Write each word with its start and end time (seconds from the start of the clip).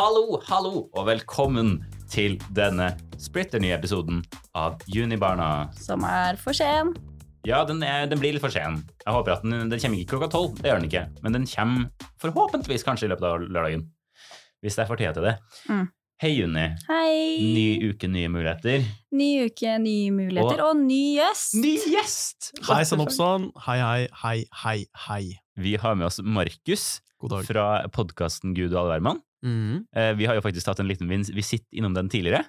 Hallo, 0.00 0.38
hallo, 0.48 0.86
og 0.96 1.02
velkommen 1.04 1.74
til 2.08 2.38
denne 2.56 2.86
splitter 3.20 3.60
nye 3.60 3.74
episoden 3.76 4.22
av 4.56 4.78
Junibarna. 4.88 5.66
Som 5.76 6.06
er 6.08 6.38
for 6.40 6.56
sen. 6.56 6.94
Ja, 7.44 7.58
den, 7.68 7.82
er, 7.84 8.06
den 8.08 8.22
blir 8.22 8.32
litt 8.32 8.40
for 8.40 8.54
sen. 8.54 8.78
Jeg 9.04 9.12
håper 9.12 9.34
at 9.34 9.44
den, 9.44 9.68
den 9.68 9.82
kommer 9.82 10.00
ikke 10.00 10.14
klokka 10.14 10.30
tolv, 10.32 10.56
det 10.56 10.72
gjør 10.72 10.80
den 10.80 10.88
ikke. 10.88 11.04
Men 11.20 11.36
den 11.36 11.44
kommer 11.52 12.08
forhåpentligvis 12.24 12.86
kanskje 12.88 13.10
i 13.10 13.12
løpet 13.12 13.28
av 13.28 13.44
lørdagen. 13.44 13.84
Hvis 14.64 14.80
jeg 14.80 14.88
får 14.88 15.02
tid 15.02 15.20
til 15.20 15.28
det. 15.28 15.36
Mm. 15.68 15.86
Hei, 16.24 16.32
Juni. 16.32 16.66
Hei! 16.88 17.14
Ny 17.52 17.68
uke, 17.92 18.08
nye 18.16 18.32
muligheter. 18.32 18.90
Ny 19.20 19.30
uke, 19.52 19.78
nye 19.84 20.10
muligheter 20.16 20.64
og, 20.64 20.80
ny 20.80 21.02
gjest. 21.20 21.60
Ny 21.60 21.76
gjest! 21.92 22.54
Hei 22.72 22.86
sann 22.88 23.04
oppsann. 23.04 23.50
Hei, 23.68 23.82
hei, 23.84 24.04
hei, 24.24 24.38
hei, 24.64 24.78
hei. 25.10 25.24
Vi 25.60 25.76
har 25.84 26.00
med 26.00 26.08
oss 26.08 26.24
Markus 26.24 26.94
fra 27.20 27.72
podkasten 27.92 28.56
Gud 28.56 28.72
og 28.72 28.86
alle 28.86 29.02
Mhm. 29.42 29.86
Eh, 29.96 30.12
Vi 30.18 30.26
har 30.26 30.34
jo 30.36 30.42
faktisk 30.44 30.66
tatt 30.66 30.80
en 30.80 30.88
liten 30.88 31.08
vis- 31.08 31.32
visitt 31.34 31.66
innom 31.72 31.94
den 31.94 32.08
tidligere. 32.08 32.44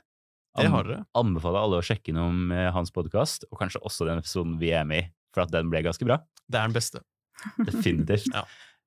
Det 0.57 0.67
har 0.67 0.83
dere. 0.83 1.05
Anbefaler 1.15 1.61
alle 1.63 1.77
å 1.79 1.85
sjekke 1.85 2.09
innom 2.11 2.51
eh, 2.51 2.71
hans 2.75 2.91
podkast, 2.91 3.45
og 3.51 3.59
kanskje 3.61 3.79
også 3.87 4.05
den 4.05 4.19
episoden 4.19 4.57
vi 4.59 4.71
er 4.75 4.83
med 4.83 5.05
i, 5.05 5.11
for 5.33 5.43
at 5.45 5.51
den 5.53 5.69
ble 5.71 5.81
ganske 5.81 6.03
bra. 6.05 6.17
Det 6.51 6.59
er 6.59 6.67
den 6.67 6.75
beste. 6.75 6.99
Definitivt. 7.69 8.27
Ja. 8.33 8.43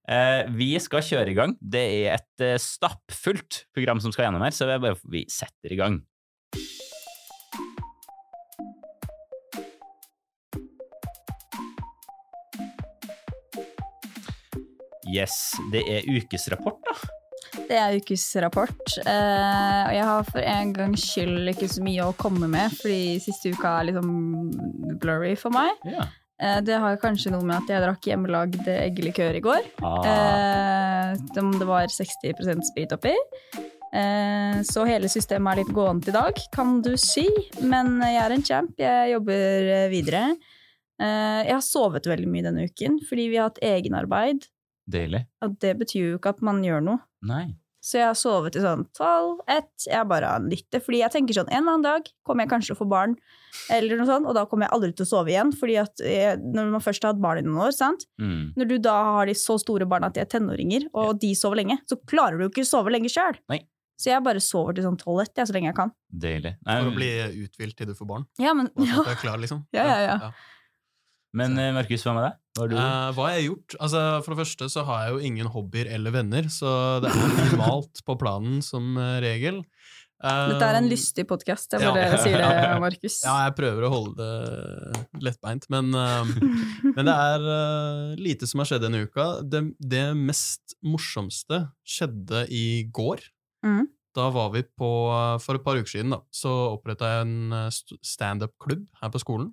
Eh, 0.07 0.45
vi 0.53 0.75
skal 0.79 1.01
kjøre 1.01 1.31
i 1.33 1.35
gang. 1.39 1.57
Det 1.65 1.81
er 2.05 2.19
et 2.19 2.45
eh, 2.45 2.59
stappfullt 2.61 3.65
program 3.73 3.99
som 4.05 4.13
skal 4.13 4.27
gjennom 4.29 4.45
her, 4.45 4.53
så 4.53 4.69
vi, 4.69 4.77
bare, 4.85 5.01
vi 5.09 5.25
setter 5.33 5.73
i 5.73 5.81
gang. 5.81 6.03
Yes, 15.15 15.35
det 15.73 15.83
er 15.91 16.07
ukesrapport, 16.09 16.81
da. 16.87 16.95
Det 17.75 17.81
er 17.83 17.97
ukesrapport. 17.99 18.99
Eh, 19.03 19.81
og 19.89 19.95
jeg 19.97 20.05
har 20.07 20.27
for 20.29 20.45
en 20.47 20.75
gangs 20.77 21.07
skyld 21.11 21.51
ikke 21.51 21.67
så 21.73 21.83
mye 21.83 22.05
å 22.07 22.15
komme 22.15 22.47
med, 22.51 22.71
fordi 22.79 23.17
siste 23.25 23.51
uka 23.51 23.81
er 23.81 23.89
liksom 23.89 24.13
blurry 25.03 25.33
for 25.39 25.51
meg. 25.55 25.75
Yeah. 25.83 26.13
Det 26.67 26.77
har 26.83 26.97
kanskje 27.03 27.31
noe 27.31 27.47
med 27.47 27.63
at 27.63 27.71
jeg 27.71 27.83
drakk 27.83 28.07
hjemmelagd 28.11 28.67
eggelikør 28.69 29.39
i 29.39 29.43
går. 29.43 29.69
Ah, 29.87 30.01
Eh, 31.15 31.21
som 31.35 31.53
det 31.59 31.67
var 31.69 31.87
60 31.91 32.63
sprit 32.67 32.93
oppi. 32.95 33.13
Eh, 33.95 34.63
så 34.67 34.85
hele 34.89 35.09
systemet 35.11 35.53
er 35.53 35.63
litt 35.63 35.75
gåent 35.75 36.09
i 36.11 36.15
dag, 36.15 36.39
kan 36.55 36.81
du 36.83 36.95
si. 36.99 37.27
Men 37.63 38.01
jeg 38.03 38.19
er 38.23 38.35
en 38.35 38.43
champ, 38.47 38.73
jeg 38.81 39.13
jobber 39.15 39.71
eh, 39.77 39.89
videre. 39.93 40.25
Eh, 40.99 41.41
jeg 41.47 41.55
har 41.55 41.65
sovet 41.65 42.07
veldig 42.11 42.31
mye 42.31 42.47
denne 42.49 42.67
uken, 42.71 42.99
fordi 43.09 43.29
vi 43.31 43.39
har 43.39 43.51
hatt 43.51 43.63
egenarbeid. 43.63 44.49
deilig. 44.91 45.23
Og 45.43 45.55
det 45.63 45.77
betyr 45.81 46.11
jo 46.11 46.19
ikke 46.19 46.35
at 46.35 46.43
man 46.45 46.59
gjør 46.67 46.83
noe. 46.85 46.99
Nei. 47.25 47.55
Så 47.85 47.99
jeg 47.99 48.07
har 48.09 48.17
sovet 48.17 48.55
til 48.57 48.65
sånn 48.65 48.87
tolv, 48.97 49.43
ett. 49.51 49.85
Jeg 49.85 50.09
bare 50.09 50.31
har 50.33 50.45
nytt 50.45 50.71
det. 50.73 50.81
Fordi 50.87 51.03
jeg 51.03 51.13
tenker 51.13 51.37
sånn, 51.37 51.51
en 51.51 51.61
eller 51.61 51.75
annen 51.75 51.85
dag 51.85 52.07
kommer 52.25 52.47
jeg 52.47 52.53
kanskje 52.55 52.71
til 52.71 52.79
å 52.79 52.81
få 52.81 52.87
barn, 52.89 53.17
eller 53.75 54.01
noe 54.01 54.09
sånt, 54.09 54.29
og 54.31 54.39
da 54.39 54.47
kommer 54.49 54.67
jeg 54.67 54.77
aldri 54.77 54.91
til 54.97 55.05
å 55.05 55.11
sove 55.11 55.35
igjen. 55.35 55.53
Fordi 55.61 55.77
at 55.83 56.01
jeg, 56.01 56.41
når 56.57 56.73
man 56.73 56.85
først 56.85 57.05
har 57.05 57.13
hatt 57.13 57.21
barn 57.21 57.43
i 57.43 57.45
noen 57.45 57.67
år, 57.67 57.77
sant? 57.77 58.07
Mm. 58.23 58.55
Når 58.57 58.71
du 58.73 58.75
da 58.89 58.97
har 59.19 59.29
de 59.29 59.37
så 59.37 59.59
store 59.61 59.89
barna 59.91 60.09
at 60.09 60.17
de 60.17 60.25
er 60.25 60.33
tenåringer, 60.33 60.89
og 60.97 61.21
de 61.21 61.35
sover 61.37 61.61
lenge, 61.61 61.77
så 61.91 62.01
klarer 62.09 62.41
du 62.41 62.47
jo 62.47 62.53
ikke 62.55 62.65
å 62.65 62.73
sove 62.73 62.95
lenge 62.95 63.13
sjøl. 63.13 63.37
Så 64.01 64.11
jeg 64.11 64.25
bare 64.27 64.41
sover 64.43 64.75
til 64.75 64.89
sånn 64.89 64.99
tolv-ett, 64.99 65.37
jeg, 65.37 65.47
så 65.47 65.55
lenge 65.55 65.71
jeg 65.71 65.77
kan. 65.77 65.93
Deilig. 66.09 66.57
For 66.65 66.89
å 66.89 66.97
bli 66.97 67.13
uthvilt 67.45 67.77
til 67.79 67.93
du 67.93 67.95
får 67.95 68.09
barn. 68.11 68.27
Ja, 68.43 68.57
men 68.57 68.73
Og 68.75 68.87
ja. 68.89 69.05
at 69.05 69.13
du 69.13 69.13
er 69.13 69.21
klar, 69.21 69.39
liksom. 69.45 69.63
Ja, 69.77 69.85
ja, 69.93 70.01
ja. 70.09 70.33
Men 71.35 71.57
eh, 71.59 71.73
Markus, 71.75 72.05
hva 72.07 72.13
med 72.15 72.25
deg? 72.29 72.39
Hva 72.55 72.63
har 72.63 72.71
du 72.71 72.77
Eh, 72.79 73.09
hva 73.17 73.27
har 73.27 73.35
jeg 73.39 73.49
gjort? 73.49 73.75
Altså, 73.83 74.03
for 74.23 74.35
det 74.35 74.41
første 74.45 74.69
så 74.71 74.85
har 74.87 75.01
jeg 75.09 75.15
jo 75.17 75.25
ingen 75.33 75.49
hobbyer 75.51 75.89
eller 75.97 76.15
venner, 76.15 76.47
så 76.55 76.71
det 77.03 77.11
er 77.11 77.35
minimalt 77.41 78.03
på 78.07 78.15
planen 78.21 78.61
som 78.63 78.93
eh, 79.01 79.17
regel. 79.25 79.59
Eh, 80.25 80.45
Dette 80.53 80.69
er 80.71 80.79
en 80.79 80.87
lystig 80.89 81.25
podkast, 81.29 81.75
jeg 81.75 81.83
Ja. 81.83 81.91
bare 81.93 82.21
sier 82.23 82.39
det, 82.39 82.53
Markus. 82.87 83.17
Ja, 83.27 83.35
jeg 83.49 83.57
prøver 83.59 83.89
å 83.89 83.91
holde 83.93 84.15
det 84.23 85.03
lettbeint, 85.27 85.67
men, 85.75 85.91
men 85.91 87.03
det 87.11 87.17
er 87.17 88.17
lite 88.23 88.47
som 88.49 88.63
har 88.63 88.71
skjedd 88.71 88.87
denne 88.87 89.03
uka. 89.09 89.27
Det, 89.43 89.65
det 89.83 90.05
mest 90.17 90.77
morsomste 90.87 91.65
skjedde 91.85 92.47
i 92.55 92.65
går. 92.95 93.27
Mm. 93.67 93.89
Da 94.15 94.29
var 94.31 94.53
vi 94.55 94.63
på 94.79 94.89
For 95.43 95.59
et 95.59 95.65
par 95.67 95.75
uker 95.81 95.91
siden 95.91 96.15
da, 96.15 96.21
så 96.31 96.53
oppretta 96.77 97.09
jeg 97.11 97.27
en 97.27 97.55
st- 97.75 97.99
standup-klubb 98.07 98.87
her 99.03 99.11
på 99.11 99.19
skolen. 99.25 99.51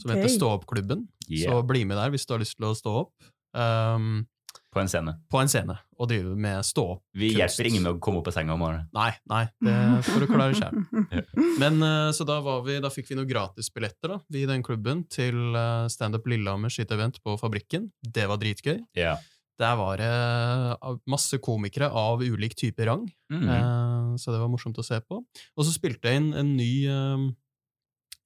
Som 0.00 0.10
heter 0.12 0.28
Stå 0.32 0.50
opp-klubben. 0.58 1.06
Yeah. 1.28 1.50
Så 1.56 1.62
bli 1.66 1.84
med 1.88 1.96
der 1.96 2.10
hvis 2.14 2.26
du 2.26 2.34
har 2.36 2.40
lyst 2.42 2.56
til 2.58 2.66
å 2.68 2.74
stå 2.76 2.92
opp. 3.06 3.14
Um, 3.56 4.26
På 4.72 4.80
en 4.82 4.88
scene. 4.92 5.14
på 5.32 5.38
en 5.40 5.48
scene 5.48 5.78
og 5.96 6.08
drive 6.10 6.34
med 6.36 6.60
stå 6.68 6.82
opp. 6.96 7.02
Vi 7.16 7.30
Kunst. 7.32 7.38
hjelper 7.40 7.68
ingen 7.70 7.82
med 7.86 7.94
å 7.94 8.00
komme 8.04 8.18
opp 8.20 8.26
av 8.28 8.34
senga 8.36 8.52
om 8.52 8.60
morgenen. 8.60 8.90
Nei, 8.92 9.12
nei, 9.32 9.46
det 9.64 9.76
får 10.04 10.20
du 10.20 10.26
klare 10.28 10.52
sjøl. 10.58 10.82
Men 11.62 11.78
eh, 11.86 12.10
så 12.12 12.26
da, 12.28 12.36
var 12.44 12.60
vi, 12.66 12.76
da 12.84 12.90
fikk 12.92 13.08
vi 13.08 13.16
noen 13.16 13.30
gratisbilletter 13.30 14.12
da, 14.12 14.18
vi 14.28 14.42
i 14.44 14.50
den 14.50 14.60
klubben 14.66 15.06
til 15.08 15.56
eh, 15.56 15.86
Standup 15.88 16.28
Lillehammer 16.28 16.68
sitt 16.74 16.92
event 16.92 17.16
på 17.24 17.38
Fabrikken. 17.40 17.88
Det 18.04 18.26
var 18.28 18.36
dritgøy. 18.42 18.82
Yeah. 18.98 19.16
Der 19.56 19.72
var 19.80 19.96
det 19.96 20.12
eh, 20.12 21.00
masse 21.08 21.40
komikere 21.40 21.88
av 21.96 22.20
ulik 22.20 22.54
type 22.60 22.84
rang, 22.84 23.08
Mm. 23.32 23.48
eh, 23.48 24.12
så 24.20 24.30
det 24.30 24.38
var 24.44 24.52
morsomt 24.52 24.76
å 24.78 24.84
se 24.86 25.00
på. 25.00 25.22
Og 25.56 25.64
så 25.66 25.72
spilte 25.72 26.12
jeg 26.12 26.20
inn 26.20 26.28
en 26.36 26.52
ny 26.60 26.68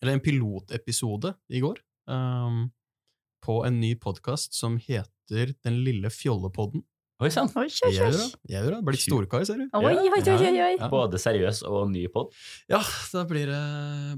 Eller 0.00 0.16
en 0.16 0.25
pilotepisode 0.25 1.34
i 1.53 1.61
går. 1.61 1.81
um, 2.11 2.71
på 3.41 3.62
en 3.65 3.81
ny 3.81 3.94
podkast 3.97 4.55
som 4.55 4.77
heter 4.77 5.55
Den 5.65 5.78
lille 5.84 6.11
fjollepodden. 6.12 6.83
Oi 7.21 7.28
sann! 7.33 7.50
Jeg 7.53 7.99
gjør 7.99 8.71
det. 8.75 8.78
Blitt 8.84 9.03
storkar, 9.05 9.44
ser 9.44 9.60
du. 9.60 9.66
Oi, 9.77 9.93
oi, 9.93 10.09
oi, 10.09 10.21
oi, 10.25 10.50
oi. 10.50 10.71
Ja. 10.78 10.89
Både 10.93 11.21
seriøs 11.21 11.60
og 11.69 11.91
ny 11.93 12.06
pod. 12.12 12.33
Ja, 12.71 12.81
da 13.12 13.27
blir 13.28 13.50
det, 13.53 13.60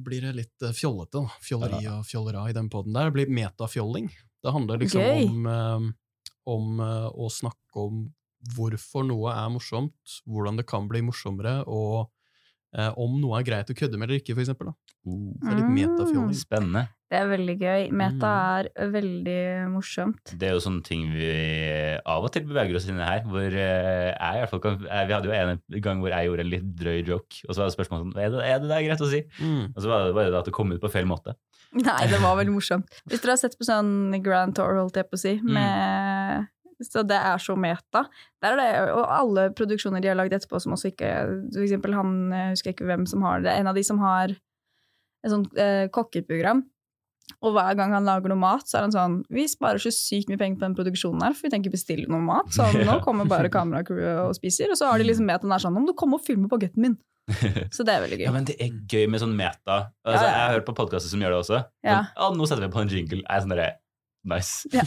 blir 0.06 0.22
det 0.28 0.32
litt 0.38 0.66
eh, 0.66 0.74
fjollete, 0.76 1.18
da. 1.18 1.40
Fjolleri 1.42 1.82
og 1.90 2.06
fjollera 2.06 2.44
i 2.50 2.54
den 2.54 2.70
poden 2.70 2.94
der. 2.94 3.10
Det 3.10 3.16
blir 3.18 3.34
metafjolling. 3.34 4.06
Det 4.42 4.54
handler 4.54 4.82
liksom 4.82 5.02
Gøy. 5.02 5.26
om, 5.26 5.50
eh, 5.50 5.88
om 6.54 6.82
eh, 6.86 7.08
å 7.10 7.30
snakke 7.30 7.86
om 7.88 8.04
hvorfor 8.54 9.06
noe 9.06 9.34
er 9.34 9.50
morsomt, 9.54 10.18
hvordan 10.26 10.62
det 10.62 10.66
kan 10.70 10.86
bli 10.90 11.02
morsommere, 11.06 11.60
og 11.66 12.06
om 12.96 13.20
noe 13.20 13.38
er 13.40 13.44
greit 13.44 13.68
å 13.70 13.74
kødde 13.76 13.98
med 14.00 14.08
eller 14.08 14.20
ikke, 14.22 14.32
for 14.34 14.42
eksempel. 14.44 14.70
Da. 14.70 14.74
Uh, 15.04 15.32
det 15.42 15.50
er 15.52 15.58
litt 15.60 15.72
metafjolling. 15.76 16.34
spennende. 16.38 16.86
Det 17.12 17.18
er 17.20 17.26
veldig 17.28 17.54
gøy. 17.60 17.82
Meta 17.92 18.28
Mm. 18.32 18.68
er 18.80 18.90
veldig 18.94 19.40
morsomt. 19.74 20.32
Det 20.40 20.48
er 20.48 20.54
jo 20.56 20.62
sånne 20.64 20.82
ting 20.86 21.10
vi 21.12 21.28
av 22.06 22.24
og 22.24 22.32
til 22.32 22.46
beveger 22.48 22.74
oss 22.78 22.86
inn 22.88 22.96
i 22.96 23.04
her. 23.04 23.20
Hvor 23.28 23.44
eh, 23.52 24.14
jeg 24.16 24.16
i 24.16 24.40
hvert 24.40 24.48
fall 24.54 24.62
kan 24.64 24.78
eh, 24.88 25.02
Vi 25.06 25.12
hadde 25.12 25.28
jo 25.28 25.34
en 25.36 25.60
gang 25.84 26.00
hvor 26.00 26.08
jeg 26.14 26.30
gjorde 26.30 26.40
en 26.46 26.52
litt 26.54 26.70
drøy 26.80 27.02
joke, 27.04 27.42
og 27.44 27.52
så 27.52 27.60
var 27.60 27.68
det 27.68 27.76
spørsmålet 27.76 28.06
sånn 28.14 28.16
Er 28.24 28.30
det, 28.32 28.40
er 28.48 28.58
det 28.64 28.70
der 28.72 28.86
greit 28.88 29.04
å 29.04 29.10
si? 29.12 29.20
Mm. 29.44 29.74
Og 29.76 29.82
så 29.84 29.88
var 29.92 30.06
det 30.06 30.14
bare 30.16 30.30
det 30.32 30.40
at 30.40 30.48
det 30.48 30.54
kom 30.56 30.72
ut 30.72 30.80
på 30.80 30.90
feil 30.94 31.04
måte. 31.10 31.36
Nei, 31.72 32.06
det 32.08 32.18
var 32.20 32.36
veldig 32.36 32.52
morsomt. 32.52 32.88
Hvis 33.08 33.20
dere 33.22 33.32
har 33.32 33.40
sett 33.40 33.54
på 33.60 33.64
sånn 33.64 34.22
Grand 34.24 34.52
Tour, 34.56 34.74
holdt 34.80 34.96
jeg 34.96 35.08
på 35.08 35.16
å 35.16 35.20
si, 35.20 35.34
Mm. 35.40 35.52
Så 36.80 37.04
det 37.06 37.18
er 37.18 37.42
så 37.42 37.56
meta. 37.58 38.04
Der 38.42 38.54
er 38.54 38.60
det, 38.60 38.94
og 38.94 39.04
alle 39.12 39.48
produksjoner 39.56 40.02
de 40.02 40.10
har 40.10 40.18
lagd 40.18 40.34
etterpå 40.36 40.60
som 40.62 40.74
også 40.76 40.92
ikke 40.92 41.10
For 41.52 41.64
eksempel 41.64 41.96
han, 41.98 42.14
jeg 42.32 42.56
husker 42.56 42.74
ikke 42.74 42.88
hvem 42.88 43.06
som 43.10 43.24
har 43.26 43.44
det, 43.44 43.54
en 43.54 43.70
av 43.70 43.78
de 43.78 43.84
som 43.86 44.00
har 44.02 44.32
et 45.22 45.30
sånt 45.30 45.52
eh, 45.60 45.86
kokkeprogram. 45.94 46.64
Og 47.42 47.54
hver 47.54 47.76
gang 47.78 47.94
han 47.94 48.06
lager 48.06 48.32
noe 48.32 48.40
mat, 48.40 48.66
så 48.66 48.78
er 48.80 48.86
han 48.88 48.94
sånn 48.94 49.14
Vi 49.32 49.44
sparer 49.50 49.80
så 49.82 49.92
sykt 49.94 50.30
mye 50.30 50.40
penger 50.40 50.58
på 50.58 50.66
den 50.66 50.74
produksjonen 50.78 51.22
her, 51.24 51.36
for 51.36 51.46
vi 51.46 51.52
tenker 51.54 51.70
ikke 51.70 51.78
bestille 51.78 52.10
noe 52.10 52.22
mat. 52.24 52.50
Så 52.54 52.66
nå 52.88 52.98
kommer 53.06 53.28
bare 53.30 53.50
kameracrewet 53.52 54.24
og 54.26 54.34
spiser. 54.38 54.72
Og 54.74 54.80
så 54.80 54.90
har 54.90 55.00
de 55.00 55.06
liksom 55.08 55.28
med 55.28 55.38
at 55.38 55.46
han 55.46 55.54
er 55.54 55.62
sånn 55.62 55.78
Om 55.78 55.88
du 55.88 55.94
kommer 55.98 56.20
og 56.20 56.26
filme 56.26 56.50
bagetten 56.50 56.86
min. 56.88 56.98
Så 57.74 57.84
det 57.86 57.94
er 57.94 58.02
veldig 58.02 58.16
gøy. 58.18 58.24
Ja, 58.26 58.32
men 58.34 58.46
det 58.48 58.56
er 58.60 58.72
gøy 58.90 59.06
med 59.10 59.22
sånn 59.22 59.36
meta. 59.38 59.76
Altså, 60.02 60.24
Ja, 60.24 60.26
ja. 60.26 60.32
Jeg 60.32 60.42
har 60.42 60.56
hørt 60.56 60.66
på 60.66 60.74
podkaster 60.74 61.12
som 61.12 61.22
gjør 61.22 61.36
det 61.36 61.40
også. 61.44 61.60
Ja. 61.86 62.00
Sånn, 62.10 62.18
«Å, 62.18 62.30
nå 62.34 62.48
setter 62.50 62.66
vi 62.66 62.72
på 62.74 62.82
en 62.82 62.90
jingle. 62.90 63.20
Jeg 63.22 63.30
er 63.30 63.44
sånn 63.44 63.54
derre 63.54 63.68
Nice. 64.28 64.68
Ja, 64.70 64.84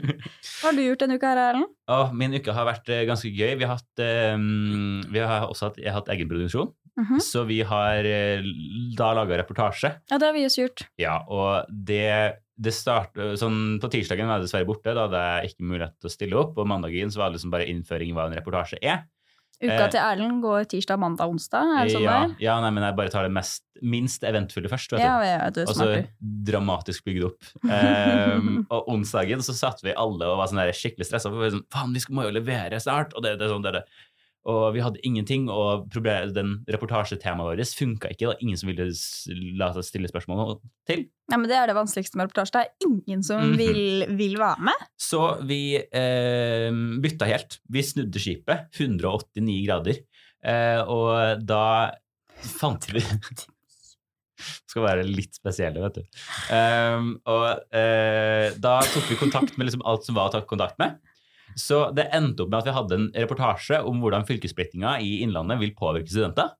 Hva 0.60 0.68
har 0.68 0.76
du 0.76 0.82
gjort 0.84 1.04
denne 1.04 1.16
uka 1.16 1.30
her, 1.32 1.42
Erlend? 1.50 1.70
Oh, 1.88 2.10
min 2.12 2.36
uke 2.36 2.52
har 2.52 2.66
vært 2.68 2.90
eh, 2.92 3.06
ganske 3.08 3.30
gøy. 3.30 3.54
Vi 3.56 3.64
har, 3.64 3.78
hatt, 3.78 4.02
um, 4.36 5.00
vi 5.12 5.22
har 5.22 5.46
også 5.48 5.70
hatt, 5.70 5.80
har 5.80 5.96
hatt 6.00 6.10
egenproduksjon. 6.12 6.74
-hmm. 6.96 7.20
Så 7.20 7.44
vi 7.44 7.60
har 7.62 8.04
eh, 8.04 8.44
da 8.96 9.12
laga 9.16 9.38
reportasje. 9.38 9.92
Ja, 10.10 10.18
det 10.18 10.26
har 10.26 10.34
vi 10.36 10.46
også 10.46 10.66
gjort. 10.66 10.86
Ja, 11.00 11.16
og 11.28 11.68
det, 11.68 12.38
det 12.56 12.74
start, 12.74 13.16
sånn, 13.40 13.78
På 13.82 13.90
tirsdagen 13.92 14.28
var 14.28 14.40
jeg 14.40 14.48
dessverre 14.48 14.68
borte, 14.68 14.94
da 14.94 15.06
hadde 15.06 15.24
jeg 15.26 15.52
ikke 15.52 15.70
mulighet 15.72 15.98
til 16.00 16.10
å 16.10 16.14
stille 16.14 16.40
opp. 16.40 16.56
Og 16.58 16.68
mandagen 16.68 17.12
så 17.12 17.22
var 17.22 17.30
det 17.30 17.40
liksom 17.40 17.54
bare 17.54 17.68
innføring 17.72 18.12
i 18.12 18.16
hva 18.16 18.28
en 18.30 18.38
reportasje 18.38 18.80
er. 18.82 19.04
Uka 19.56 19.86
Eh, 19.86 19.90
til 19.92 20.00
Erlend 20.02 20.42
går 20.44 20.66
tirsdag, 20.68 20.98
mandag, 21.00 21.30
onsdag. 21.32 21.70
Er 21.78 21.86
det 21.88 21.94
sånn 21.94 22.04
ja, 22.04 22.16
der? 22.20 22.32
ja, 22.44 22.56
nei, 22.60 22.70
men 22.76 22.84
jeg 22.84 22.96
bare 22.98 23.12
tar 23.12 23.24
det 23.24 23.32
mest, 23.32 23.62
minst 23.80 24.26
eventfulle 24.28 24.68
først. 24.68 24.92
vet 24.92 25.00
du. 25.00 25.06
ja, 25.24 25.46
du 25.48 25.62
er 25.62 25.70
Og 25.70 25.72
så 25.72 25.86
smart, 25.86 26.10
dramatisk 26.50 27.06
bygd 27.08 27.24
opp. 27.30 27.48
Um, 27.64 28.50
og 28.74 28.90
onsdagen 28.92 29.44
så 29.46 29.56
satt 29.56 29.80
vi 29.86 29.96
alle 29.96 30.28
og 30.28 30.42
var 30.42 30.50
sånn 30.52 30.60
skikkelig 30.76 31.08
stressa. 31.08 31.32
Sånn, 31.32 31.64
faen, 31.72 31.96
vi 31.96 32.04
må 32.12 32.28
jo 32.28 32.34
levere 32.36 32.80
snart! 32.84 33.16
Og 33.16 33.24
det, 33.24 33.38
det, 33.40 33.48
sånn, 33.52 33.64
det, 33.64 33.78
det. 33.78 33.86
Og 34.46 34.74
vi 34.76 34.82
hadde 34.84 35.00
ingenting, 35.02 35.48
og 35.50 35.88
den 35.90 36.52
reportasjetemaet 36.70 37.58
vårt 37.58 37.72
funka 37.74 38.12
ikke. 38.12 38.20
Det 38.20 38.28
var 38.30 38.42
ingen 38.44 38.56
som 38.60 38.68
ville 38.70 38.86
la 39.58 39.72
seg 39.74 39.86
stille 39.88 40.06
spørsmål 40.10 40.60
til. 40.86 41.06
Ja, 41.32 41.36
men 41.36 41.48
Det 41.50 41.56
er 41.58 41.66
det 41.66 41.74
vanskeligste 41.74 42.16
med 42.20 42.28
reportasje. 42.28 42.52
Det 42.54 42.62
er 42.62 42.86
ingen 42.86 43.22
som 43.26 43.40
Mhm. 43.42 43.56
vil, 43.58 44.06
vil 44.16 44.36
være 44.38 44.60
med. 44.68 44.86
Så 44.96 45.42
vi 45.44 45.74
eh, 45.76 46.70
bytta 47.02 47.26
helt. 47.26 47.58
Vi 47.68 47.82
snudde 47.82 48.22
skipet 48.22 48.70
189 48.78 49.66
grader. 49.66 49.98
Eh, 50.44 50.80
og 50.86 51.42
da 51.44 51.90
fant 52.38 52.86
vi 52.92 53.02
Skal 54.68 54.84
være 54.84 55.04
litt 55.08 55.32
spesielle, 55.38 55.80
vet 55.80 55.94
du. 55.96 56.02
Um, 56.52 57.14
og 57.32 57.46
eh, 57.74 58.50
da 58.60 58.74
tok 58.84 59.06
vi 59.08 59.16
kontakt 59.16 59.56
med 59.56 59.70
liksom 59.70 59.84
alt 59.88 60.04
som 60.04 60.14
var 60.18 60.28
å 60.28 60.34
ta 60.34 60.42
kontakt 60.44 60.76
med. 60.82 60.98
Så 61.56 61.86
det 61.96 62.10
endte 62.14 62.44
opp 62.44 62.52
med 62.52 62.60
at 62.60 62.68
vi 62.68 62.76
hadde 62.76 62.98
en 62.98 63.06
reportasje 63.16 63.80
om 63.88 64.02
hvordan 64.02 64.26
fylkessplittinga 64.28 64.98
i 65.00 65.22
Innlandet 65.24 65.60
vil 65.62 65.72
påvirke 65.76 66.12
studenter. 66.12 66.52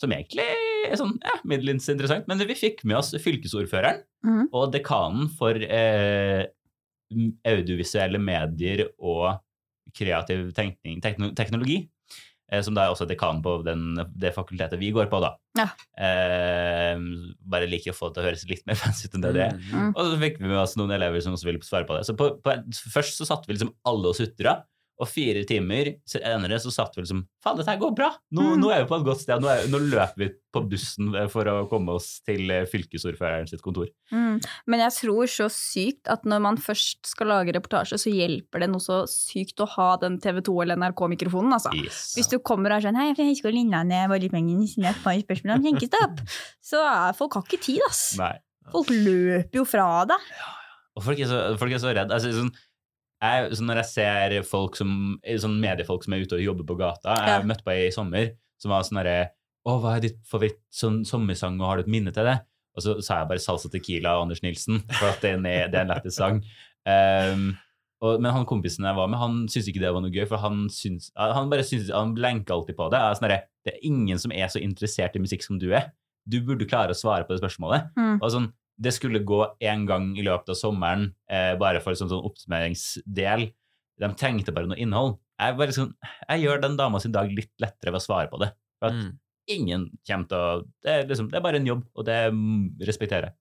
Som 0.00 0.12
egentlig 0.12 0.44
er 0.84 0.98
sånn 1.00 1.14
ja, 1.22 1.38
middels 1.48 1.88
interessant. 1.88 2.28
Men 2.28 2.42
vi 2.44 2.58
fikk 2.58 2.82
med 2.84 2.98
oss 3.00 3.14
fylkesordføreren 3.24 4.02
mm. 4.26 4.44
og 4.52 4.74
dekanen 4.74 5.30
for 5.38 5.56
eh, 5.56 6.44
audiovisuelle 7.48 8.20
medier 8.20 8.86
og 8.98 9.40
kreativ 9.94 10.50
tenkning, 10.56 11.00
teknologi. 11.00 11.84
Eh, 12.52 12.60
som 12.64 12.76
da 12.76 12.84
er 12.84 12.92
også 12.92 13.06
dekan 13.08 13.40
på 13.44 13.56
den, 13.64 13.94
det 14.20 14.34
fakultetet 14.36 14.80
vi 14.80 14.90
går 14.94 15.08
på, 15.12 15.20
da. 15.24 15.32
Ja. 15.56 15.68
Eh, 15.96 17.00
bare 17.40 17.68
liker 17.70 17.94
å 17.94 17.96
få 17.96 18.10
det 18.10 18.18
til 18.18 18.24
å 18.24 18.28
høres 18.28 18.44
litt 18.50 18.66
mer 18.68 18.78
fancy 18.80 19.08
ut 19.08 19.16
enn 19.16 19.24
det 19.24 19.32
det 19.36 19.46
er. 19.46 19.58
Mm. 19.72 19.90
Og 19.94 20.12
så 20.12 20.20
fikk 20.20 20.38
vi 20.42 20.50
med 20.50 20.60
oss 20.60 20.76
noen 20.80 20.94
elever 20.98 21.24
som 21.24 21.36
også 21.36 21.48
ville 21.48 21.64
svare 21.64 21.88
på 21.88 21.96
det. 21.96 22.04
Så 22.08 22.16
på, 22.18 22.34
på, 22.44 22.56
først 22.92 23.20
så 23.20 23.28
satt 23.28 23.48
vi 23.48 23.56
liksom 23.56 23.72
alle 23.88 24.12
og 24.12 24.18
sutra, 24.18 24.58
og 25.00 25.08
fire 25.10 25.40
timer 25.48 25.88
senere 26.06 26.58
så 26.62 26.70
satt 26.70 26.94
vi 26.94 27.02
liksom 27.02 27.24
Faen, 27.42 27.56
dette 27.58 27.68
her 27.72 27.80
går 27.80 27.90
bra! 27.98 28.12
Nå, 28.32 28.44
Mm. 28.54 28.60
nå 28.62 28.68
er 28.72 28.84
vi 28.84 28.88
på 28.88 28.96
et 29.00 29.04
godt 29.08 29.20
sted. 29.20 29.42
Nå, 29.42 29.48
er, 29.50 29.66
nå 29.68 29.80
løper 29.82 30.20
vi 30.22 30.28
på 30.54 30.62
bussen 30.70 31.10
for 31.32 31.48
å 31.50 31.54
komme 31.68 31.92
oss 31.98 32.20
til 32.24 32.46
eh, 32.54 32.62
fylkesordføreren 32.70 33.48
sitt 33.50 33.60
kontor. 33.64 33.88
Mm. 34.14 34.38
Men 34.70 34.82
jeg 34.84 34.94
tror 35.00 35.26
så 35.28 35.48
sykt 35.52 36.08
at 36.14 36.24
når 36.30 36.40
man 36.46 36.56
først 36.62 37.10
skal 37.10 37.28
lage 37.32 37.52
reportasje, 37.56 37.98
så 38.00 38.12
hjelper 38.14 38.62
det 38.64 38.70
noe 38.70 38.80
så 38.80 39.02
sykt 39.10 39.60
å 39.60 39.66
ha 39.74 39.88
den 40.00 40.20
TV 40.22 40.40
2 40.46 40.54
eller 40.62 40.78
NRK-mikrofonen, 40.80 41.52
altså. 41.58 41.74
Yes. 41.76 42.14
Hvis 42.16 42.30
du 42.32 42.38
kommer 42.38 42.70
og 42.72 42.78
er 42.78 42.86
sånn 42.88 42.96
Hei, 43.00 43.08
jeg 43.10 43.18
fra 43.18 43.26
Høgskolen 43.28 43.60
Innlandet, 43.66 44.06
var 44.14 44.22
litt 44.22 44.32
penger, 44.32 44.62
siden 44.70 44.86
jeg 44.88 44.96
har 45.02 45.22
spørsmål 45.26 45.56
om 45.58 45.66
skjenkestopp. 45.68 46.22
Så 46.70 46.84
folk 47.18 47.34
har 47.40 47.48
ikke 47.50 47.60
tid, 47.66 47.82
ass. 47.90 48.04
Nei. 48.22 48.32
Folk 48.72 48.88
løper 48.94 49.58
jo 49.58 49.66
fra 49.68 49.88
deg. 50.08 50.30
Og 50.94 51.02
folk 51.04 51.18
er 51.20 51.26
så, 51.28 51.40
folk 51.60 51.74
er 51.74 51.82
så 51.82 51.90
redde. 51.92 52.14
Altså, 52.14 52.30
sånn, 52.32 52.54
jeg, 53.24 53.58
når 53.64 53.80
jeg 53.82 53.88
ser 53.90 54.34
folk 54.48 54.76
som, 54.78 54.90
sånn 55.24 55.56
mediefolk 55.62 56.04
som 56.06 56.14
er 56.16 56.24
ute 56.24 56.36
og 56.38 56.44
jobber 56.44 56.66
på 56.68 56.76
gata 56.80 57.14
Jeg 57.18 57.32
Ja. 57.32 57.42
møtte 57.46 57.64
på 57.66 57.72
ei 57.74 57.86
i 57.88 57.94
sommer 57.94 58.32
som 58.60 58.70
var 58.74 58.82
sånn 58.86 59.00
herre 59.02 59.30
Å, 59.64 59.78
hva 59.80 59.94
er 59.96 60.00
ditt 60.04 60.18
favoritt 60.28 60.58
sånn, 60.74 61.02
sommersang, 61.08 61.56
og 61.60 61.66
har 61.70 61.76
du 61.80 61.82
et 61.86 61.92
minne 61.94 62.12
til 62.12 62.26
det? 62.28 62.38
Og 62.76 62.82
så 62.84 62.96
sa 63.00 63.20
jeg 63.22 63.28
bare 63.30 63.40
Salsa 63.40 63.70
Tequila 63.72 64.16
og 64.18 64.26
Anders 64.26 64.42
Nilsen, 64.44 64.82
for 64.98 65.08
at 65.08 65.22
det 65.24 65.30
er 65.38 65.68
det 65.72 65.78
er 65.78 65.84
en 65.86 65.92
lættis 65.94 66.18
sang. 66.18 66.42
Um, 66.84 67.46
og, 68.04 68.18
men 68.20 68.34
han 68.34 68.44
kompisen 68.44 68.84
jeg 68.84 68.96
var 68.98 69.08
med, 69.08 69.16
han 69.22 69.36
syntes 69.48 69.70
ikke 69.70 69.80
det 69.80 69.92
var 69.94 70.02
noe 70.04 70.12
gøy, 70.12 70.26
for 70.28 70.42
han, 70.42 70.66
syns, 70.68 71.06
han 71.16 71.48
bare 71.48 71.64
syns, 71.64 71.88
han 71.94 72.12
blenka 72.16 72.52
alltid 72.52 72.76
på 72.76 72.90
det. 72.92 73.00
Jeg 73.00 73.08
er 73.14 73.16
Sånn, 73.20 73.28
herre, 73.30 73.40
det 73.64 73.72
er 73.72 73.86
ingen 73.88 74.20
som 74.20 74.34
er 74.36 74.50
så 74.52 74.60
interessert 74.60 75.16
i 75.16 75.22
musikk 75.24 75.46
som 75.46 75.56
du 75.62 75.70
er. 75.72 75.88
Du 76.28 76.42
burde 76.44 76.68
klare 76.68 76.92
å 76.92 76.98
svare 76.98 77.24
på 77.24 77.32
det 77.32 77.40
spørsmålet. 77.40 77.88
Mm. 77.96 78.18
Og 78.20 78.28
sånn, 78.34 78.50
det 78.80 78.92
skulle 78.96 79.22
gå 79.24 79.40
én 79.62 79.84
gang 79.86 80.12
i 80.18 80.24
løpet 80.26 80.50
av 80.54 80.58
sommeren, 80.58 81.12
eh, 81.30 81.54
bare 81.60 81.80
for 81.80 81.94
sånn, 81.94 82.10
sånn 82.10 82.24
oppsummeringsdel. 82.26 83.52
De 84.00 84.08
trengte 84.18 84.52
bare 84.54 84.66
noe 84.70 84.80
innhold. 84.82 85.18
Jeg, 85.38 85.56
bare 85.58 85.74
sånn, 85.74 85.92
jeg 86.28 86.42
gjør 86.44 86.60
den 86.62 86.76
dama 86.78 87.00
sin 87.02 87.12
dag 87.14 87.30
litt 87.30 87.52
lettere 87.62 87.92
ved 87.94 88.00
å 88.00 88.06
svare 88.06 88.30
på 88.30 88.40
det. 88.42 88.50
For 88.80 88.88
at 88.90 88.94
Mm. 88.98 89.18
ingen 89.48 89.90
kommer 90.06 90.28
til 90.28 90.38
å 90.38 90.64
det 90.82 90.90
er, 90.90 91.06
liksom, 91.06 91.30
det 91.30 91.36
er 91.38 91.40
bare 91.46 91.56
en 91.56 91.66
jobb, 91.66 91.84
og 91.94 92.04
det 92.06 92.32
mm, 92.32 92.78
respekterer 92.80 93.28
jeg. 93.30 93.34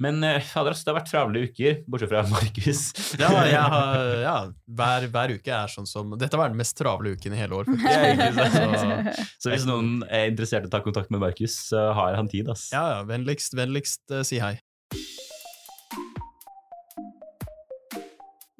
Men 0.00 0.24
eh, 0.26 0.40
fader, 0.42 0.74
det 0.74 0.90
har 0.90 0.96
vært 0.96 1.10
travle 1.10 1.44
uker, 1.46 1.76
bortsett 1.86 2.10
fra 2.10 2.24
Markus. 2.32 2.80
Ja, 3.20 3.30
jeg 3.46 3.60
har, 3.74 4.00
ja 4.24 4.36
hver, 4.66 5.06
hver 5.14 5.34
uke 5.36 5.54
er 5.54 5.70
sånn 5.70 5.86
som 5.86 6.16
Dette 6.18 6.38
var 6.40 6.50
den 6.50 6.58
mest 6.58 6.74
travle 6.78 7.14
uken 7.14 7.36
i 7.36 7.38
hele 7.38 7.60
år. 7.60 7.70
Så, 7.70 8.98
Så 9.44 9.52
hvis 9.52 9.66
noen 9.68 10.02
er 10.08 10.32
interessert 10.32 10.66
i 10.66 10.70
å 10.70 10.74
ta 10.74 10.82
kontakt 10.84 11.14
med 11.14 11.22
Markus, 11.22 11.56
så 11.70 11.92
har 11.94 12.18
han 12.18 12.30
tid, 12.30 12.50
ass. 12.50 12.70
ja, 12.74 12.84
ja, 12.96 13.02
vennligst, 13.08 13.54
vennligst 13.58 14.02
uh, 14.10 14.24
si 14.26 14.42
hei. 14.42 14.56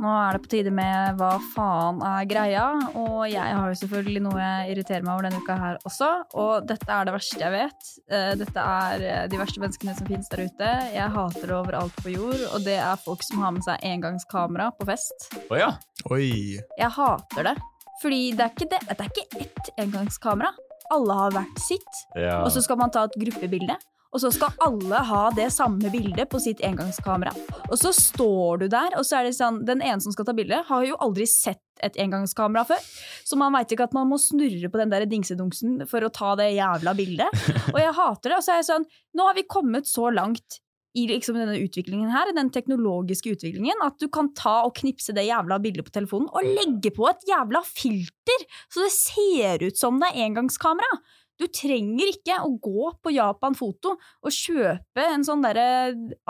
Nå 0.03 0.11
er 0.11 0.35
det 0.35 0.41
på 0.43 0.51
tide 0.51 0.71
med 0.75 1.21
hva 1.21 1.37
faen 1.53 2.01
er 2.03 2.25
greia, 2.27 2.65
og 2.99 3.29
jeg 3.31 3.45
har 3.55 3.69
jo 3.71 3.77
selvfølgelig 3.79 4.23
noe 4.25 4.41
jeg 4.41 4.73
irriterer 4.73 5.05
meg 5.07 5.13
over 5.13 5.29
denne 5.29 5.39
uka 5.45 5.55
her 5.61 5.77
også, 5.87 6.09
og 6.43 6.67
dette 6.67 6.91
er 6.91 7.07
det 7.07 7.15
verste 7.15 7.39
jeg 7.39 7.55
vet. 7.55 7.93
Eh, 8.11 8.33
Dette 8.41 8.65
er 8.65 9.05
eh, 9.07 9.21
de 9.31 9.39
verste 9.39 9.63
menneskene 9.63 9.95
som 9.95 10.11
finnes 10.11 10.33
der 10.33 10.43
ute. 10.49 10.73
Jeg 10.97 11.15
hater 11.15 11.47
det 11.47 11.55
overalt 11.61 12.03
på 12.03 12.11
jord, 12.17 12.43
og 12.51 12.67
det 12.67 12.75
er 12.83 12.99
folk 13.07 13.23
som 13.23 13.45
har 13.47 13.55
med 13.55 13.63
seg 13.69 13.87
engangskamera 13.87 14.73
på 14.75 14.89
fest. 14.91 15.29
Oh 15.47 15.57
ja. 15.61 15.71
Oi. 16.11 16.59
Jeg 16.59 16.91
hater 16.99 17.53
det, 17.53 17.57
fordi 18.03 18.23
det 18.35 18.49
er 18.49 18.55
ikke, 18.57 18.71
det, 18.75 18.83
det 18.91 18.99
er 18.99 19.13
ikke 19.15 19.47
ett 19.47 19.75
engangskamera. 19.87 20.51
Alle 20.93 21.15
har 21.23 21.39
hvert 21.39 21.63
sitt, 21.65 22.03
ja. 22.19 22.41
og 22.43 22.51
så 22.53 22.61
skal 22.67 22.83
man 22.83 22.91
ta 22.93 23.07
et 23.07 23.15
gruppebilde. 23.23 23.79
Og 24.15 24.23
så 24.23 24.31
skal 24.31 24.55
alle 24.63 25.03
ha 25.09 25.23
det 25.35 25.49
samme 25.51 25.91
bildet 25.91 26.31
på 26.31 26.39
sitt 26.43 26.63
engangskamera. 26.65 27.33
Og 27.67 27.77
så 27.81 27.91
står 27.95 28.63
du 28.63 28.67
der, 28.71 28.95
og 28.95 29.07
så 29.07 29.19
er 29.19 29.29
det 29.29 29.35
sånn 29.35 29.65
Den 29.67 29.83
ene 29.83 29.99
som 30.05 30.15
skal 30.15 30.29
ta 30.29 30.35
bilde, 30.37 30.61
har 30.69 30.85
jo 30.87 30.99
aldri 31.03 31.27
sett 31.27 31.63
et 31.83 31.99
engangskamera 32.01 32.63
før. 32.69 32.83
Så 33.27 33.37
man 33.41 33.55
veit 33.57 33.75
ikke 33.75 33.89
at 33.89 33.97
man 33.97 34.07
må 34.09 34.21
snurre 34.23 34.71
på 34.71 34.79
den 34.79 34.93
der 34.93 35.07
dingsedungsen 35.11 35.83
for 35.91 36.07
å 36.07 36.13
ta 36.15 36.37
det 36.39 36.53
jævla 36.55 36.95
bildet. 36.95 37.47
Og 37.75 37.81
jeg 37.83 37.97
hater 37.99 38.31
det. 38.31 38.39
Og 38.39 38.47
så 38.47 38.55
er 38.55 38.63
jeg 38.63 38.71
sånn 38.71 38.87
Nå 39.15 39.27
har 39.27 39.37
vi 39.37 39.49
kommet 39.51 39.91
så 39.91 40.09
langt 40.15 40.61
i 40.95 41.09
liksom 41.11 41.35
denne 41.39 41.57
utviklingen 41.59 42.13
her, 42.15 42.31
den 42.37 42.53
teknologiske 42.55 43.33
utviklingen, 43.35 43.81
at 43.83 43.99
du 43.99 44.07
kan 44.15 44.31
ta 44.39 44.61
og 44.69 44.77
knipse 44.79 45.15
det 45.17 45.27
jævla 45.27 45.59
bildet 45.63 45.89
på 45.89 45.95
telefonen 45.95 46.31
og 46.31 46.47
legge 46.47 46.93
på 46.95 47.09
et 47.11 47.27
jævla 47.27 47.65
filter, 47.67 48.47
så 48.71 48.85
det 48.85 48.93
ser 48.95 49.65
ut 49.67 49.81
som 49.81 49.99
det 49.99 50.13
er 50.13 50.29
engangskamera. 50.29 51.01
Du 51.41 51.47
trenger 51.51 52.13
ikke 52.13 52.37
å 52.47 52.53
gå 52.63 52.91
på 53.03 53.11
Japan 53.15 53.57
Foto 53.59 53.97
og 53.97 54.31
kjøpe 54.35 55.03
en 55.11 55.25
sånn 55.27 55.43
derre 55.43 55.65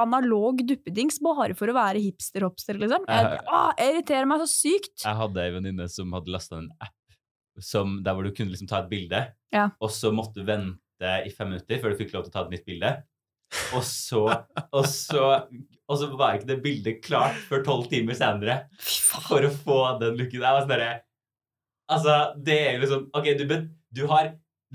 analog 0.01 0.63
duppedings 0.65 1.19
bare 1.25 1.53
for 1.59 1.69
å 1.69 1.75
være 1.77 2.01
hipster-hopster, 2.01 2.79
liksom. 2.81 3.05
Jeg, 3.09 3.25
Eh. 3.35 3.41
ah, 3.53 3.73
jeg 3.77 3.93
irriterer 3.99 4.27
meg 4.31 4.41
så 4.41 4.49
sykt. 4.49 5.05
Jeg 5.05 5.19
hadde 5.21 5.43
ei 5.45 5.51
venninne 5.53 5.89
som 5.93 6.13
hadde 6.17 6.33
lasta 6.33 6.57
en 6.63 6.71
app 6.81 6.95
som, 7.61 7.99
der 8.03 8.15
hvor 8.17 8.25
du 8.25 8.33
kunne 8.35 8.51
liksom 8.55 8.67
ta 8.71 8.81
et 8.83 8.89
bilde, 8.91 9.21
Ja. 9.53 9.69
og 9.81 9.91
så 9.91 10.11
måtte 10.11 10.41
du 10.41 10.45
vente 10.49 10.81
i 11.27 11.31
fem 11.31 11.51
minutter 11.53 11.79
før 11.83 11.93
du 11.93 12.01
fikk 12.01 12.15
lov 12.15 12.25
til 12.25 12.31
å 12.31 12.33
ta 12.33 12.45
et 12.47 12.51
nytt 12.57 12.65
bilde. 12.67 12.95
Og 13.77 13.83
så, 13.85 14.25
og 14.73 14.87
så, 14.89 15.47
og 15.87 15.99
så 16.01 16.09
var 16.17 16.39
ikke 16.39 16.49
det 16.49 16.63
bildet 16.65 17.03
klart 17.05 17.37
før 17.47 17.63
tolv 17.63 17.91
timer 17.93 18.15
senere 18.19 18.65
for 18.81 19.45
å 19.45 19.51
få 19.53 19.79
den 20.01 20.17
looken. 20.17 20.41
Jeg 20.41 20.49
var 20.49 20.65
sånn 20.65 20.73
derre 20.73 20.95
Altså, 21.93 22.15
det 22.43 22.55
er 22.65 22.73
jo 22.73 22.81
liksom 22.81 23.03
Ok, 23.13 23.27
du, 23.37 23.69
du 23.93 24.07
har 24.09 24.31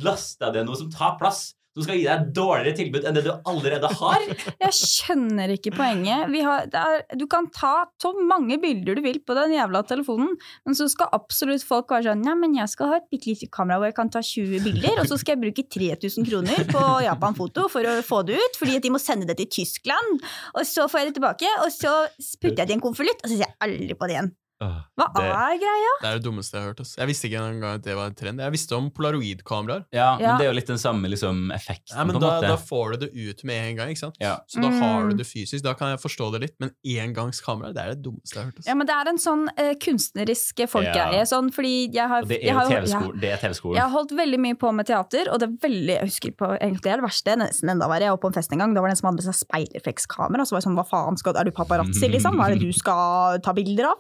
lasta 0.06 0.52
ned 0.54 0.68
noe 0.68 0.80
som 0.80 0.92
tar 0.94 1.18
plass, 1.20 1.50
som 1.78 1.86
skal 1.86 2.00
gi 2.00 2.06
deg 2.08 2.24
et 2.24 2.32
dårligere 2.36 2.76
tilbud 2.76 3.06
enn 3.08 3.16
det 3.16 3.24
du 3.28 3.30
allerede 3.48 3.90
har. 4.00 4.24
Jeg 4.66 4.76
skjønner 4.76 5.54
ikke 5.54 5.72
poenget. 5.78 6.34
Har, 6.44 6.66
er, 6.68 7.04
du 7.20 7.26
kan 7.30 7.48
ta 7.54 7.86
så 8.02 8.12
mange 8.18 8.58
bilder 8.62 8.98
du 8.98 9.04
vil 9.06 9.22
på 9.24 9.36
den 9.38 9.54
jævla 9.56 9.84
telefonen, 9.88 10.34
men 10.66 10.78
så 10.78 10.90
skal 10.92 11.12
absolutt 11.16 11.64
folk 11.66 11.94
være 11.94 12.10
sånn 12.10 12.26
Ja, 12.28 12.36
men 12.38 12.56
jeg 12.58 12.72
skal 12.72 12.92
ha 12.92 12.98
et 13.00 13.08
bitte 13.12 13.30
lite 13.32 13.48
kamera 13.54 13.80
hvor 13.80 13.90
jeg 13.90 13.98
kan 13.98 14.12
ta 14.12 14.22
20 14.26 14.66
bilder, 14.66 15.00
og 15.02 15.08
så 15.10 15.20
skal 15.22 15.36
jeg 15.36 15.44
bruke 15.46 15.66
3000 15.78 16.28
kroner 16.28 16.66
på 16.70 16.84
Japan 17.06 17.38
Foto 17.38 17.68
for 17.72 17.86
å 17.88 17.96
få 18.06 18.24
det 18.28 18.40
ut, 18.42 18.60
fordi 18.60 18.78
at 18.80 18.86
de 18.86 18.94
må 18.94 19.02
sende 19.02 19.30
det 19.30 19.38
til 19.40 19.52
Tyskland, 19.60 20.20
og 20.56 20.68
så 20.68 20.90
får 20.90 21.04
jeg 21.04 21.12
det 21.12 21.18
tilbake, 21.22 21.56
og 21.64 21.72
så 21.76 21.96
putter 22.42 22.64
jeg 22.64 22.72
det 22.72 22.76
i 22.76 22.80
en 22.80 22.86
konvolutt, 22.86 23.24
og 23.24 23.30
så 23.30 23.36
ser 23.36 23.46
jeg 23.48 23.58
aldri 23.66 23.98
på 23.98 24.10
det 24.10 24.18
igjen. 24.18 24.34
Hva 24.60 25.08
det- 25.16 25.24
er 25.24 25.58
greia? 25.62 25.92
Det 26.02 26.08
er 26.10 26.20
det 26.20 26.24
dummeste 26.26 26.52
jeg 26.54 26.62
har 26.62 26.68
hørt. 26.74 26.80
ass. 26.82 26.96
Jeg 26.98 27.08
visste 27.08 27.30
ikke 27.30 27.40
engang 27.40 27.76
at 27.76 27.82
det 27.84 27.96
var 27.96 28.08
en 28.08 28.16
trend. 28.16 28.40
Jeg 28.40 28.52
visste 28.52 28.76
om 28.76 28.90
polaroidkameraer. 28.92 29.86
Ja, 29.94 30.18
men 30.20 30.38
det 30.38 30.46
er 30.46 30.50
jo 30.52 30.56
litt 30.60 30.68
den 30.68 30.78
samme 30.78 31.08
liksom, 31.10 31.52
effekten, 31.56 31.96
Ja, 31.96 32.04
men 32.04 32.16
på 32.16 32.20
da, 32.22 32.42
måte. 32.42 32.48
da 32.48 32.58
får 32.58 32.92
du 32.92 32.98
det 33.08 33.12
ut 33.16 33.44
med 33.46 33.56
en 33.70 33.76
gang, 33.78 33.90
ikke 33.90 33.98
sant? 34.04 34.16
Ja. 34.20 34.38
Så 34.50 34.62
da 34.62 34.70
har 34.70 35.04
Mm. 35.04 35.10
du 35.12 35.16
det 35.18 35.28
fysisk. 35.28 35.64
Da 35.64 35.74
kan 35.74 35.90
jeg 35.96 36.00
forstå 36.02 36.32
det 36.34 36.42
litt, 36.42 36.56
men 36.60 36.72
engangskamera, 36.86 37.74
det 37.74 37.78
er 37.84 37.90
det 37.96 38.04
dummeste 38.04 38.34
jeg 38.36 38.44
har 38.44 38.52
hørt. 38.52 38.60
ass. 38.60 38.68
Ja, 38.68 38.74
men 38.76 38.88
det 38.88 38.96
er 38.96 39.08
en 39.10 39.18
sånn 39.18 39.48
uh, 39.58 39.74
kunstnerisk 39.76 40.56
folkegreie, 40.68 41.14
Ja. 41.24 41.24
sånn 41.24 41.52
fordi 41.54 41.92
jeg 41.94 42.08
har 42.08 42.22
Og 42.22 42.28
det 42.28 42.44
er 42.44 42.54
jo 42.54 42.70
TV-skolen. 42.70 43.20
Det 43.22 43.40
TV-skolen. 43.40 43.76
Jeg 43.76 43.84
har 43.84 43.90
holdt 43.92 44.12
veldig 44.12 44.40
mye 44.40 44.56
på 44.60 44.74
med 44.74 44.86
teater, 44.88 45.30
og 45.32 45.40
det 45.40 45.50
er 45.50 45.70
veldig, 45.70 45.88
jeg 45.96 46.04
husker 46.04 46.32
på, 46.36 46.60
egentlig 46.60 46.82
det 46.82 46.92
er 46.92 46.98
det 47.02 47.06
verste, 47.08 47.36
nesten 47.38 47.70
enda 47.70 47.88
verre. 47.88 48.02
Jeg 48.02 48.12
var 48.12 48.18
på 48.18 48.28
en 48.28 48.34
fest 48.34 48.52
en 48.52 48.60
gang, 48.60 48.74
da 48.74 48.82
var 48.82 48.90
det 48.90 48.98
en 48.98 49.02
som 49.02 49.08
hadde 49.16 49.24
med 49.24 49.34
seg 49.34 49.48
speilreflekskamera, 49.48 50.44
så 50.46 50.52
var 50.52 50.60
jeg 50.62 50.68
sånn, 50.68 50.76
hva 50.76 50.88
faen, 50.90 51.18
skal, 51.18 51.34
er 51.38 51.44
du 51.46 51.52
paparazzi, 51.52 52.10
liksom? 52.12 52.36
Hva 52.36 52.50
er 52.52 52.56
det 52.56 52.62
du 52.62 52.72
skal 52.74 53.40
ta 53.40 53.54
bilder 53.54 53.86
av? 53.92 53.98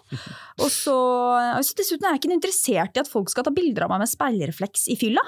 Og 0.60 0.72
så, 0.74 0.96
altså 1.56 1.78
dessuten 1.80 2.08
er 2.08 2.16
jeg 2.16 2.24
ikke 2.24 2.36
interessert 2.38 2.98
i 2.98 3.04
at 3.04 3.12
folk 3.12 3.32
skal 3.32 3.48
ta 3.48 3.54
bilder 3.56 3.88
av 3.88 3.94
meg 3.94 4.04
med 4.06 4.12
speilrefleks 4.12 4.90
i 4.94 4.98
fylla. 5.00 5.24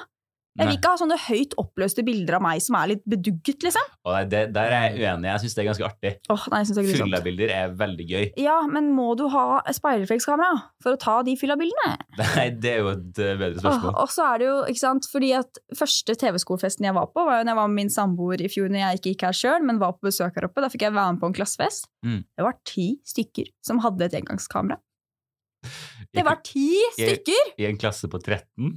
Jeg 0.60 0.68
vil 0.68 0.76
ikke 0.76 0.90
ha 0.92 1.00
sånne 1.00 1.16
høyt 1.30 1.54
oppløste 1.62 2.04
bilder 2.04 2.36
av 2.36 2.42
meg 2.44 2.60
som 2.64 2.76
er 2.76 2.90
litt 2.92 3.04
bedugget, 3.08 3.64
liksom. 3.64 3.86
Og 4.04 4.12
nei, 4.12 4.24
det, 4.28 4.42
der 4.52 4.74
er 4.76 4.82
jeg 4.90 4.98
uenig. 5.00 5.30
Jeg 5.30 5.44
syns 5.46 5.56
det 5.56 5.62
er 5.64 5.68
ganske 5.70 5.86
artig. 5.88 6.12
Åh, 6.34 6.44
nei, 6.52 6.60
jeg 6.60 6.68
synes 6.68 6.76
det 6.76 6.82
er 6.82 6.88
grusomt. 6.90 7.06
Fyllabilder 7.06 7.54
er 7.56 7.78
veldig 7.80 8.08
gøy. 8.10 8.26
Ja, 8.44 8.58
men 8.68 8.90
må 8.98 9.06
du 9.16 9.24
ha 9.32 9.46
speilreflekskamera 9.72 10.60
for 10.84 10.98
å 10.98 11.00
ta 11.00 11.16
de 11.28 11.38
fyllabildene? 11.40 11.94
Nei, 12.20 12.46
det 12.52 12.74
er 12.74 12.84
jo 12.84 12.92
et 12.92 13.24
eh, 13.24 13.40
bedre 13.40 13.62
Åh, 13.62 13.64
spørsmål. 13.64 13.96
og 14.04 14.12
så 14.12 14.28
er 14.28 14.44
det 14.44 14.50
jo, 14.50 14.60
ikke 14.76 14.84
sant, 14.84 15.10
fordi 15.14 15.32
at 15.40 15.64
første 15.80 16.18
TV-skolefesten 16.26 16.90
jeg 16.90 17.00
var 17.00 17.08
på, 17.16 17.26
var 17.32 17.40
jo 17.40 17.48
når 17.48 17.56
jeg 17.56 17.62
var 17.64 17.72
med 17.72 17.80
min 17.86 17.96
samboer 17.96 18.44
i 18.44 18.52
fjor 18.52 18.72
når 18.76 18.84
jeg 18.84 19.00
ikke 19.00 19.16
gikk 19.16 19.28
her 19.30 19.42
sjøl, 19.46 19.68
men 19.72 19.80
var 19.80 19.96
på 19.96 20.12
besøk 20.12 20.36
her 20.36 20.52
oppe. 20.52 20.66
Da 20.66 20.74
fikk 20.74 20.90
jeg 20.90 20.98
være 21.00 21.16
med 21.16 21.24
på 21.24 21.32
en 21.32 21.40
klassefest. 21.40 21.88
Mm. 22.04 22.24
Det 22.28 22.50
var 22.50 22.60
ti 22.68 22.92
stykker 23.08 23.54
som 23.64 23.80
hadde 23.88 24.12
et 24.12 24.20
engangskamera. 24.20 24.82
Det 26.12 26.24
var 26.28 26.42
ti 26.44 26.68
stykker! 26.98 27.54
I 27.62 27.70
en 27.70 27.78
klasse 27.80 28.10
på 28.12 28.20
13. 28.20 28.74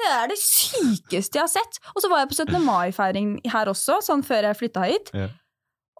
Det 0.00 0.08
er 0.08 0.30
det 0.32 0.38
sykeste 0.40 1.36
jeg 1.36 1.44
har 1.44 1.50
sett. 1.52 1.76
Og 1.94 2.00
så 2.00 2.08
var 2.08 2.22
jeg 2.22 2.30
på 2.30 2.38
17. 2.38 2.56
mai-feiring 2.64 3.34
her 3.52 3.68
også, 3.68 3.98
sånn 4.06 4.22
før 4.24 4.48
jeg 4.48 4.58
flytta 4.62 4.86
hit. 4.88 5.10
Ja. 5.12 5.26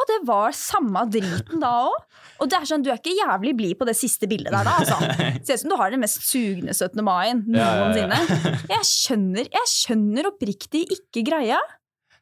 Og 0.01 0.07
det 0.09 0.17
var 0.25 0.55
samme 0.57 1.03
driten 1.13 1.61
da 1.61 1.75
òg. 1.91 1.97
Og 2.41 2.49
det 2.49 2.57
er 2.57 2.65
sånn, 2.71 2.81
du 2.81 2.89
er 2.89 2.97
ikke 2.97 3.13
jævlig 3.19 3.53
blid 3.59 3.77
på 3.77 3.85
det 3.85 3.93
siste 3.99 4.25
bildet 4.31 4.55
der 4.55 4.65
da, 4.65 4.79
altså. 4.81 4.97
Ser 5.45 5.59
ut 5.59 5.65
som 5.67 5.75
du 5.75 5.77
har 5.77 5.93
den 5.93 6.01
mest 6.01 6.23
sugne 6.25 6.73
17. 6.73 7.03
mai-en 7.05 7.43
Ja, 7.53 7.61
ja, 7.61 7.67
ja. 7.67 7.83
noensinne. 7.83 8.63
Jeg 8.73 8.89
skjønner, 8.89 9.51
jeg 9.53 9.69
skjønner 9.69 10.31
oppriktig 10.31 10.87
ikke 10.97 11.27
greia. 11.29 11.61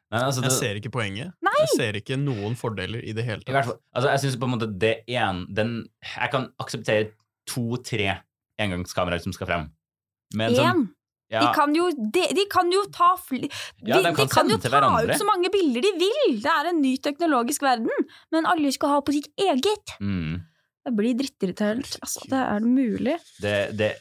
Nei, 0.09 0.23
altså, 0.25 0.41
Jeg 0.43 0.55
ser 0.57 0.77
ikke 0.81 0.91
poenget. 0.97 1.31
Jeg 1.45 1.71
ser 1.77 1.97
ikke 2.01 2.17
noen 2.19 2.55
fordeler 2.59 3.03
i 3.05 3.13
det 3.15 3.23
hele 3.27 3.45
I 3.45 3.53
hvert 3.53 3.67
tatt. 3.69 3.77
fall, 3.77 3.81
altså 3.95 4.11
jeg 4.11 4.21
synes 4.25 4.37
på 4.41 4.47
en 4.49 4.53
måte 4.55 4.67
det 4.81 4.93
en, 5.15 5.41
den, 5.53 5.73
Jeg 6.01 6.31
kan 6.33 6.47
akseptere 6.59 7.11
to-tre 7.49 8.19
engangskameraer 8.61 9.23
som 9.25 9.33
skal 9.35 9.49
frem. 9.49 9.67
Men 10.37 10.53
Én. 10.53 10.57
sånn, 10.59 10.87
ja, 11.29 11.41
De, 11.45 11.49
kan 11.53 11.73
jo, 11.77 11.87
de, 11.93 12.23
de 12.33 12.43
kan 12.49 12.69
jo 12.73 12.83
ta 12.93 13.11
de, 13.29 13.49
Ja, 13.85 13.99
de 14.01 14.11
kan 14.17 14.27
kan 14.33 14.49
jo 14.49 14.57
ta 14.57 14.69
hverandre. 14.73 15.13
ut 15.13 15.21
så 15.21 15.27
mange 15.29 15.49
bilder 15.53 15.81
de 15.85 15.91
vil! 16.01 16.39
Det 16.41 16.49
er 16.49 16.69
en 16.71 16.81
ny 16.81 16.95
teknologisk 17.05 17.61
verden. 17.65 17.89
Men 18.33 18.47
alle 18.49 18.71
skal 18.73 18.95
ha 18.95 19.01
på 19.05 19.13
sitt 19.13 19.29
eget. 19.37 19.93
mm, 20.01 20.39
Det 20.89 20.93
blir 20.97 21.13
drittirritert. 21.19 21.97
Altså, 22.01 22.25
det 22.31 22.39
er 22.41 22.59
det 22.65 22.71
mulig? 22.73 23.17
det, 23.45 23.55
det, 23.77 23.91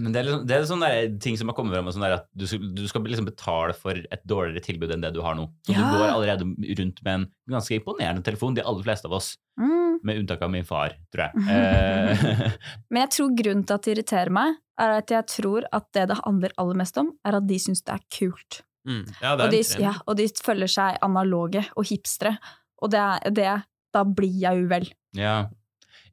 men 0.00 0.12
det 0.14 0.20
er, 0.22 0.24
liksom, 0.30 0.46
det 0.48 0.56
er 0.56 0.64
sånne 0.70 0.90
ting 1.20 1.36
som 1.36 1.50
har 1.52 1.56
kommet 1.58 1.76
frem, 1.76 1.92
sånn 1.92 2.06
at 2.08 2.24
du 2.32 2.46
du 2.72 2.86
skal 2.88 3.04
liksom 3.04 3.28
betale 3.28 3.74
for 3.76 3.92
et 3.92 4.22
dårligere 4.24 4.64
tilbud 4.64 4.94
enn 4.96 5.04
det 5.04 5.12
du 5.12 5.20
har 5.20 5.36
nå. 5.36 5.50
Så 5.68 5.74
Ja. 5.76 5.84
du 5.84 5.98
går 6.00 6.08
allerede 6.14 6.48
rundt 6.80 7.02
med 7.04 7.12
en 7.18 7.26
ganske 7.52 7.76
imponerende 7.76 8.24
telefon, 8.24 8.54
de 8.56 8.64
aller 8.64 8.82
fleste 8.88 9.04
av 9.04 9.12
oss. 9.20 9.34
Mm. 9.60 9.85
Med 10.04 10.20
unntak 10.20 10.42
av 10.44 10.50
min 10.52 10.64
far, 10.68 10.94
tror 11.14 11.28
jeg. 11.28 11.42
Eh, 11.56 12.54
Men 12.90 13.02
jeg 13.04 13.12
tror 13.16 13.34
grunnen 13.38 13.64
til 13.66 13.76
at 13.78 13.86
det 13.86 13.94
irriterer 13.96 14.32
meg, 14.34 14.56
er 14.80 14.96
at 14.98 15.12
jeg 15.12 15.28
tror 15.32 15.66
at 15.72 15.86
det 15.96 16.06
det 16.10 16.18
handler 16.22 16.52
aller 16.60 16.76
mest 16.82 16.98
om, 17.00 17.12
er 17.24 17.38
at 17.38 17.46
de 17.48 17.58
syns 17.62 17.84
det 17.86 17.94
er 17.96 18.02
kult. 18.12 18.60
Mm. 18.86 19.04
Ja, 19.22 19.32
det 19.34 19.40
Og 19.40 19.46
er 19.46 19.54
de, 19.56 19.62
en 19.62 19.82
ja, 19.88 19.94
og 20.06 20.18
de 20.20 20.26
følger 20.44 20.70
seg 20.70 20.98
analoge 21.02 21.64
og 21.74 21.88
hipstere. 21.88 22.36
Og 22.82 22.92
det, 22.92 23.02
det 23.34 23.54
Da 23.96 24.02
blir 24.04 24.34
jeg 24.42 24.66
uvel. 24.66 24.90
ja. 25.16 25.46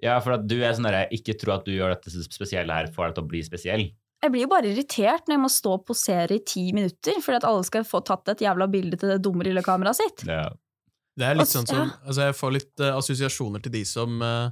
ja, 0.02 0.16
for 0.24 0.38
at 0.38 0.48
du 0.48 0.56
er 0.64 0.72
sånn 0.76 0.88
der, 0.88 1.10
ikke 1.12 1.36
tro 1.40 1.58
at 1.58 1.68
du 1.68 1.74
gjør 1.76 1.94
dette 1.98 2.24
spesielle 2.24 2.74
her 2.74 2.88
for 2.96 3.06
deg 3.10 3.18
til 3.18 3.26
å 3.26 3.30
bli 3.34 3.42
spesiell. 3.44 3.84
Jeg 4.24 4.32
blir 4.32 4.46
jo 4.46 4.52
bare 4.54 4.70
irritert 4.72 5.28
når 5.28 5.36
jeg 5.36 5.42
må 5.44 5.50
stå 5.52 5.72
og 5.76 5.82
posere 5.90 6.38
i 6.38 6.44
ti 6.48 6.62
minutter 6.72 7.18
fordi 7.20 7.42
at 7.42 7.48
alle 7.50 7.66
skal 7.68 7.84
få 7.84 8.00
tatt 8.08 8.32
et 8.32 8.44
jævla 8.46 8.70
bilde 8.72 8.96
til 9.02 9.12
det 9.12 9.18
dumme 9.26 9.44
lille 9.44 9.60
kameraet 9.66 10.00
sitt. 10.00 10.24
Ja. 10.30 10.46
Det 11.14 11.28
er 11.28 11.38
litt 11.38 11.52
sånn 11.52 11.70
som 11.70 11.92
altså 12.02 12.30
Jeg 12.30 12.36
får 12.40 12.54
litt 12.56 12.82
uh, 12.82 12.96
assosiasjoner 12.98 13.62
til 13.64 13.74
de 13.76 13.84
som 13.86 14.16
uh, 14.24 14.50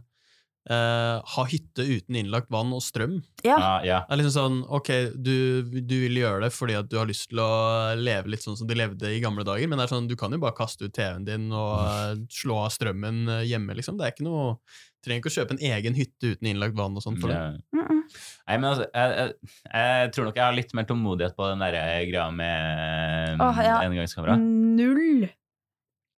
uh, 0.69 1.17
har 1.33 1.49
hytte 1.49 1.85
uten 1.87 2.19
innlagt 2.21 2.51
vann 2.53 2.73
og 2.75 2.83
strøm. 2.85 3.17
Ja. 3.41 3.55
Ja, 3.55 3.71
ja. 3.87 3.97
Det 4.05 4.15
er 4.15 4.21
liksom 4.21 4.35
sånn, 4.35 4.59
ok, 4.69 4.91
du, 5.15 5.35
du 5.81 5.97
vil 6.05 6.21
gjøre 6.21 6.45
det 6.45 6.51
fordi 6.53 6.77
at 6.77 6.91
du 6.91 6.99
har 7.01 7.09
lyst 7.09 7.31
til 7.31 7.41
å 7.41 7.49
leve 7.97 8.33
litt 8.33 8.45
sånn 8.45 8.59
som 8.59 8.69
de 8.69 8.77
levde 8.77 9.09
i 9.09 9.23
gamle 9.23 9.45
dager, 9.47 9.65
men 9.71 9.81
det 9.81 9.87
er 9.87 9.95
sånn, 9.95 10.11
du 10.11 10.17
kan 10.19 10.33
jo 10.33 10.41
bare 10.43 10.57
kaste 10.57 10.85
ut 10.85 10.95
TV-en 10.95 11.25
din 11.27 11.49
og 11.49 12.23
slå 12.33 12.61
av 12.67 12.71
strømmen 12.77 13.25
hjemme, 13.47 13.77
liksom. 13.79 13.97
Det 13.97 14.07
er 14.07 14.15
ikke 14.15 14.29
noe 14.29 14.55
Trenger 15.01 15.23
ikke 15.23 15.31
å 15.31 15.33
kjøpe 15.33 15.55
en 15.55 15.63
egen 15.65 15.95
hytte 15.97 16.29
uten 16.35 16.47
innlagt 16.51 16.75
vann 16.77 16.93
og 16.93 17.01
sånn 17.01 17.15
for 17.17 17.33
det. 17.33 17.37
Mm 17.73 17.87
-mm. 17.87 18.01
Nei, 18.47 18.57
men 18.57 18.67
altså, 18.69 18.85
jeg, 18.93 19.15
jeg, 19.17 19.57
jeg 19.73 20.11
tror 20.13 20.27
nok 20.27 20.37
jeg 20.37 20.45
har 20.45 20.57
litt 20.57 20.73
mer 20.77 20.85
tålmodighet 20.89 21.35
på 21.37 21.47
den 21.49 21.63
der 21.63 21.77
greia 22.05 22.27
med 22.29 23.41
oh, 23.41 23.61
ja. 23.65 23.79
engangskamera. 23.81 24.35
Null! 24.37 25.25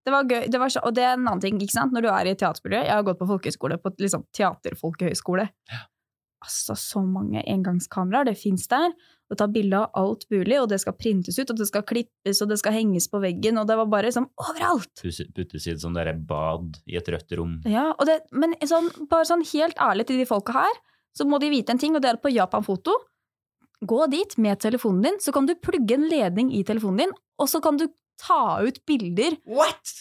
Det 0.05 0.13
var 0.13 0.25
gøy. 0.25 0.49
Det 0.49 0.59
var 0.61 0.73
så, 0.73 0.81
og 0.87 0.95
det 0.97 1.05
er 1.05 1.15
en 1.15 1.27
annen 1.27 1.41
ting, 1.43 1.61
ikke 1.61 1.77
sant? 1.77 1.93
Når 1.93 2.05
du 2.05 2.09
er 2.09 2.31
i 2.31 2.35
teatermiljøet 2.37 2.87
Jeg 2.87 2.95
har 2.95 3.07
gått 3.07 3.19
på 3.21 3.29
folkehøyskole, 3.29 3.77
på 3.81 3.93
liksom 4.01 4.25
teaterfolkehøyskole. 4.37 5.47
Altså, 6.41 6.73
så 6.79 7.03
mange 7.05 7.43
engangskameraer. 7.45 8.31
Det 8.31 8.39
fins 8.39 8.65
der. 8.71 8.95
Og 9.31 9.37
ta 9.39 9.47
bilde 9.47 9.77
av 9.77 9.93
alt 9.95 10.25
mulig, 10.33 10.57
og 10.59 10.67
det 10.71 10.81
skal 10.83 10.97
printes 10.97 11.37
ut, 11.39 11.53
og 11.53 11.59
det 11.59 11.67
skal 11.69 11.85
klippes, 11.87 12.41
og 12.43 12.49
det 12.51 12.57
skal 12.59 12.75
henges 12.75 13.07
på 13.07 13.21
veggen, 13.23 13.61
og 13.61 13.69
det 13.69 13.77
var 13.79 13.87
bare 13.93 14.09
liksom 14.09 14.25
overalt! 14.41 14.91
Puttes 15.37 15.67
i 15.69 15.71
et 15.71 15.79
sånt 15.79 15.95
derre 15.95 16.17
bad 16.17 16.81
i 16.83 16.97
et 16.99 17.07
rødt 17.13 17.31
rom. 17.39 17.53
Ja, 17.63 17.93
det, 18.09 18.17
men 18.35 18.57
sånn, 18.67 18.89
bare 19.07 19.29
sånn 19.29 19.45
helt 19.53 19.79
ærlig 19.79 20.09
til 20.09 20.19
de 20.19 20.27
folka 20.27 20.57
her, 20.57 20.81
så 21.15 21.23
må 21.27 21.39
de 21.39 21.53
vite 21.53 21.71
en 21.71 21.79
ting, 21.79 21.95
og 21.95 22.03
det 22.03 22.11
er 22.11 22.19
på 22.19 22.33
Japan 22.33 22.65
Foto 22.67 22.97
Gå 23.81 24.03
dit 24.11 24.35
med 24.37 24.59
telefonen 24.61 25.01
din, 25.01 25.15
så 25.17 25.31
kan 25.33 25.47
du 25.49 25.55
plugge 25.57 25.95
en 25.95 26.03
ledning 26.05 26.51
i 26.53 26.59
telefonen 26.61 26.99
din, 27.01 27.13
og 27.41 27.47
så 27.49 27.57
kan 27.65 27.79
du 27.81 27.87
ta 28.21 28.39
ut 28.65 28.79
bilder 28.87 29.35
What?! 29.49 29.95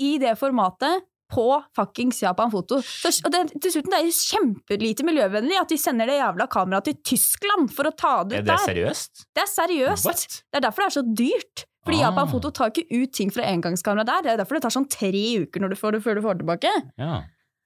i 0.00 0.16
det 0.22 0.34
formatet 0.40 1.04
på 1.28 1.44
fuckings 1.76 2.22
Japan 2.22 2.48
Foto. 2.52 2.78
Så, 2.80 3.10
og 3.26 3.32
det, 3.34 3.40
dessuten, 3.60 3.92
det 3.92 3.98
er 4.00 4.12
kjempelite 4.16 5.04
miljøvennlig 5.04 5.58
at 5.60 5.68
de 5.68 5.76
sender 5.76 6.08
det 6.08 6.14
jævla 6.22 6.46
kameraet 6.48 6.86
til 6.88 6.96
Tyskland 7.10 7.68
for 7.76 7.90
å 7.90 7.92
ta 7.92 8.12
det 8.24 8.38
Er 8.38 8.44
ut 8.44 8.46
det 8.48 8.54
der. 8.54 8.62
seriøst? 8.70 9.26
Det 9.36 9.42
er 9.44 9.50
seriøst. 9.52 10.06
What? 10.08 10.22
Det 10.48 10.60
er 10.62 10.64
derfor 10.64 10.86
det 10.86 10.88
er 10.88 10.96
så 10.96 11.04
dyrt. 11.20 11.64
Fordi 11.84 11.98
Ah. 12.00 12.06
Japan 12.08 12.28
Foto 12.32 12.50
tar 12.52 12.72
ikke 12.72 12.86
ut 13.02 13.12
ting 13.16 13.30
fra 13.32 13.44
engangskamera 13.48 14.06
der. 14.08 14.22
Det 14.24 14.32
er 14.32 14.40
derfor 14.40 14.56
det 14.58 14.62
tar 14.64 14.72
sånn 14.74 14.88
tre 14.92 15.24
uker 15.44 15.60
når 15.62 15.74
du 15.74 15.76
får 15.82 15.92
det 15.98 16.00
før 16.06 16.16
du 16.18 16.22
får 16.24 16.34
det 16.38 16.42
tilbake. 16.46 16.72
Ja. 17.00 17.12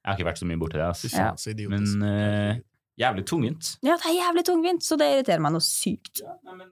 Jeg 0.03 0.11
har 0.11 0.19
ikke 0.19 0.29
vært 0.33 0.43
så 0.43 0.47
mye 0.51 0.59
borti 0.59 0.79
det. 0.81 0.89
Altså. 0.89 1.11
Ja. 1.15 1.69
Men 1.71 1.87
uh, 2.03 2.59
jævlig 2.99 3.25
tungvint. 3.31 3.71
Ja, 3.87 3.95
det 4.03 4.11
er 4.11 4.17
jævlig 4.19 4.45
tungvint, 4.51 4.83
så 4.87 4.99
det 4.99 5.07
irriterer 5.15 5.43
meg 5.47 5.55
noe 5.55 5.63
sykt. 5.63 6.23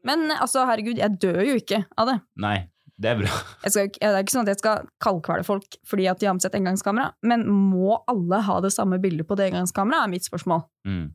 Men 0.07 0.27
altså, 0.35 0.67
herregud, 0.67 0.99
jeg 0.99 1.19
dør 1.23 1.41
jo 1.47 1.55
ikke 1.63 1.85
av 1.99 2.11
det. 2.11 2.19
Nei, 2.43 2.57
det 3.01 3.09
er 3.09 3.17
bra. 3.23 3.33
Jeg 3.65 3.73
skal, 3.73 3.87
ikke- 3.89 4.01
det 4.03 4.11
er 4.13 4.25
ikke 4.27 4.35
sånn 4.35 4.45
at 4.45 4.53
jeg 4.53 4.61
skal 4.61 4.89
kaldkvele 5.01 5.45
folk 5.47 5.79
fordi 5.89 6.09
at 6.11 6.21
de 6.21 6.29
har 6.29 6.35
med 6.37 6.45
seg 6.45 6.53
et 6.53 6.59
engangskamera, 6.61 7.13
men 7.25 7.47
må 7.49 7.97
alle 8.11 8.43
ha 8.45 8.59
det 8.61 8.73
samme 8.77 8.99
bildet 9.01 9.27
på 9.29 9.39
det 9.41 9.49
engangskameraet, 9.51 10.05
er 10.05 10.13
mitt 10.13 10.27
spørsmål. 10.29 10.67
Mm. 10.89 11.07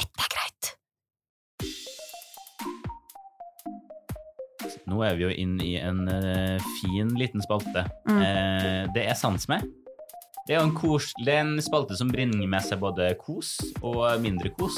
Dette 0.00 0.26
er 0.26 0.32
greit. 0.34 0.74
Nå 4.90 5.00
er 5.06 5.16
vi 5.16 5.24
jo 5.24 5.30
inn 5.32 5.56
i 5.64 5.74
en 5.80 6.02
uh, 6.10 6.60
fin 6.82 7.08
liten 7.16 7.42
spalte. 7.44 7.86
Mm. 8.08 8.20
Uh, 8.20 8.82
det 8.94 9.06
er 9.08 9.16
Sans 9.18 9.48
med. 9.48 9.64
Det 10.44 10.52
er 10.52 10.60
jo 10.60 10.66
en, 10.68 10.74
kos, 10.76 11.08
det 11.24 11.32
er 11.32 11.40
en 11.40 11.56
spalte 11.64 11.96
som 11.96 12.10
bringer 12.12 12.44
med 12.44 12.60
seg 12.66 12.82
både 12.82 13.14
kos 13.16 13.54
og 13.80 14.04
mindre 14.20 14.52
kos. 14.58 14.76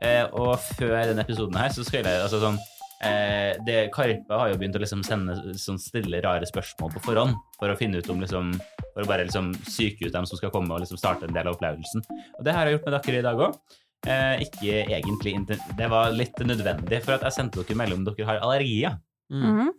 Uh, 0.00 0.24
og 0.32 0.54
før 0.78 0.96
denne 1.10 1.24
episoden 1.26 1.58
her, 1.60 1.68
så 1.74 1.84
skal 1.84 2.06
jeg 2.06 2.22
altså 2.24 2.40
sånn 2.40 2.56
eh, 3.04 3.56
det, 3.66 3.78
Karpe 3.94 4.38
har 4.40 4.52
jo 4.52 4.58
begynt 4.60 4.76
å 4.78 4.82
liksom 4.82 5.02
sende 5.06 5.36
sånn 5.60 5.80
stille, 5.82 6.22
rare 6.24 6.46
spørsmål 6.48 6.94
på 6.96 7.04
forhånd 7.08 7.36
for 7.58 7.72
å 7.72 7.78
finne 7.78 8.00
ut 8.00 8.10
om 8.10 8.22
liksom 8.22 8.54
For 8.94 9.04
å 9.04 9.10
bare 9.10 9.26
liksom 9.28 9.52
psyke 9.66 10.08
ut 10.08 10.14
dem 10.14 10.26
som 10.26 10.38
skal 10.40 10.50
komme 10.50 10.74
og 10.74 10.82
liksom 10.82 10.98
starte 10.98 11.28
en 11.28 11.34
del 11.36 11.46
av 11.46 11.54
opplevelsen. 11.54 12.02
Og 12.38 12.46
det 12.46 12.54
har 12.54 12.66
jeg 12.66 12.78
gjort 12.78 12.88
med 12.88 12.96
dere 12.98 13.18
i 13.18 13.26
dag 13.28 13.42
òg. 13.46 13.58
Eh, 14.06 14.46
ikke 14.46 14.80
egentlig 14.94 15.36
Det 15.78 15.90
var 15.90 16.10
litt 16.14 16.38
nødvendig, 16.42 17.02
for 17.04 17.14
at 17.14 17.26
jeg 17.26 17.36
sendte 17.36 17.62
dere 17.62 17.78
melding 17.78 18.00
om 18.02 18.08
dere 18.08 18.26
har 18.26 18.42
allergier. 18.42 18.98
Mm. 19.30 19.44
Mhm, 19.44 19.76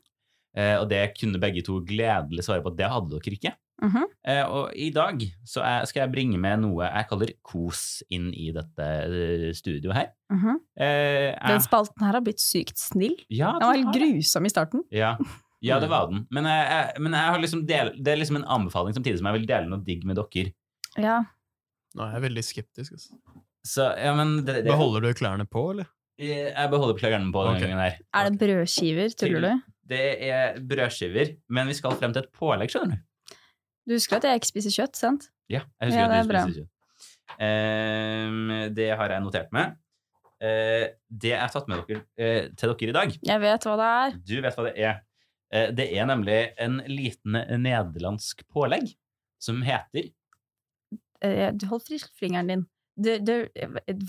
Eh, 0.57 0.75
og 0.81 0.87
det 0.89 1.13
kunne 1.19 1.41
begge 1.41 1.61
to 1.65 1.79
gledelig 1.85 2.45
svare 2.45 2.63
på 2.65 2.71
at 2.73 2.79
det 2.79 2.89
hadde 2.89 3.13
dere 3.13 3.37
ikke. 3.37 3.51
Mhm. 3.81 4.05
Eh, 4.29 4.43
og 4.45 4.75
i 4.75 4.89
dag 4.93 5.21
så 5.47 5.63
er, 5.65 5.85
skal 5.89 6.03
jeg 6.03 6.13
bringe 6.13 6.39
med 6.41 6.61
noe 6.63 6.85
jeg 6.85 7.07
kaller 7.09 7.33
kos 7.45 7.83
inn 8.13 8.29
i 8.35 8.49
dette 8.55 8.87
eh, 9.07 9.49
studioet 9.57 9.95
her. 9.95 10.09
Mhm. 10.33 10.59
Eh, 10.79 11.29
Den 11.33 11.63
spalten 11.65 12.05
her 12.05 12.17
har 12.19 12.25
blitt 12.25 12.43
sykt 12.43 12.77
snill. 12.81 13.17
ja, 13.29 13.55
Den 13.57 13.67
var 13.67 13.77
den 13.77 13.89
helt 13.89 13.99
grusom 13.99 14.45
i 14.45 14.53
starten. 14.53 14.85
Ja. 14.93 15.15
ja, 15.65 15.79
det 15.79 15.89
var 15.91 16.07
den. 16.11 16.25
Men, 16.31 16.49
jeg, 16.51 16.69
jeg, 16.69 17.03
men 17.05 17.17
jeg 17.17 17.35
har 17.35 17.43
liksom 17.43 17.65
del, 17.69 17.93
det 17.97 18.13
er 18.13 18.21
liksom 18.21 18.41
en 18.41 18.49
anbefaling 18.59 18.97
samtidig 18.97 19.21
som 19.21 19.31
jeg 19.31 19.39
vil 19.39 19.49
dele 19.49 19.71
noe 19.71 19.83
digg 19.85 20.05
med 20.07 20.19
dere. 20.19 20.55
Ja. 20.99 21.21
Nå 21.97 22.05
er 22.05 22.17
jeg 22.17 22.27
veldig 22.27 22.45
skeptisk. 22.45 22.97
Altså. 22.97 23.15
Så, 23.65 23.87
ja, 23.99 24.13
men 24.15 24.39
det, 24.43 24.61
det, 24.63 24.69
Beholder 24.71 25.07
du 25.07 25.13
klærne 25.17 25.45
på, 25.49 25.71
eller? 25.73 25.89
Jeg 26.19 26.71
beholder 26.71 26.97
klærne 26.99 27.31
på 27.31 27.43
denne 27.45 27.59
okay. 27.59 27.67
gangen 27.69 27.79
her. 27.79 27.99
Er 28.13 28.27
det 28.27 28.39
brødskiver, 28.41 29.13
tuller 29.15 29.45
du? 29.45 29.67
Det 29.89 30.07
er 30.29 30.59
brødskiver, 30.69 31.35
men 31.49 31.69
vi 31.71 31.77
skal 31.77 31.95
frem 31.97 32.13
til 32.13 32.25
et 32.25 32.33
pålegg, 32.35 32.71
skjønner 32.73 32.99
du. 32.99 33.05
Du 33.89 33.95
husker 33.97 34.19
at 34.19 34.27
jeg 34.27 34.37
ikke 34.37 34.51
spiser 34.51 34.73
kjøtt, 34.75 34.97
sant? 34.99 35.23
Ja, 35.49 35.63
jeg 35.81 35.89
husker 35.89 35.97
Ja, 35.97 36.05
at 36.05 36.27
du 36.29 36.33
er 36.35 36.43
spiser 36.45 36.59
kjøtt. 36.61 36.75
Um, 37.39 38.51
det 38.75 38.89
har 38.99 39.13
jeg 39.15 39.23
notert 39.23 39.53
med. 39.55 39.77
Uh, 40.39 40.85
det 41.09 41.33
jeg 41.33 41.41
har 41.41 41.51
tatt 41.51 41.67
med 41.71 41.81
dere, 41.87 42.03
uh, 42.21 42.45
til 42.53 42.71
dere 42.71 42.91
i 42.91 42.95
dag, 42.95 43.15
Jeg 43.27 43.41
vet 43.43 43.65
hva 43.67 43.75
det 43.79 43.87
er. 43.95 44.19
du 44.29 44.35
vet 44.45 44.59
hva 44.59 44.65
det 44.69 44.73
er. 44.77 45.01
Uh, 45.49 45.67
det 45.75 45.87
er 45.97 46.05
nemlig 46.05 46.37
en 46.61 46.77
liten 46.85 47.39
nederlandsk 47.65 48.45
pålegg 48.53 48.93
som 49.41 49.63
heter 49.65 50.11
Du 51.59 51.65
holdt 51.67 51.89
fingeren 52.15 52.47
din. 52.47 52.67
Det, 52.99 53.13
the, 53.23 53.35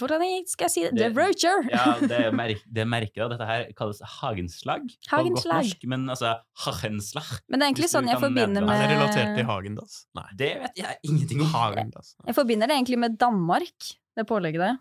hvordan 0.01 0.23
skal 0.51 0.67
jeg 0.67 0.73
si 0.75 0.83
det? 0.87 0.91
Det- 0.99 1.09
The 1.15 1.21
Roger! 1.21 1.69
Ja, 1.71 1.85
det, 2.01 2.21
merk, 2.41 2.63
det 2.67 2.87
merker 2.91 3.23
jeg. 3.23 3.31
Dette 3.35 3.47
her 3.47 3.67
kalles 3.79 4.01
hagenslag 4.19 4.89
Hagenslag. 5.13 5.63
norsk, 5.63 5.87
men 5.93 6.09
altså 6.11 6.33
hagenslag. 6.67 7.31
Men 7.49 7.61
det 7.61 7.65
er 7.67 7.71
egentlig 7.71 7.91
sånn 7.93 8.11
jeg 8.11 8.19
forbinder 8.23 8.67
med 8.67 8.75
Er 8.75 8.87
det 8.89 8.97
relatert 8.99 9.33
til 9.39 9.49
Hagendas? 9.51 10.01
Nei. 10.19 10.27
Det 10.43 10.51
vet 10.65 10.83
jeg 10.83 10.99
ingenting 11.07 11.45
om. 11.47 11.53
Hagendas. 11.55 12.15
Jeg 12.27 12.35
forbinder 12.41 12.67
det 12.73 12.77
egentlig 12.81 12.99
med 13.07 13.19
Danmark, 13.21 13.91
det 14.19 14.27
pålegget 14.29 14.65
der. 14.67 14.79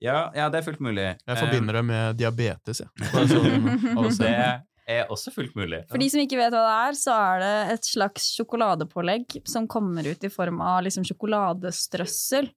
Ja, 0.00 0.18
ja, 0.30 0.46
det 0.54 0.60
er 0.60 0.62
fullt 0.68 0.78
mulig. 0.84 1.08
Jeg 1.26 1.36
forbinder 1.42 1.80
det 1.80 1.84
med 1.90 2.16
diabetes, 2.20 2.84
jeg. 2.84 2.90
Ja. 3.02 3.26
sånn, 3.26 3.74
Eh, 3.98 4.10
ser. 4.14 4.60
det 4.86 4.94
er 5.02 5.10
også 5.12 5.32
fullt 5.34 5.56
mulig. 5.58 5.82
For 5.90 5.98
de 6.00 6.06
som 6.08 6.20
ikke 6.22 6.38
vet 6.38 6.54
hva 6.54 6.62
det 6.62 6.76
er, 6.86 6.94
så 6.96 7.16
er 7.34 7.42
det 7.42 7.54
et 7.74 7.88
slags 7.90 8.28
sjokoladepålegg 8.38 9.40
som 9.50 9.66
kommer 9.68 10.06
ut 10.06 10.22
i 10.24 10.30
form 10.32 10.62
av 10.64 10.84
liksom 10.86 11.04
sjokoladestrøssel. 11.04 12.48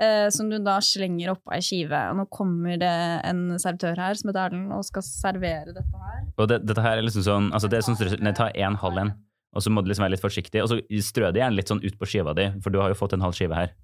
Eh, 0.00 0.26
som 0.34 0.48
du 0.50 0.58
da 0.62 0.76
slenger 0.84 1.32
oppå 1.34 1.54
ei 1.56 1.62
skive. 1.64 2.00
Og 2.10 2.18
nå 2.20 2.26
kommer 2.32 2.80
det 2.80 2.94
en 3.26 3.44
servitør 3.62 3.98
her 4.02 4.18
som 4.18 4.30
heter 4.30 4.48
Erlend, 4.48 4.72
og 4.76 4.86
skal 4.88 5.04
servere 5.06 5.74
dette 5.76 6.02
her. 6.06 6.24
Og 6.36 6.50
det, 6.52 6.60
dette 6.68 6.84
her 6.84 6.98
er 6.98 7.06
liksom 7.06 7.26
sånn 7.26 7.52
altså 7.56 7.70
det 7.72 7.80
er 7.80 7.86
sånn 7.88 8.22
Nei, 8.24 8.34
ta 8.36 8.50
en 8.52 8.78
halv 8.82 9.02
en, 9.04 9.14
og 9.56 9.64
så 9.64 9.72
må 9.72 9.82
du 9.82 9.90
liksom 9.90 10.06
være 10.06 10.16
litt 10.16 10.24
forsiktig. 10.24 10.64
Og 10.64 10.72
så 10.72 10.80
strø 11.04 11.30
det 11.32 11.42
gjerne 11.42 11.58
litt 11.58 11.72
sånn 11.72 11.84
ut 11.84 12.00
på 12.00 12.08
skiva 12.10 12.36
di, 12.36 12.50
for 12.64 12.74
du 12.74 12.80
har 12.82 12.92
jo 12.92 12.98
fått 12.98 13.16
en 13.16 13.24
halv 13.24 13.36
skive 13.36 13.56
her. 13.56 13.76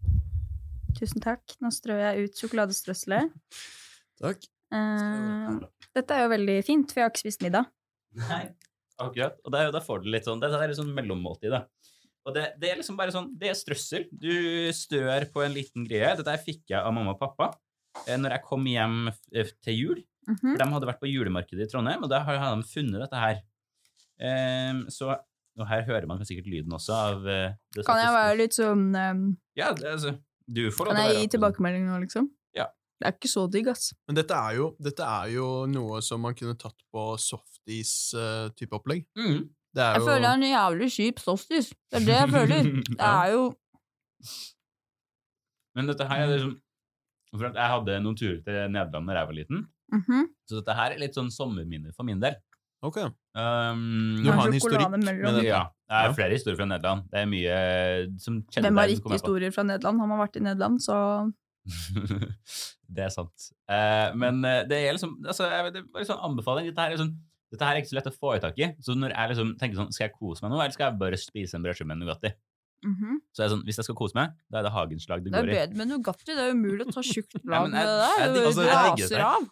Tusen 0.99 1.23
takk. 1.25 1.57
Nå 1.65 1.71
strør 1.73 2.03
jeg 2.03 2.27
ut 2.27 2.43
sjokoladestrøsselet. 2.43 3.33
Takk. 4.23 4.45
Eh, 4.73 5.55
dette 5.97 6.17
er 6.17 6.27
jo 6.27 6.33
veldig 6.33 6.59
fint, 6.67 6.93
for 6.93 7.01
jeg 7.01 7.09
har 7.09 7.13
ikke 7.13 7.25
spist 7.25 7.45
middag. 7.45 7.69
Nei, 8.21 8.45
akkurat. 9.01 9.39
Og 9.45 9.55
da, 9.55 9.65
da 9.73 9.81
får 9.85 10.05
du 10.05 10.11
litt 10.13 10.29
sånn 10.29 10.41
Dette 10.43 10.59
er 10.61 10.69
litt 10.69 10.81
sånn 10.81 10.93
mellommåltid, 10.97 11.53
da. 11.55 11.65
Og 12.27 12.35
det, 12.37 12.45
det 12.63 12.71
er 12.71 12.77
liksom 12.79 12.97
bare 12.97 13.11
sånn 13.15 13.33
Det 13.39 13.49
er 13.51 13.57
strøssel. 13.59 14.05
Du 14.13 14.31
stør 14.77 15.27
på 15.33 15.43
en 15.43 15.55
liten 15.55 15.85
greie. 15.89 16.13
Dette 16.19 16.37
fikk 16.45 16.63
jeg 16.71 16.79
av 16.79 16.93
mamma 16.95 17.17
og 17.17 17.21
pappa 17.21 17.49
eh, 18.07 18.17
når 18.19 18.37
jeg 18.37 18.45
kom 18.47 18.67
hjem 18.71 19.09
f- 19.11 19.57
til 19.65 19.75
jul. 19.79 20.03
Mm 20.29 20.37
-hmm. 20.39 20.59
de 20.59 20.67
hadde 20.71 20.87
vært 20.87 21.01
på 21.03 21.11
julemarkedet 21.11 21.67
i 21.67 21.71
Trondheim, 21.71 22.03
og 22.05 22.09
da 22.11 22.21
har 22.23 22.39
har 22.39 22.55
de 22.57 22.63
funnet 22.63 23.01
dette 23.01 23.19
her. 23.19 23.41
Ehm, 24.21 24.85
så 24.91 25.17
Og 25.59 25.67
her 25.69 25.83
hører 25.83 26.07
man 26.07 26.25
sikkert 26.25 26.47
lyden 26.47 26.73
også 26.73 26.93
av 26.93 27.19
uh, 27.27 27.53
det 27.75 27.85
Kan 27.85 27.99
jeg 27.99 28.13
være 28.15 28.37
litt 28.39 28.55
sånn 28.55 28.95
um, 28.95 29.37
Ja, 29.57 29.73
det, 29.73 29.85
altså 29.85 30.15
Du 30.49 30.71
får 30.71 30.87
lov 30.87 30.95
Kan 30.95 31.03
til 31.03 31.11
å 31.11 31.13
jeg 31.13 31.23
gi 31.23 31.29
tilbakemelding 31.35 31.87
nå, 31.89 31.99
liksom? 32.05 32.31
Ja. 32.55 32.67
Det 33.01 33.07
er 33.09 33.13
ikke 33.13 33.29
så 33.29 33.51
digg, 33.51 33.69
ass. 33.69 33.93
Men 34.07 34.15
dette 34.17 34.33
er, 34.35 34.55
jo, 34.57 34.77
dette 34.79 35.03
er 35.03 35.27
jo 35.35 35.67
noe 35.67 36.01
som 36.03 36.21
man 36.23 36.35
kunne 36.35 36.55
tatt 36.57 36.79
på 36.93 37.19
softis-type 37.19 38.73
opplegg. 38.79 39.05
Mm. 39.19 39.49
Det 39.75 39.81
er 39.83 39.93
Jeg 39.97 40.01
jo 40.03 40.07
føler 40.07 40.21
det 40.21 40.31
er 40.31 40.39
en 40.39 40.49
jævlig 40.53 40.89
kjip 40.93 41.19
softis. 41.25 41.69
Det 41.91 42.01
er 42.03 42.07
det 42.07 42.17
jeg 42.19 42.29
føler. 42.35 42.63
Det 42.93 42.97
Ja. 42.99 43.13
er 43.25 43.33
jo 43.33 43.43
Men 45.77 45.87
dette 45.89 46.07
her 46.09 46.25
er 46.27 46.33
liksom 46.37 46.59
For 47.33 47.47
at 47.49 47.55
jeg 47.57 47.73
hadde 47.73 48.01
noen 48.05 48.17
turer 48.21 48.41
til 48.45 48.59
Nederland 48.75 49.07
da 49.09 49.15
jeg 49.17 49.27
var 49.31 49.37
liten, 49.39 49.63
Mhm. 49.93 50.27
så 50.49 50.59
dette 50.61 50.75
her 50.77 50.93
er 50.93 50.99
litt 51.01 51.15
sånn 51.17 51.31
sommerminner 51.33 51.93
for 51.97 52.05
min 52.05 52.21
del. 52.21 52.35
Ok. 52.83 52.97
Um, 52.99 54.21
Du 54.23 54.31
har 54.33 54.47
en 54.49 54.53
historikk 54.53 54.91
med 54.91 55.01
det. 55.05 55.45
Ja. 55.47 55.63
Det 55.89 55.97
er 55.97 56.05
Ja. 56.09 56.13
flere 56.13 56.31
historier 56.37 56.57
fra 56.57 56.65
Nederland. 56.67 57.09
Det 57.11 57.19
er 57.21 57.27
mye 57.27 57.49
eh, 57.49 58.07
som 58.19 58.43
kjenner 58.43 58.69
Hvem 58.69 58.79
har 58.79 58.89
ikke 58.89 59.09
jeg 59.09 59.21
historier 59.21 59.51
fra 59.53 59.63
Nederland? 59.63 59.99
Har 60.01 60.07
man 60.09 60.19
vært 60.21 60.37
i 60.37 60.41
Nederland, 60.41 60.81
så 60.81 61.33
det 62.93 63.05
er 63.05 63.09
sant. 63.09 63.53
Uh, 63.71 64.13
men 64.17 64.45
eh, 64.45 64.65
det 64.69 64.77
er 64.89 64.93
liksom 64.97 65.17
altså, 65.25 65.49
jeg 65.49 65.73
det 65.73 65.83
er 65.85 65.89
bare 65.93 66.05
sånn 66.09 66.21
anbefaling. 66.29 66.67
Dette 66.69 66.81
her, 66.85 66.93
er 66.93 66.97
sånn, 67.01 67.17
dette 67.53 67.69
her 67.69 67.77
er 67.77 67.83
ikke 67.83 67.93
så 67.93 67.99
lett 68.01 68.09
å 68.11 68.15
få 68.17 68.33
i 68.37 68.41
tak 68.43 68.59
i. 68.65 68.71
Så 68.81 68.97
når 68.97 69.13
jeg 69.15 69.33
liksom 69.35 69.53
tenker 69.61 69.77
sånn, 69.83 69.93
skal 69.93 70.09
jeg 70.09 70.17
kose 70.19 70.43
meg 70.47 70.55
nå, 70.55 70.59
eller 70.65 70.75
skal 70.75 70.89
jeg 70.91 70.99
bare 71.05 71.21
spise 71.21 71.59
en 71.61 71.63
brødskive 71.69 71.91
med 71.93 72.01
Nugatti? 72.03 72.33
Mhm. 72.83 73.19
Så 73.37 73.45
er 73.45 73.53
sånn, 73.53 73.61
hvis 73.69 73.77
jeg 73.79 73.87
skal 73.87 73.95
kose 74.01 74.17
meg, 74.19 74.33
da 74.51 74.59
er 74.59 74.65
det 74.67 74.73
Hagenslag 74.75 75.23
det 75.23 75.31
Det 75.31 75.39
er 75.39 75.45
går 75.47 75.53
i. 75.53 75.59
bedre 75.61 75.77
med 75.79 75.89
Nugatti. 75.93 76.33
Det 76.35 76.39
er 76.49 76.55
umulig 76.57 76.87
å 76.89 76.95
ta 76.97 77.03
tjukt 77.07 77.37
Ja, 77.45 77.51
lag 77.53 77.69
med 77.71 77.85
det 77.87 77.99
der. 78.03 78.33
Det 78.35 78.47
altså, 78.49 78.65
jeg 78.67 78.79
raser 78.89 79.21
det. 79.21 79.27
av. 79.29 79.51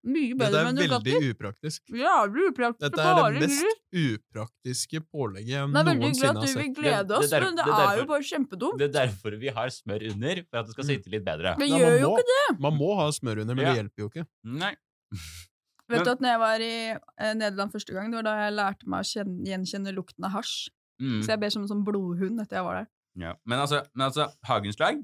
Mye 0.00 0.28
Dette 0.32 0.38
bedre 0.40 0.60
er 0.60 0.64
med 0.70 0.78
Nugatti. 0.80 1.12
veldig 1.12 1.30
upraktisk. 1.34 1.80
Jævlig 1.92 2.44
upraktisk. 2.54 2.84
Dette 2.86 3.08
er 3.10 3.34
det 3.34 3.40
mest 3.50 3.82
upraktiske 4.00 5.00
pålegget 5.12 5.50
jeg 5.50 5.66
noensinne 5.68 5.84
har 5.84 5.90
sett. 5.90 5.90
Det 5.90 5.90
er 5.90 6.00
veldig 6.00 6.14
glad 6.20 6.30
at 6.30 6.40
du 6.40 6.60
vil 6.60 6.70
glede 6.78 7.10
er 7.10 7.18
oss, 7.18 7.34
men 7.34 7.58
det 7.58 7.64
det 7.66 7.74
er 7.74 7.90
er 7.90 7.98
jo 8.00 8.06
bare 8.08 8.26
kjempedumt. 8.30 8.78
Det 8.80 8.86
er 8.88 8.94
derfor 8.96 9.36
vi 9.42 9.52
har 9.58 9.68
smør 9.74 10.06
under, 10.14 10.42
for 10.48 10.62
at 10.62 10.70
det 10.70 10.72
skal 10.78 10.88
sitte 10.88 11.12
litt 11.12 11.24
bedre. 11.26 11.52
Det 11.60 11.68
gjør 11.68 11.98
jo 12.00 12.14
ikke 12.16 12.28
det. 12.32 12.60
Man 12.64 12.78
må 12.80 12.94
ha 12.96 13.10
smør 13.12 13.42
under, 13.44 13.54
men 13.54 13.66
det 13.66 13.76
hjelper 13.76 14.06
jo 14.06 14.08
ikke. 14.14 14.26
Nei. 14.62 14.72
Vet 15.90 16.04
du 16.06 16.10
at 16.12 16.20
når 16.22 16.30
jeg 16.32 16.40
var 16.42 16.64
i 16.64 16.72
eh, 16.94 17.32
Nederland 17.34 17.72
første 17.74 17.94
gang, 17.96 18.10
det 18.12 18.20
var 18.20 18.26
da 18.28 18.34
jeg 18.44 18.56
lærte 18.56 18.88
meg 18.90 19.04
å 19.04 19.08
kjenne, 19.10 19.44
gjenkjenne 19.48 19.94
lukten 19.96 20.24
av 20.28 20.34
hasj. 20.38 20.68
Mm. 21.00 21.20
Så 21.24 21.32
jeg 21.32 21.40
ber 21.42 21.50
som 21.54 21.62
en 21.64 21.70
sånn 21.72 21.84
blodhund 21.86 22.40
etter 22.42 22.60
jeg 22.60 22.66
var 22.68 22.80
der. 22.82 22.90
Ja. 23.20 23.32
Men 23.48 23.58
altså, 23.64 23.82
men 23.94 24.06
altså 24.10 24.28
Hagenslag, 24.46 25.00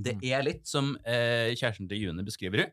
det 0.00 0.14
Mm. 0.16 0.22
er 0.32 0.42
litt 0.46 0.66
som 0.70 0.94
eh, 1.04 1.50
kjæresten 1.58 1.88
til 1.90 2.00
June 2.06 2.24
beskriver 2.24 2.56
det. 2.64 2.68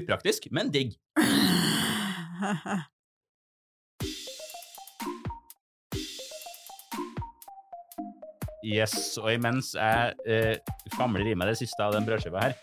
Upraktisk, 0.00 0.48
men 0.50 0.70
digg. 0.74 0.96
Yes, 8.64 8.94
og 9.20 9.28
imens 9.34 9.74
jeg 9.76 10.14
eh, 10.24 10.54
famler 10.96 11.26
i 11.28 11.34
meg 11.36 11.50
det 11.50 11.58
siste 11.60 11.84
av 11.84 11.92
den 11.92 12.06
brødskiva 12.08 12.46
her, 12.46 12.54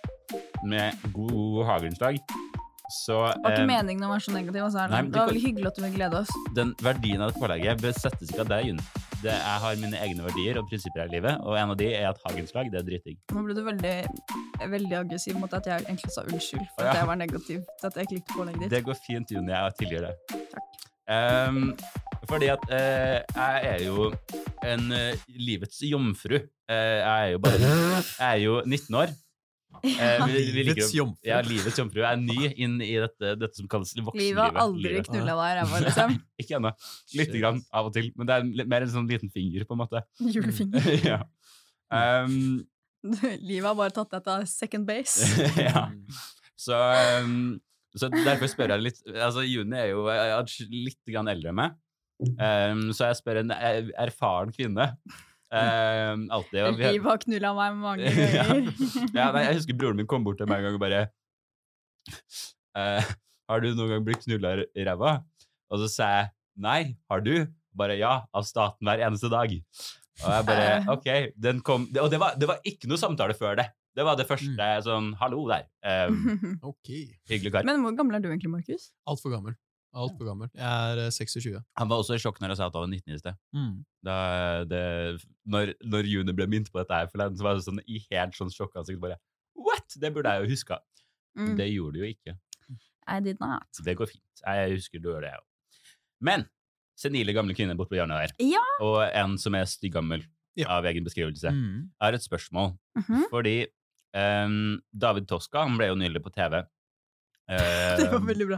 med 0.65 0.97
god 1.13 1.59
Hagenslag, 1.67 2.17
så 2.93 3.19
Det 3.33 3.43
var 3.43 3.55
ikke 3.55 3.61
eh, 3.63 3.69
meningen 3.71 4.03
å 4.07 4.09
være 4.11 4.25
så 4.27 4.33
negativ. 4.35 4.63
Altså, 4.65 4.87
nei, 4.91 5.01
det 5.07 5.19
var 5.19 5.29
veldig 5.31 5.43
hyggelig 5.45 5.69
at 5.71 5.77
du 5.79 5.81
vil 5.85 5.95
glede 5.95 6.19
oss. 6.21 6.33
den 6.57 6.73
verdien 6.83 7.21
av 7.25 7.31
det 7.31 7.41
pålegget 7.41 7.81
besettes 7.85 8.29
ikke 8.33 8.43
av 8.45 8.51
deg, 8.51 8.67
Jun. 8.71 8.81
Det, 9.21 9.29
jeg 9.37 9.61
har 9.63 9.75
mine 9.77 9.99
egne 10.01 10.23
verdier 10.25 10.57
og 10.57 10.69
prinsipper 10.71 11.03
her 11.03 11.11
i 11.11 11.15
livet, 11.19 11.41
og 11.45 11.53
en 11.61 11.73
av 11.75 11.77
de 11.77 11.89
er 11.93 12.07
at 12.09 12.21
Hagenslag, 12.25 12.71
det 12.73 12.79
er 12.81 12.87
dritdigg. 12.87 13.19
Nå 13.35 13.43
ble 13.45 13.53
du 13.53 13.61
veldig, 13.67 13.95
veldig 14.71 14.95
aggressiv 15.03 15.37
mot 15.37 15.53
at 15.53 15.69
jeg 15.69 15.85
egentlig 15.85 16.09
sa 16.15 16.23
unnskyld 16.25 16.65
for 16.73 16.85
Ja. 16.87 16.89
at 16.95 17.01
jeg 17.03 17.09
var 17.11 17.19
negativ 17.21 17.59
til 17.79 17.87
at 17.91 17.99
jeg 17.99 18.07
ikke 18.09 18.17
likte 18.17 18.37
pålegget 18.39 18.63
ditt. 18.65 18.71
Det 18.73 18.83
går 18.89 18.97
fint, 19.05 19.31
Juni. 19.35 19.51
Jeg 19.53 19.77
tilgir 19.83 20.07
det. 20.09 20.13
Takk. 20.55 20.67
Um, 21.11 21.75
fordi 22.29 22.47
at 22.53 22.65
eh, 22.71 23.19
jeg 23.35 23.61
er 23.73 23.81
jo 23.85 24.09
en 24.63 24.91
eh, 24.95 25.17
livets 25.27 25.81
jomfru. 25.89 26.37
Eh, 26.69 26.97
jeg 27.01 27.25
er 27.27 27.31
jo 27.33 27.39
bare 27.43 27.57
Jeg 27.59 28.27
er 28.29 28.39
jo 28.45 28.61
19 28.65 28.95
år. 28.95 29.13
Eh, 29.83 30.25
vi- 30.27 30.51
vi 30.53 30.63
Livets 30.63 30.91
jomfru. 30.93 31.17
Ja, 31.25 31.41
livets 31.41 31.77
jomfru. 31.79 32.03
Er 32.05 32.15
ny 32.21 32.51
inn 32.55 32.75
i 32.81 32.91
dette, 33.01 33.35
dette 33.39 33.55
som 33.57 33.67
kalles 33.67 33.93
voksenlivet. 33.97 34.19
Livet 34.21 34.43
har 34.43 34.59
aldri 34.61 35.01
knulla 35.07 35.35
deg 35.39 35.51
i 35.51 35.55
ræva, 35.61 35.79
liksom. 35.85 36.17
Ikke 36.43 36.57
ennå. 36.59 36.71
Lite 37.17 37.39
grann 37.41 37.61
av 37.73 37.89
og 37.89 37.93
til. 37.95 38.11
Men 38.15 38.27
det 38.29 38.35
er 38.61 38.67
mer 38.75 38.81
en 38.85 38.93
sånn 38.93 39.09
liten 39.09 39.31
finger, 39.33 39.65
på 39.65 39.73
en 39.77 39.81
måte. 39.83 40.03
Julefinger. 40.35 40.85
ja. 41.11 41.21
Um, 41.91 42.65
Livet 43.41 43.65
har 43.65 43.75
bare 43.79 43.89
tatt 43.95 44.11
deg 44.13 44.23
til 44.27 44.47
second 44.47 44.85
base. 44.85 45.25
ja. 45.57 45.87
Så, 46.61 46.77
um, 47.23 47.59
så 47.97 48.07
derfor 48.13 48.45
spør 48.51 48.75
jeg 48.75 48.83
litt 48.85 48.99
Altså, 49.09 49.41
Juni 49.41 49.75
er 49.79 49.87
jo 49.95 50.03
atsk- 50.05 50.69
litt 50.69 50.99
grann 51.09 51.27
eldre 51.31 51.49
enn 51.49 51.57
meg, 51.57 51.73
um, 52.37 52.83
så 52.93 53.09
jeg 53.09 53.17
spør 53.23 53.39
en 53.41 53.51
er- 53.55 53.89
erfaren 54.05 54.53
kvinne. 54.53 54.91
Um, 55.51 56.21
alltid. 56.31 56.61
Vi, 56.79 56.91
Livet 56.95 57.09
har 57.09 57.17
knulla 57.25 57.49
meg 57.57 57.79
mange 57.81 58.11
ganger. 58.37 58.69
ja, 59.17 59.25
nei, 59.35 59.41
jeg 59.49 59.57
husker 59.59 59.75
broren 59.81 59.99
min 59.99 60.07
kom 60.07 60.23
bort 60.23 60.39
til 60.39 60.47
meg 60.47 60.61
en 60.61 60.69
gang 60.69 60.77
og 60.77 60.83
bare 60.85 61.01
eh, 62.79 63.09
Har 63.51 63.63
du 63.63 63.67
noen 63.75 63.91
gang 63.95 64.05
blitt 64.07 64.23
knulla 64.23 64.53
i 64.63 64.85
ræva? 64.87 65.17
Og 65.71 65.81
så 65.83 65.89
sa 65.91 66.07
jeg 66.15 66.29
nei. 66.63 66.79
Har 67.11 67.23
du? 67.25 67.33
Bare 67.75 67.95
ja, 67.99 68.13
av 68.35 68.43
staten 68.47 68.87
hver 68.87 69.03
eneste 69.05 69.29
dag. 69.31 69.51
Og 70.21 70.29
jeg 70.35 70.47
bare 70.47 70.71
OK. 70.91 71.07
Den 71.39 71.61
kom 71.65 71.85
Og 71.99 72.09
det 72.11 72.19
var, 72.21 72.35
det 72.39 72.47
var 72.49 72.59
ikke 72.67 72.89
noe 72.91 72.99
samtale 72.99 73.35
før 73.37 73.55
det. 73.59 73.67
Det 73.95 74.05
var 74.07 74.15
det 74.19 74.23
første 74.29 74.67
sånn 74.85 75.09
Hallo 75.19 75.43
der. 75.49 75.65
Um, 75.83 76.59
Ok. 76.63 76.91
hyggelig 77.31 77.51
kar. 77.57 77.67
Men 77.67 77.83
hvor 77.83 77.95
gammel 77.97 78.15
er 78.19 78.23
du 78.23 78.29
egentlig, 78.31 78.51
Markus? 78.53 78.89
Altfor 79.07 79.33
gammel. 79.35 79.55
Altfor 79.93 80.23
gammel. 80.29 80.49
Jeg 80.55 80.63
er 80.93 80.99
eh, 81.05 81.09
26. 81.11 81.57
Han 81.77 81.89
var 81.91 81.97
også 81.99 82.15
i 82.15 82.21
sjokk 82.23 82.39
når 82.39 82.53
jeg 82.53 82.57
sa 82.61 82.67
at 82.69 82.75
han 82.77 82.85
var 82.85 82.91
19 82.95 83.13
i 83.13 83.19
sted. 83.19 83.35
Mm. 83.53 83.73
Da 84.07 84.15
det, 84.71 84.83
når, 85.51 85.73
når 85.83 86.07
June 86.07 86.33
ble 86.37 86.47
minnet 86.47 86.71
på 86.71 86.79
dette 86.79 86.95
her 86.95 87.09
forleden, 87.11 87.35
så 87.37 87.43
var 87.43 87.55
det 87.59 87.65
sånn 87.65 87.81
i 87.85 87.99
helt 88.09 88.37
sånn 88.37 88.53
sjokkansikt 88.53 89.01
bare 89.03 89.17
What?! 89.59 89.97
Det 89.99 90.13
burde 90.15 90.31
jeg 90.31 90.45
jo 90.47 90.53
huska. 90.55 90.79
Mm. 91.37 91.55
Det 91.59 91.67
gjorde 91.73 91.93
du 91.99 92.05
jo 92.05 92.09
ikke. 92.13 92.37
I 93.11 93.19
did 93.19 93.39
not. 93.43 93.67
Det 93.83 93.97
går 93.99 94.07
fint. 94.13 94.41
Jeg 94.45 94.75
husker 94.77 94.99
du 95.03 95.09
gjør 95.11 95.21
det, 95.25 95.33
jeg 95.33 95.41
òg. 95.43 95.47
Men 96.21 96.45
senile 97.01 97.33
gamle 97.35 97.55
kvinner 97.57 97.75
borte 97.75 97.91
på 97.91 97.97
hjørnet 97.99 98.29
der, 98.29 98.33
Ja. 98.53 98.61
og 98.85 99.01
en 99.09 99.37
som 99.41 99.55
er 99.57 99.65
styggammel 99.67 100.23
Ja. 100.55 100.67
av 100.77 100.85
egen 100.85 101.03
beskrivelse, 101.03 101.49
Mm. 101.51 101.89
jeg 101.91 102.05
har 102.05 102.13
et 102.13 102.21
spørsmål. 102.23 102.77
Mhm. 102.99 103.23
Fordi 103.31 103.65
um, 104.13 104.81
David 104.93 105.27
Toska 105.27 105.63
han 105.67 105.77
ble 105.77 105.87
jo 105.87 105.95
nylig 105.95 106.21
på 106.23 106.31
TV. 106.35 106.63
Det 107.51 108.07
var 108.11 108.21
veldig 108.23 108.47
bra. 108.47 108.57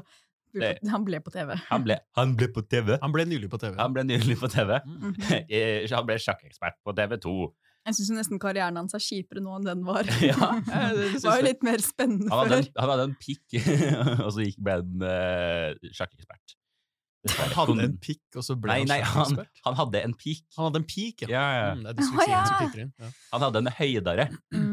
Det- 0.61 0.89
Han 0.91 1.03
ble 1.07 1.19
på 1.25 1.31
TV. 1.33 1.55
han, 1.69 1.83
ble, 1.83 1.97
han 2.15 2.35
ble 2.37 2.47
på 2.53 2.61
TV. 2.69 2.97
Han 3.01 3.11
ble 3.15 3.25
nylig 3.25 3.49
på 3.49 3.57
TV. 3.61 3.75
Han 3.79 3.93
ble 3.93 4.03
nylig 4.03 4.37
på 4.39 4.49
TV. 4.53 4.79
Mm. 4.85 4.95
Mhm. 5.01 5.15
Eh, 5.49 5.87
Han 5.91 6.05
ble 6.05 6.15
sjakkekspert 6.21 6.79
på 6.85 6.93
TV2. 6.97 7.35
Jeg 7.83 7.95
syns 7.97 8.09
nesten 8.15 8.39
karrieren 8.39 8.77
hans 8.79 8.93
er 8.95 9.01
kjipere 9.03 9.41
nå 9.43 9.57
enn 9.59 9.65
den 9.67 9.81
var. 9.83 10.03
Ja, 10.23 10.53
det 10.95 11.09
det 11.19 11.23
var 11.25 11.39
jo 11.41 11.47
litt 11.49 11.63
mer 11.67 11.81
spennende 11.83 12.29
Han 12.31 12.45
hadde 12.45 12.55
før. 12.55 12.67
en, 12.67 12.79
han 12.79 12.89
hadde 12.93 13.07
en 13.09 13.15
pikk, 13.19 13.47
og 14.23 14.29
så 14.31 14.45
gikk, 14.45 14.59
ble 14.63 14.77
han 14.79 15.03
uh, 15.03 15.89
sjakkekspert. 15.91 16.55
Han 17.23 17.51
hadde 17.55 17.83
en 17.87 17.97
pikk, 18.03 18.23
og 18.35 18.43
så 18.43 18.55
ble 18.59 18.67
Nei, 18.71 18.79
han 18.83 18.89
nei, 18.91 18.97
han, 18.99 19.27
sjakkekspert. 19.31 19.61
han 19.65 19.75
hadde 19.79 19.99
en 20.03 20.13
pikk. 20.19 20.41
Han 20.57 20.65
hadde 20.69 20.79
en 20.81 20.87
pikk, 20.91 21.21
ja. 21.23 21.27
Ja, 21.31 21.43
ja. 21.55 21.67
Mm, 21.75 21.83
det 21.85 21.91
er 21.93 21.99
dysleksien 22.01 22.35
Å, 22.35 22.47
som 22.47 22.57
titter 22.65 22.81
inn. 22.83 22.93
Ja. 22.99 23.11
Han 23.35 23.45
hadde 23.47 23.61
en 23.63 23.71
høydare 23.79 24.25
Mm. 24.51 24.69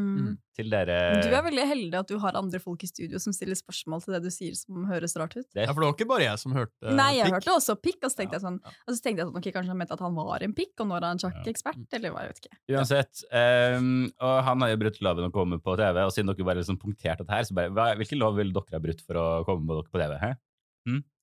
til 0.57 0.67
dere. 0.73 0.95
Du 1.23 1.29
er 1.31 1.43
veldig 1.45 1.63
heldig 1.69 1.97
at 2.01 2.09
du 2.11 2.17
har 2.19 2.35
andre 2.35 2.59
folk 2.59 2.81
i 2.83 2.89
studio 2.89 3.19
som 3.23 3.31
stiller 3.35 3.55
spørsmål 3.55 4.01
til 4.03 4.15
det 4.17 4.21
du 4.25 4.29
sier 4.33 4.55
som 4.59 4.83
høres 4.89 5.15
rart 5.19 5.37
ut. 5.39 5.47
Ja, 5.55 5.67
for 5.71 5.79
det 5.79 5.87
var 5.87 5.95
ikke 5.95 6.07
bare 6.09 6.25
jeg 6.25 6.41
som 6.41 6.55
hørte 6.57 6.95
Nei, 6.97 7.09
jeg 7.19 7.29
pikk. 7.29 7.37
hørte 7.37 7.53
også 7.55 7.75
pikk, 7.79 7.99
og 8.03 8.11
så 8.11 8.19
tenkte 8.19 8.35
Ja, 8.35 8.39
jeg 8.39 8.45
sånn 8.47 8.59
ja. 8.63 8.73
Og 8.85 8.93
så 8.97 8.99
tenkte 9.05 9.23
jeg 9.23 9.29
sånn, 9.29 9.39
ok, 9.39 9.47
kanskje 9.55 9.71
han 9.73 9.79
mente 9.81 9.95
at 9.95 10.03
han 10.03 10.17
var 10.19 10.43
en 10.47 10.53
pikk, 10.57 10.73
og 10.83 10.89
nå 10.91 10.97
er 10.99 11.07
han 11.07 11.23
sjakkekspert, 11.23 11.87
eller 11.99 12.11
hva, 12.15 12.25
jeg 12.25 12.33
vet 12.35 12.43
ikke. 12.43 12.59
Uansett. 12.75 13.23
um, 13.31 13.89
og 14.19 14.35
han 14.49 14.65
har 14.65 14.73
jo 14.75 14.81
brutt 14.83 15.01
loven 15.07 15.29
å 15.29 15.33
komme 15.33 15.61
på 15.63 15.77
TV, 15.79 16.03
og 16.03 16.11
siden 16.15 16.33
dere 16.33 16.49
bare 16.51 16.61
liksom 16.63 16.79
punkterte 16.81 17.23
dette 17.23 17.31
her, 17.37 17.47
så 17.47 17.55
bare 17.57 17.71
hva, 17.71 17.89
Hvilken 18.01 18.19
lov 18.19 18.35
ville 18.39 18.51
dere 18.55 18.75
ha 18.79 18.83
brutt 18.83 19.01
for 19.07 19.15
å 19.21 19.27
komme 19.47 19.65
på 19.67 19.79
dere 19.79 19.91
på 19.95 20.03
TV? 20.03 20.17
Hæ? 20.21 20.31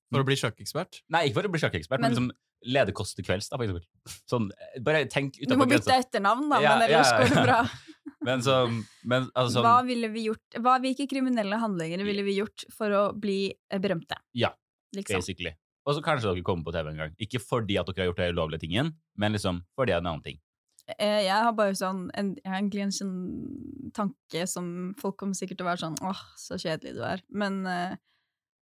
For 0.09 0.23
å 0.23 0.25
bli 0.25 0.35
sjakkekspert. 0.41 1.03
Nei, 1.13 1.27
ikke 1.29 1.37
for 1.37 1.47
å 1.49 1.51
bli 1.53 1.59
sjakkekspert, 1.61 2.01
men, 2.01 2.09
Men- 2.09 2.15
liksom 2.17 2.31
lede 2.75 2.91
Kåss 2.91 3.13
til 3.15 3.23
kvelds, 3.23 3.47
da, 3.47 3.55
for 3.55 3.63
eksempel. 3.63 3.85
Sånn, 4.27 4.49
bare 4.83 5.05
tenk 5.07 5.37
Du 5.47 5.55
må 5.55 5.63
bytte 5.69 5.93
etternavn, 5.95 6.49
da, 6.51 6.57
Ja, 6.59 6.73
men 6.75 6.89
ellers 6.89 7.07
ja, 7.13 7.19
går 7.21 7.29
det 7.35 7.43
bra. 7.45 7.59
Men 8.25 8.41
så 8.43 8.55
men, 9.07 9.29
altså, 9.39 9.61
Hva 9.63 9.77
ville 9.87 10.09
vi 10.11 10.25
gjort? 10.27 10.57
Hva, 10.59 10.75
hvilke 10.83 11.05
kriminelle 11.07 11.59
handlinger 11.61 12.03
ville 12.03 12.25
vi 12.27 12.35
gjort 12.41 12.65
for 12.75 12.91
å 12.91 13.03
bli 13.15 13.53
eh, 13.71 13.79
berømte? 13.79 14.17
Ja, 14.35 14.51
Liksom. 14.95 15.21
basically. 15.21 15.53
Og 15.87 15.95
så 15.95 16.01
kanskje 16.03 16.27
dere 16.33 16.43
kommer 16.43 16.65
på 16.67 16.73
TV 16.75 16.89
en 16.91 16.97
gang. 16.99 17.13
Ikke 17.21 17.39
fordi 17.41 17.77
at 17.79 17.87
dere 17.87 18.03
har 18.03 18.09
gjort 18.11 18.19
den 18.21 18.35
ulovlige 18.35 18.63
tingen, 18.65 18.91
men 19.17 19.33
liksom 19.37 19.63
fordi 19.77 19.93
det 19.93 19.95
er 19.95 20.03
en 20.03 20.11
annen 20.11 20.25
ting. 20.25 20.39
Eh, 20.97 21.21
Jeg 21.27 21.43
har 21.45 21.53
bare 21.53 21.77
sånn 21.77 22.09
en, 22.17 22.33
jeg 22.43 22.49
har 22.49 22.59
egentlig 22.59 22.83
en 22.87 22.95
sånn 22.97 23.15
tanke 23.95 24.45
som 24.49 24.69
folk 24.99 25.17
kommer 25.21 25.37
sikkert 25.37 25.59
til 25.61 25.67
å 25.67 25.69
være 25.69 25.83
sånn 25.85 25.97
åh, 26.05 26.21
så 26.37 26.57
kjedelig 26.59 26.95
du 26.97 27.03
er. 27.05 27.23
Men 27.29 27.61
eh, 27.69 27.95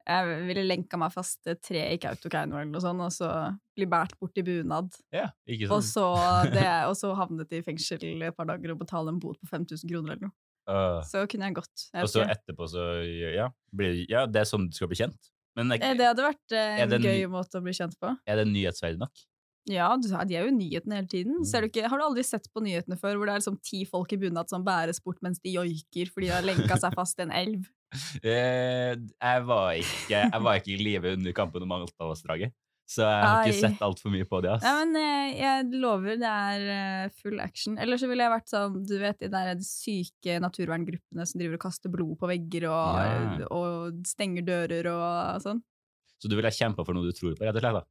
jeg 0.04 0.46
ville 0.48 0.64
lenka 0.68 0.98
meg 1.00 1.12
fast 1.14 1.40
til 1.42 1.54
et 1.54 1.62
tre 1.64 1.82
i 1.94 1.98
Kautokeino 2.02 2.58
eller 2.58 2.70
noe 2.70 2.82
sånt, 2.84 3.00
og 3.04 3.12
så 3.14 3.28
bli 3.76 3.86
båret 3.90 4.14
bort 4.20 4.40
i 4.40 4.44
bunad. 4.46 4.90
Ja, 5.14 5.30
ikke 5.48 5.70
Og 5.72 5.84
så, 5.86 6.06
det, 6.52 6.64
og 6.90 6.96
så 6.98 7.14
havnet 7.18 7.52
i 7.56 7.62
fengsel 7.64 8.04
et 8.22 8.36
par 8.36 8.48
dager 8.50 8.74
og 8.74 8.82
betale 8.84 9.14
en 9.14 9.20
bot 9.22 9.38
på 9.40 9.50
5000 9.50 9.88
kroner 9.90 10.16
eller 10.16 10.28
noe. 10.28 10.36
Uh, 10.64 11.02
Så 11.04 11.26
kunne 11.28 11.50
jeg 11.50 11.58
gått. 11.58 11.88
Jeg 11.92 12.06
og 12.06 12.08
så 12.08 12.22
etterpå 12.24 12.66
så 12.72 12.84
Ja, 13.04 13.50
blir, 13.76 13.98
ja 14.08 14.24
det 14.24 14.40
er 14.40 14.48
sånn 14.48 14.70
du 14.70 14.76
skal 14.76 14.88
bli 14.88 14.96
kjent. 15.02 15.30
Men 15.58 15.70
er, 15.74 15.82
Eh, 15.84 15.94
Det 15.98 16.06
hadde 16.08 16.24
vært 16.24 16.56
eh, 16.56 16.80
en 16.82 17.04
gøy 17.04 17.26
måte 17.30 17.60
å 17.60 17.64
bli 17.64 17.74
kjent 17.76 17.96
på. 18.00 18.16
er 18.26 18.40
det 18.40 18.46
nyhetsverdig 18.48 19.02
nok? 19.02 19.24
Ja, 19.70 19.88
du, 19.96 20.08
de 20.08 20.36
er 20.36 20.44
jo 20.44 20.50
i 20.52 20.56
nyhetene 20.56 20.98
hele 20.98 21.08
tiden. 21.08 21.38
Mm. 21.40 21.44
Ser 21.48 21.64
du 21.64 21.70
ikke, 21.70 21.86
har 21.88 22.00
du 22.00 22.04
aldri 22.04 22.24
sett 22.26 22.50
på 22.52 22.60
nyhetene 22.60 22.98
før 23.00 23.16
hvor 23.16 23.28
det 23.28 23.34
er 23.36 23.40
liksom 23.40 23.60
ti 23.64 23.84
folk 23.88 24.12
i 24.12 24.18
bunad 24.20 24.50
som 24.52 24.64
bæres 24.64 25.00
bort 25.04 25.22
mens 25.24 25.40
de 25.40 25.54
joiker 25.54 26.10
fordi 26.12 26.28
de 26.28 26.34
har 26.34 26.44
lenka 26.44 26.76
seg 26.80 26.96
fast 26.96 27.20
i 27.20 27.24
en 27.24 27.32
elv? 27.32 27.70
Eh, 28.24 28.92
jeg, 28.98 29.42
var 29.46 29.72
ikke, 29.78 30.20
jeg 30.26 30.42
var 30.42 30.58
ikke 30.60 30.72
i 30.74 30.78
live 30.82 31.12
under 31.16 31.34
kampen 31.36 31.62
om 31.66 31.74
Alta-vassdraget, 31.76 32.52
så 32.90 33.04
jeg 33.06 33.24
har 33.24 33.46
ikke 33.48 33.60
sett 33.62 33.82
altfor 33.86 34.12
mye 34.12 34.26
på 34.28 34.40
det. 34.44 34.50
ass. 34.56 34.64
Ja, 34.66 34.72
men 34.84 34.98
jeg, 34.98 35.36
jeg 35.40 35.80
lover 35.82 36.18
det 36.20 36.30
er 36.30 36.64
eh, 36.74 37.12
full 37.22 37.38
action. 37.40 37.78
Eller 37.80 38.00
så 38.00 38.08
ville 38.10 38.26
jeg 38.26 38.34
vært 38.34 38.50
sånn, 38.52 38.80
du 38.88 38.96
vet, 39.00 39.18
de 39.22 39.30
der 39.32 39.62
syke 39.64 40.36
naturverngruppene 40.44 41.26
som 41.30 41.40
driver 41.40 41.56
og 41.60 41.64
kaster 41.68 41.92
blod 41.94 42.16
på 42.20 42.28
vegger 42.32 42.66
og, 42.68 42.98
Ja. 42.98 43.48
og 43.54 44.02
stenger 44.10 44.44
dører 44.50 44.90
og 44.92 45.42
sånn. 45.46 45.62
Så 46.20 46.30
du 46.30 46.36
ville 46.38 46.52
kjempa 46.54 46.84
for 46.86 46.96
noe 46.96 47.08
du 47.08 47.16
tror 47.16 47.34
på, 47.38 47.44
rett 47.46 47.56
og 47.56 47.64
slett? 47.64 47.78
da? 47.80 47.84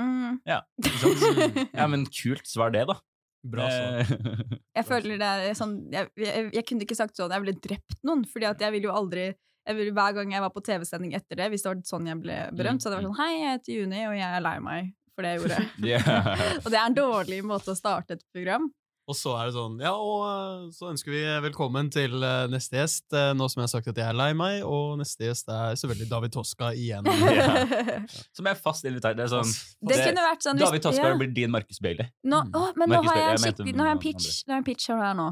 Mm. 0.00 0.36
Ja, 0.46 0.60
Så, 1.00 1.10
ja 1.80 1.86
men 1.90 2.04
kult 2.06 2.46
svar 2.46 2.70
det, 2.74 2.84
da. 2.90 2.94
Bra 3.42 3.68
svar. 3.72 4.00
Eh, 4.00 4.56
Jeg 4.80 4.86
føler 4.88 5.20
det 5.20 5.28
er 5.50 5.54
sånn 5.56 5.76
jeg, 5.92 6.10
jeg, 6.20 6.50
jeg 6.54 6.64
kunne 6.68 6.84
ikke 6.84 6.96
sagt 6.98 7.16
sånn 7.16 7.32
jeg 7.32 7.44
ville 7.44 7.62
drept 7.62 7.96
noen, 8.06 8.26
fordi 8.28 8.48
at 8.50 8.60
jeg 8.60 8.74
ville 8.74 8.90
jo 8.90 8.96
aldri 8.96 9.30
jeg 9.30 9.76
ville, 9.76 9.92
Hver 9.96 10.14
gang 10.16 10.32
jeg 10.32 10.42
var 10.42 10.52
på 10.54 10.62
TV-sending 10.64 11.12
etter 11.18 11.38
det, 11.38 11.50
hvis 11.52 11.64
det 11.64 11.70
var 11.70 11.80
sånn 11.86 12.08
jeg 12.08 12.20
ble 12.22 12.36
berømt, 12.56 12.82
så 12.82 12.88
hadde 12.88 13.00
det 13.00 13.04
vært 13.04 13.10
sånn 13.10 13.20
Hei, 13.20 13.32
jeg 13.36 13.56
heter 13.56 13.76
Juni, 13.76 14.02
og 14.08 14.14
jeg 14.16 14.36
er 14.38 14.44
lei 14.44 14.56
meg 14.64 14.92
for 15.14 15.26
det 15.26 15.32
jeg 15.34 15.42
gjorde. 15.42 15.58
og 16.64 16.68
det 16.72 16.78
er 16.78 16.84
en 16.84 16.96
dårlig 16.96 17.40
måte 17.46 17.74
å 17.74 17.78
starte 17.78 18.16
et 18.16 18.24
program. 18.32 18.70
Og 19.10 19.16
så 19.18 19.32
er 19.34 19.48
det 19.48 19.54
sånn, 19.56 19.72
ja, 19.82 19.90
og 19.98 20.20
eh, 20.28 20.66
så 20.76 20.86
ønsker 20.92 21.10
vi 21.10 21.20
velkommen 21.42 21.88
til 21.90 22.12
eh, 22.22 22.44
neste 22.52 22.78
gjest, 22.78 23.08
eh, 23.16 23.32
nå 23.34 23.48
som 23.50 23.58
jeg 23.60 23.66
har 23.66 23.72
sagt 23.72 23.88
at 23.90 23.98
jeg 23.98 24.06
er 24.06 24.14
lei 24.14 24.28
meg, 24.38 24.60
og 24.62 25.00
neste 25.00 25.26
gjest 25.26 25.50
er 25.50 25.74
selvfølgelig 25.80 26.06
David 26.12 26.34
Toska 26.36 26.70
igjen. 26.78 27.08
Ja. 27.40 27.48
Som 28.36 28.46
er 28.50 28.58
fast 28.58 28.86
invitert. 28.86 29.16
Det 29.18 29.24
er 29.26 29.32
sånn 29.32 29.50
Det 29.90 29.96
kunne 29.98 30.22
vært 30.28 30.46
sånn 30.46 30.58
hvis- 30.60 30.66
David 30.68 30.84
Toska 30.86 31.08
ja. 31.10 31.16
blir 31.18 31.32
din 31.34 31.50
Markus 31.54 31.80
Bailey. 31.82 32.06
Nå, 32.22 32.40
Mm. 32.46 32.52
å, 32.54 32.62
men 32.78 32.88
nå 32.94 33.00
har 33.08 33.16
jeg, 33.18 33.26
jeg 33.30 33.42
skikkelig, 33.44 33.74
nå 33.76 33.82
har 33.84 33.90
jeg 33.90 33.96
en 33.98 34.02
pitch, 34.06 34.28
nå 34.46 34.52
har 34.54 34.56
jeg 34.60 34.62
en 34.62 34.68
pitch 34.70 34.86
her 34.94 35.14
nå. 35.18 35.28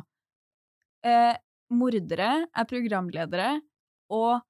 Eh, 1.08 1.34
mordere 1.70 2.30
er 2.58 2.68
programledere, 2.74 3.48
og, 4.10 4.42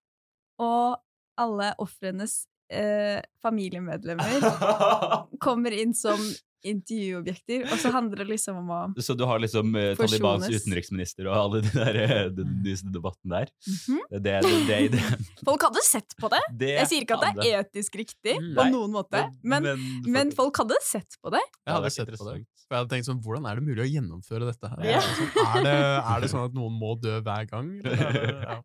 og 0.65 0.99
alle 1.39 1.71
ofrenes 1.85 2.41
eh, 2.73 3.21
familiemedlemmer 3.45 4.49
kommer 5.45 5.77
inn 5.77 5.93
som 5.95 6.19
intervjuobjekter, 6.67 7.65
og 7.69 7.79
så 7.81 7.93
handler 7.95 8.23
det 8.23 8.29
liksom 8.33 8.59
om 8.63 8.73
å 8.75 8.81
Så 9.05 9.15
du 9.19 9.25
har 9.29 9.41
liksom 9.43 9.75
uh, 9.77 9.93
Talibans 9.99 10.49
utenriksminister 10.49 11.29
og 11.31 11.37
alle 11.39 11.63
de 11.65 11.73
der, 11.75 11.99
uh, 12.03 12.17
den 12.35 12.59
nyeste 12.65 12.93
debatten 12.95 13.35
der? 13.35 13.53
Mhm. 13.69 14.03
Det, 14.11 14.23
det, 14.25 14.37
det, 14.43 14.59
det, 14.69 14.81
det, 14.97 15.03
Folk 15.49 15.69
hadde 15.69 15.85
sett 15.87 16.19
på 16.19 16.31
det! 16.33 16.43
det 16.61 16.75
Jeg 16.75 16.93
sier 16.93 17.07
ikke 17.07 17.19
at 17.21 17.39
det 17.39 17.49
er 17.49 17.65
etisk 17.65 17.99
riktig 18.01 18.39
Nei. 18.41 18.55
på 18.59 18.69
noen 18.73 18.95
måte, 18.95 19.27
men, 19.43 19.69
men 20.09 20.35
folk 20.37 20.63
hadde 20.65 20.79
sett 20.85 21.19
på 21.23 21.33
det. 21.35 21.43
Jeg 21.65 21.79
hadde 21.79 21.93
sett 21.95 22.15
på 22.15 22.31
det. 22.31 22.39
For 22.69 22.77
jeg 22.77 22.85
hadde 22.85 22.93
tenkt 22.93 23.07
sånn, 23.09 23.21
hvordan 23.25 23.47
er 23.49 23.57
det 23.57 23.65
mulig 23.65 23.81
å 23.81 23.89
gjennomføre 23.89 24.49
dette 24.51 24.69
her? 24.69 24.83
Ja. 24.85 24.99
Sånn, 25.01 25.31
Er, 25.41 25.63
det, 25.65 25.77
er 26.13 26.21
det 26.21 26.29
sånn 26.35 26.45
at 26.51 26.57
noen 26.57 26.75
må 26.77 26.93
dø 27.01 27.15
hver 27.25 27.49
gang? 27.49 27.71
Eller 27.89 28.19
er 28.19 28.43
ja. 28.45 28.57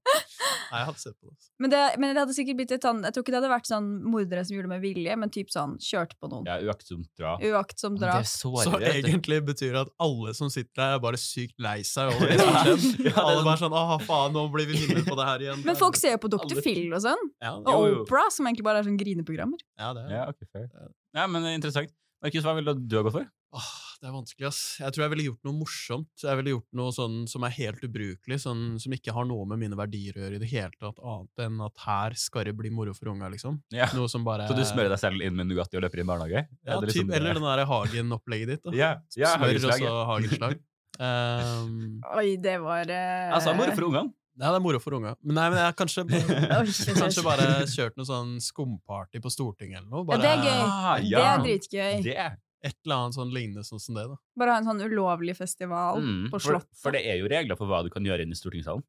Nei, 0.42 0.80
jeg 0.82 0.88
hadde 0.90 1.00
sett 1.04 1.16
på 1.20 1.28
det. 1.30 1.34
altså. 1.36 1.50
Men 1.64 1.70
det, 1.74 1.82
men 2.02 2.14
det 2.16 2.22
hadde 2.24 2.34
sikkert 2.36 2.58
blitt 2.58 2.72
et 2.74 2.82
sånn 2.88 3.04
Jeg 3.06 3.14
tror 3.14 3.24
ikke 3.24 3.34
det 3.34 3.40
hadde 3.42 3.52
vært 3.54 3.68
sånn 3.70 3.90
mordere 4.10 4.44
som 4.46 4.56
gjorde 4.56 4.68
det 4.68 4.72
med 4.74 4.82
vilje, 4.82 5.18
men 5.22 5.30
typ 5.30 5.52
sånn 5.54 5.76
kjørte 5.80 6.18
på 6.20 6.30
noen. 6.32 6.48
Ja, 6.50 6.56
uaktsomt 6.72 7.08
drap. 7.20 7.44
Uaktsomt 7.46 8.00
Det 8.00 8.08
drap. 8.08 8.20
er 8.24 8.30
Så 8.32 8.52
sårere. 8.66 8.94
egentlig 9.04 9.40
betyr 9.46 9.72
det 9.78 9.82
at 9.86 9.94
alle 10.00 10.34
som 10.34 10.50
sitter 10.50 10.74
der, 10.82 10.96
er 10.98 11.00
bare 11.06 11.20
sykt 11.22 11.54
lei 11.60 11.82
seg 11.88 12.10
over 12.16 12.28
det 12.34 12.40
som 12.44 12.54
har 12.58 12.66
skjedd. 12.74 13.06
Ja, 13.06 13.16
Alle 13.22 13.38
sånn- 13.38 13.46
bare 13.52 13.62
sånn 13.64 13.78
'Å, 13.78 14.02
faen, 14.08 14.34
nå 14.34 14.46
blir 14.52 14.66
vi 14.72 14.80
minnet 14.88 15.06
på 15.06 15.16
det 15.16 15.26
her 15.30 15.40
igjen'. 15.48 15.64
Men 15.66 15.76
folk 15.76 15.96
ser 15.96 16.18
jo 16.18 16.22
på 16.26 16.30
Dr. 16.34 16.62
Phil 16.62 16.94
og 16.94 17.02
sånn, 17.06 17.24
Ja, 17.42 17.54
og 17.56 17.68
Jo, 17.68 17.86
jo. 17.94 18.04
Oprah, 18.06 18.30
som 18.32 18.46
egentlig 18.48 18.64
bare 18.66 18.80
er 18.80 18.84
sånn 18.90 18.98
grineprogrammer. 18.98 19.60
ja, 19.80 19.94
det, 19.94 20.04
er. 20.10 20.10
Ja, 20.18 20.24
okay, 20.30 20.48
fair. 20.52 20.70
Ja, 21.14 21.28
men 21.28 21.44
interessant. 21.54 21.92
Markus, 22.24 22.44
hva 22.44 22.56
ville 22.56 22.74
du 22.74 22.96
ha 22.98 23.04
gått 23.04 23.12
for? 23.20 23.28
Åh, 23.54 23.72
det 24.04 24.10
er 24.10 24.16
vanskelig, 24.18 24.48
ass. 24.50 24.58
Jeg 24.82 24.92
tror 24.92 25.04
jeg 25.06 25.12
ville 25.14 25.26
gjort 25.30 25.46
noe 25.48 25.56
morsomt. 25.56 26.10
Jeg 26.20 26.36
ville 26.36 26.52
gjort 26.58 26.76
noe 26.76 26.92
sånn 26.92 27.14
som 27.32 27.46
er 27.48 27.54
helt 27.56 27.86
ubrukelig, 27.88 28.38
sånn 28.44 28.64
som 28.84 28.96
ikke 28.98 29.14
har 29.16 29.28
noe 29.30 29.46
med 29.48 29.62
mine 29.62 29.78
verdier 29.80 30.18
å 30.18 30.26
gjøre 30.26 30.36
i 30.36 30.42
det 30.42 30.50
hele 30.52 30.76
tatt, 30.76 31.00
annet 31.00 31.44
enn 31.46 31.62
at 31.64 31.86
her 31.86 32.18
skal 32.20 32.50
det 32.50 32.54
bli 32.60 32.72
moro 32.76 32.92
for 32.98 33.14
unga, 33.14 33.30
liksom. 33.32 33.62
Ja. 33.72 33.88
Noe 33.96 34.12
som 34.12 34.26
bare 34.28 34.50
Så 34.52 34.58
du 34.60 34.66
smører 34.68 34.92
deg 34.92 35.00
selv 35.00 35.24
inn 35.24 35.38
med 35.40 35.48
Nugatti 35.48 35.80
og 35.80 35.86
løper 35.86 36.04
inn 36.04 36.10
i 36.10 36.12
barnehage? 36.12 36.44
Ja, 36.68 36.82
typ, 36.84 36.90
liksom 36.90 37.16
eller 37.16 37.40
den 37.40 37.48
der 37.48 37.64
Hagen-opplegget 37.72 38.52
ditt. 38.52 38.64
da. 38.68 38.76
Ja, 38.76 38.92
ja 39.16 39.34
Smør 39.38 39.56
og 39.62 39.72
så 39.72 39.96
hagenslag. 40.12 40.60
Um, 41.00 41.80
Oi, 42.20 42.36
det 42.44 42.60
var 42.62 42.92
uh, 42.92 43.34
Altså, 43.40 43.56
moro 43.56 43.72
for 43.72 43.88
ungene. 43.88 44.12
ja, 44.36 44.50
det 44.50 44.58
er 44.60 44.64
moro 44.68 44.84
for 44.84 45.00
unga. 45.00 45.16
Men 45.24 45.40
nei, 45.40 45.48
men 45.54 45.62
jeg 45.64 45.72
har 45.72 45.80
kanskje, 45.80 46.04
kanskje 47.06 47.24
bare 47.24 47.52
kjørt 47.72 47.96
noe 47.96 48.12
sånn 48.12 48.36
skumparty 48.44 49.24
på 49.24 49.32
Stortinget 49.32 49.80
eller 49.80 49.94
noe. 49.96 50.04
Ja, 50.12 50.20
det 50.20 50.34
er 50.36 50.44
gøy. 50.44 50.64
Ah, 50.68 50.98
Det 51.00 51.30
er 51.30 51.46
dritgøy. 51.48 51.94
Det. 52.04 52.32
Et 52.64 52.76
eller 52.86 52.96
annet 52.96 53.16
sånn 53.18 53.34
lignende 53.36 53.64
sånn 53.68 53.80
som 53.84 53.96
det. 53.96 54.06
da. 54.08 54.16
Bare 54.40 54.52
ha 54.56 54.62
en 54.62 54.70
sånn 54.70 54.82
ulovlig 54.88 55.36
festival 55.36 56.00
Mm, 56.02 56.30
på 56.32 56.38
for, 56.40 56.46
Slottet. 56.54 56.78
for 56.82 56.92
det 56.96 57.02
er 57.06 57.18
jo 57.20 57.28
regler 57.28 57.58
for 57.60 57.68
hva 57.68 57.84
du 57.84 57.90
kan 57.94 58.04
gjøre 58.08 58.24
inne 58.24 58.32
i 58.38 58.40
stortingssalen. 58.40 58.84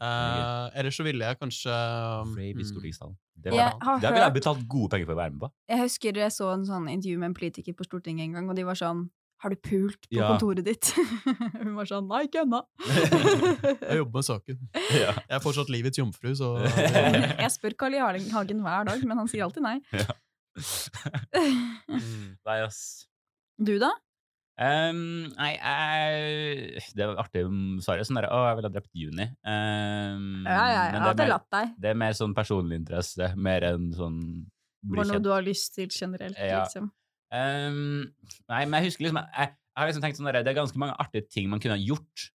Eh, 0.00 0.66
ellers 0.80 0.96
så 0.96 1.04
ville 1.04 1.26
jeg 1.28 1.36
kanskje 1.36 1.68
Rave 1.68 2.44
i 2.48 2.54
mm, 2.56 2.64
stortingssalen. 2.64 3.16
Det, 3.36 3.52
Jeg 3.52 3.58
var, 3.60 3.74
har 3.84 3.98
det 4.00 4.10
ville 4.14 4.24
jeg 4.28 4.36
betalt 4.38 4.62
gode 4.72 4.88
penger 4.94 5.08
for 5.10 5.12
å 5.12 5.18
være 5.20 5.32
med 5.34 5.42
på. 5.44 5.50
Jeg 5.68 5.80
husker 5.82 6.20
jeg 6.22 6.32
så 6.32 6.48
en 6.54 6.64
sånn 6.68 6.86
intervju 6.88 7.18
med 7.20 7.28
en 7.32 7.36
politiker 7.36 7.76
på 7.76 7.84
Stortinget 7.84 8.24
en 8.30 8.32
gang, 8.38 8.48
og 8.48 8.56
de 8.56 8.64
var 8.68 8.78
sånn 8.80 9.08
Har 9.40 9.48
du 9.48 9.56
pult 9.56 10.02
på 10.08 10.16
Ja. 10.18 10.26
kontoret 10.34 10.64
ditt? 10.66 10.90
Hun 11.64 11.74
var 11.76 11.84
sånn 11.88 12.08
Nei, 12.08 12.26
ikke 12.28 12.42
ennå. 12.44 12.60
Jeg 13.88 13.96
jobber 14.02 14.18
med 14.20 14.26
saken. 14.28 14.58
Ja. 14.92 15.12
Jeg 15.16 15.36
er 15.38 15.40
fortsatt 15.44 15.70
livets 15.72 15.96
jomfru, 16.00 16.32
så 16.36 16.50
jeg 17.40 17.52
spør 17.54 17.76
Carl 17.80 17.94
I. 17.96 18.02
Hagen- 18.32 18.60
hver 18.64 18.84
dag, 18.90 19.04
men 19.08 19.16
han 19.16 19.28
sier 19.32 19.44
alltid 19.48 19.64
nei. 19.64 19.78
mm. 19.92 20.10
Nei, 22.46 22.60
ass. 22.64 22.80
Du, 23.60 23.74
da? 23.76 23.90
Um, 24.60 25.26
nei, 25.36 25.50
jeg 25.58 26.80
Det 26.96 27.06
var 27.10 27.18
artig 27.20 27.42
om 27.44 27.58
svaret. 27.84 28.06
Sånn 28.08 28.16
der, 28.16 28.26
å, 28.32 28.38
jeg 28.48 28.56
ville 28.58 28.70
ha 28.70 28.72
drept 28.72 28.94
Juni. 28.96 29.26
Um, 29.44 30.46
Ja, 30.48 30.62
ja, 30.72 30.78
jeg 30.94 31.02
Hadde 31.04 31.20
mer- 31.26 31.32
latt 31.34 31.46
deg. 31.52 31.74
Det 31.84 31.90
er 31.92 31.98
mer 32.00 32.16
sånn 32.16 32.32
personlig 32.36 32.78
interesse, 32.80 33.28
mer 33.36 33.66
enn 33.68 33.90
sånn 33.96 34.16
Var 34.88 35.02
noe 35.04 35.12
kjent. 35.18 35.26
du 35.26 35.30
har 35.34 35.44
lyst 35.44 35.74
til 35.76 35.88
generelt, 35.92 36.38
Ja. 36.40 36.62
liksom. 36.64 36.88
Um, 37.30 38.08
nei, 38.50 38.64
men 38.64 38.80
jeg 38.82 38.88
husker 38.90 39.04
liksom 39.06 39.20
Jeg, 39.22 39.52
jeg 39.52 39.78
har 39.78 39.86
liksom 39.92 40.02
tenkt 40.02 40.16
sånn 40.18 40.26
der, 40.32 40.40
Det 40.42 40.50
er 40.50 40.58
ganske 40.62 40.80
mange 40.82 40.96
artige 40.98 41.28
ting 41.30 41.48
man 41.52 41.60
kunne 41.60 41.76
ha 41.76 41.84
gjort. 41.84 42.26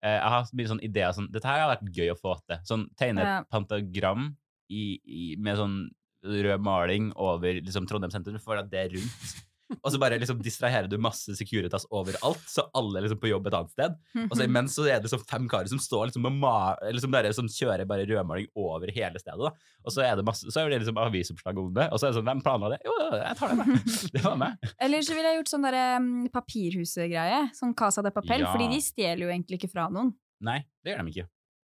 Uh, 0.00 0.16
jeg 0.16 0.32
har 0.32 0.48
mye 0.56 0.70
sånn 0.72 0.80
ideer 0.82 1.12
sånn 1.12 1.28
Dette 1.30 1.44
her 1.46 1.60
har 1.60 1.76
vært 1.76 1.92
gøy 1.92 2.08
å 2.14 2.18
få 2.18 2.38
til. 2.48 2.56
Sånn 2.64 2.88
Tegne 2.96 3.20
Ja. 3.20 3.36
pantagram 3.52 4.30
i, 4.72 4.96
i, 5.04 5.36
med 5.36 5.56
sånn 5.60 5.90
rød 6.24 6.64
maling 6.64 7.12
over 7.16 7.60
liksom, 7.60 7.86
Trondheim 7.88 8.12
sentrum, 8.12 8.40
for 8.42 8.60
at 8.60 8.68
det 8.72 8.84
er 8.84 8.92
rundt. 8.98 9.38
Og 9.78 9.92
så 9.92 10.00
bare 10.02 10.18
liksom 10.18 10.40
distraherer 10.42 10.88
du 10.90 10.96
masse 11.00 11.34
Securitas 11.38 11.84
overalt, 11.94 12.42
så 12.50 12.64
alle 12.76 12.98
er 12.98 13.06
liksom 13.06 13.20
på 13.22 13.30
jobb 13.30 13.46
et 13.46 13.56
annet 13.56 13.74
sted. 13.74 13.96
Og 14.26 14.34
så 14.34 14.46
imens 14.46 14.74
så 14.76 14.86
er 14.88 14.98
det 14.98 15.06
liksom 15.06 15.22
fem 15.30 15.46
karer 15.50 15.70
som 15.70 15.80
står 15.82 16.10
liksom 16.10 16.26
og 16.26 16.38
ma 16.42 16.54
liksom 16.90 17.14
bare, 17.14 17.30
som 17.36 17.48
kjører 17.50 17.86
bare 17.88 18.06
rødmaling 18.08 18.50
over 18.58 18.90
hele 18.94 19.22
stedet. 19.22 19.38
da. 19.38 19.52
Og 19.86 19.94
så 19.94 20.04
er 20.06 20.18
det 20.18 20.26
masse, 20.26 20.50
så 20.50 20.62
er 20.62 20.72
det 20.72 20.82
liksom 20.82 20.98
avisoppslag 21.00 21.62
om 21.62 21.72
det. 21.76 21.88
Og 21.90 22.00
så 22.00 22.08
er 22.08 22.12
det 22.12 22.20
sånn, 22.20 22.28
hvem 22.32 22.44
planla 22.44 22.72
det? 22.74 22.80
Jo, 22.86 22.96
jeg 23.14 23.38
tar 23.38 23.54
det 23.54 23.60
med. 23.60 23.90
Det 24.14 24.24
var 24.24 24.38
meg. 24.40 24.70
Eller 24.82 25.04
så 25.06 25.14
ville 25.14 25.30
jeg 25.30 25.40
gjort 25.40 25.52
sånn 25.52 25.66
der, 25.68 25.76
um, 26.00 26.08
papirhuset-greie. 26.34 27.42
Sånn 27.56 27.76
Casa 27.78 28.02
de 28.04 28.12
Papel. 28.14 28.42
Ja. 28.42 28.50
Fordi 28.50 28.66
de 28.72 28.80
stjeler 28.82 29.28
jo 29.28 29.30
egentlig 29.30 29.60
ikke 29.60 29.70
fra 29.70 29.86
noen. 29.92 30.10
Nei, 30.44 30.64
det 30.82 30.94
gjør 30.96 31.06
de 31.06 31.14
ikke. 31.14 31.30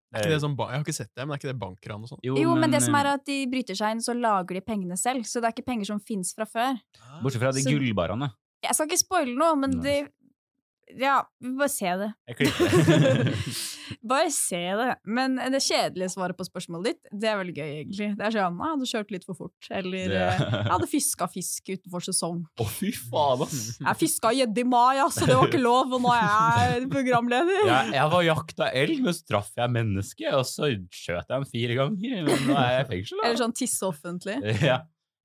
Er 0.09 0.23
ikke 0.23 0.33
det 0.33 0.41
sånn, 0.41 0.55
jeg 0.57 0.73
har 0.73 0.83
ikke 0.85 0.95
sett 0.95 1.11
det, 1.13 1.21
men 1.21 1.35
er 1.35 1.41
ikke 1.41 1.51
det 1.51 1.59
bankran 1.61 2.05
og 2.05 2.09
sånn? 2.09 2.21
Jo, 2.25 2.53
men, 2.57 2.71
det 2.73 2.81
som 2.81 2.95
eh, 2.97 3.01
er 3.03 3.11
at 3.11 3.25
de 3.29 3.37
bryter 3.51 3.77
seg 3.77 3.93
inn, 3.93 4.01
så 4.01 4.15
lager 4.17 4.57
de 4.57 4.63
pengene 4.65 4.97
selv. 4.97 5.27
Så 5.29 5.37
det 5.37 5.51
er 5.51 5.53
ikke 5.53 5.67
penger 5.67 5.91
som 5.91 5.99
fins 6.01 6.33
fra 6.33 6.47
før. 6.49 6.79
Bortsett 7.21 7.43
fra 7.43 7.51
de 7.53 7.65
gullbarene. 7.67 8.31
Jeg 8.65 8.75
skal 8.75 8.89
ikke 8.89 8.99
spoile 9.03 9.35
noe, 9.37 9.53
men 9.59 9.77
det 9.83 9.99
Ja, 10.97 11.19
vi 11.43 11.51
bare 11.59 11.69
se 11.69 11.91
det. 12.01 12.07
Jeg. 12.31 12.49
Bare 14.09 14.29
se 14.33 14.57
det. 14.77 14.95
Men 15.09 15.35
det 15.51 15.59
kjedelige 15.65 16.09
svaret 16.13 16.37
på 16.37 16.45
spørsmålet 16.47 16.91
ditt, 16.93 17.09
det 17.21 17.29
er 17.29 17.37
veldig 17.39 17.53
gøy, 17.57 17.69
egentlig. 17.79 18.07
Det 18.17 18.25
er 18.27 18.33
sånn 18.35 18.57
«Ah, 18.61 18.69
'Jeg 18.69 18.73
hadde 18.73 18.89
kjørt 18.91 19.11
litt 19.13 19.25
for 19.27 19.37
fort', 19.37 19.69
eller 19.69 20.07
Det- 20.09 20.21
eh, 20.21 20.39
'Jeg 20.39 20.71
hadde 20.71 20.87
fiska 20.89 21.27
fisk 21.29 21.69
utenfor 21.73 22.01
sesong'. 22.05 22.43
Å, 22.59 22.65
fy 22.69 22.91
faen, 22.91 23.41
ass! 23.45 23.77
Jeg 23.79 23.97
fiska 24.01 24.31
gjedde 24.33 24.61
i 24.61 24.63
mai, 24.63 24.97
altså, 24.97 25.25
det 25.25 25.35
var 25.35 25.47
ikke 25.49 25.61
lov, 25.61 25.93
og 25.93 26.01
nå 26.01 26.13
er 26.13 26.79
jeg 26.79 26.89
programleder. 26.89 27.65
Jeg, 27.65 27.93
jeg 27.93 28.09
var 28.13 28.23
jakta 28.23 28.69
elg, 28.73 29.01
men 29.03 29.13
så 29.13 29.25
traff 29.27 29.51
jeg 29.57 29.69
menneske, 29.69 30.33
og 30.33 30.45
så 30.45 30.69
skjøt 30.89 31.25
jeg 31.29 31.35
ham 31.37 31.45
fire 31.45 31.75
ganger. 31.81 32.23
Men 32.29 32.47
nå 32.47 32.55
er 32.57 32.69
jeg 32.77 32.85
i 32.85 32.89
fengsel, 32.93 33.17
da. 33.21 33.27
Eller 33.29 33.41
sånn 33.45 33.55
tisse 33.57 33.83
offentlig. 33.89 34.37
Ja. 34.63 34.79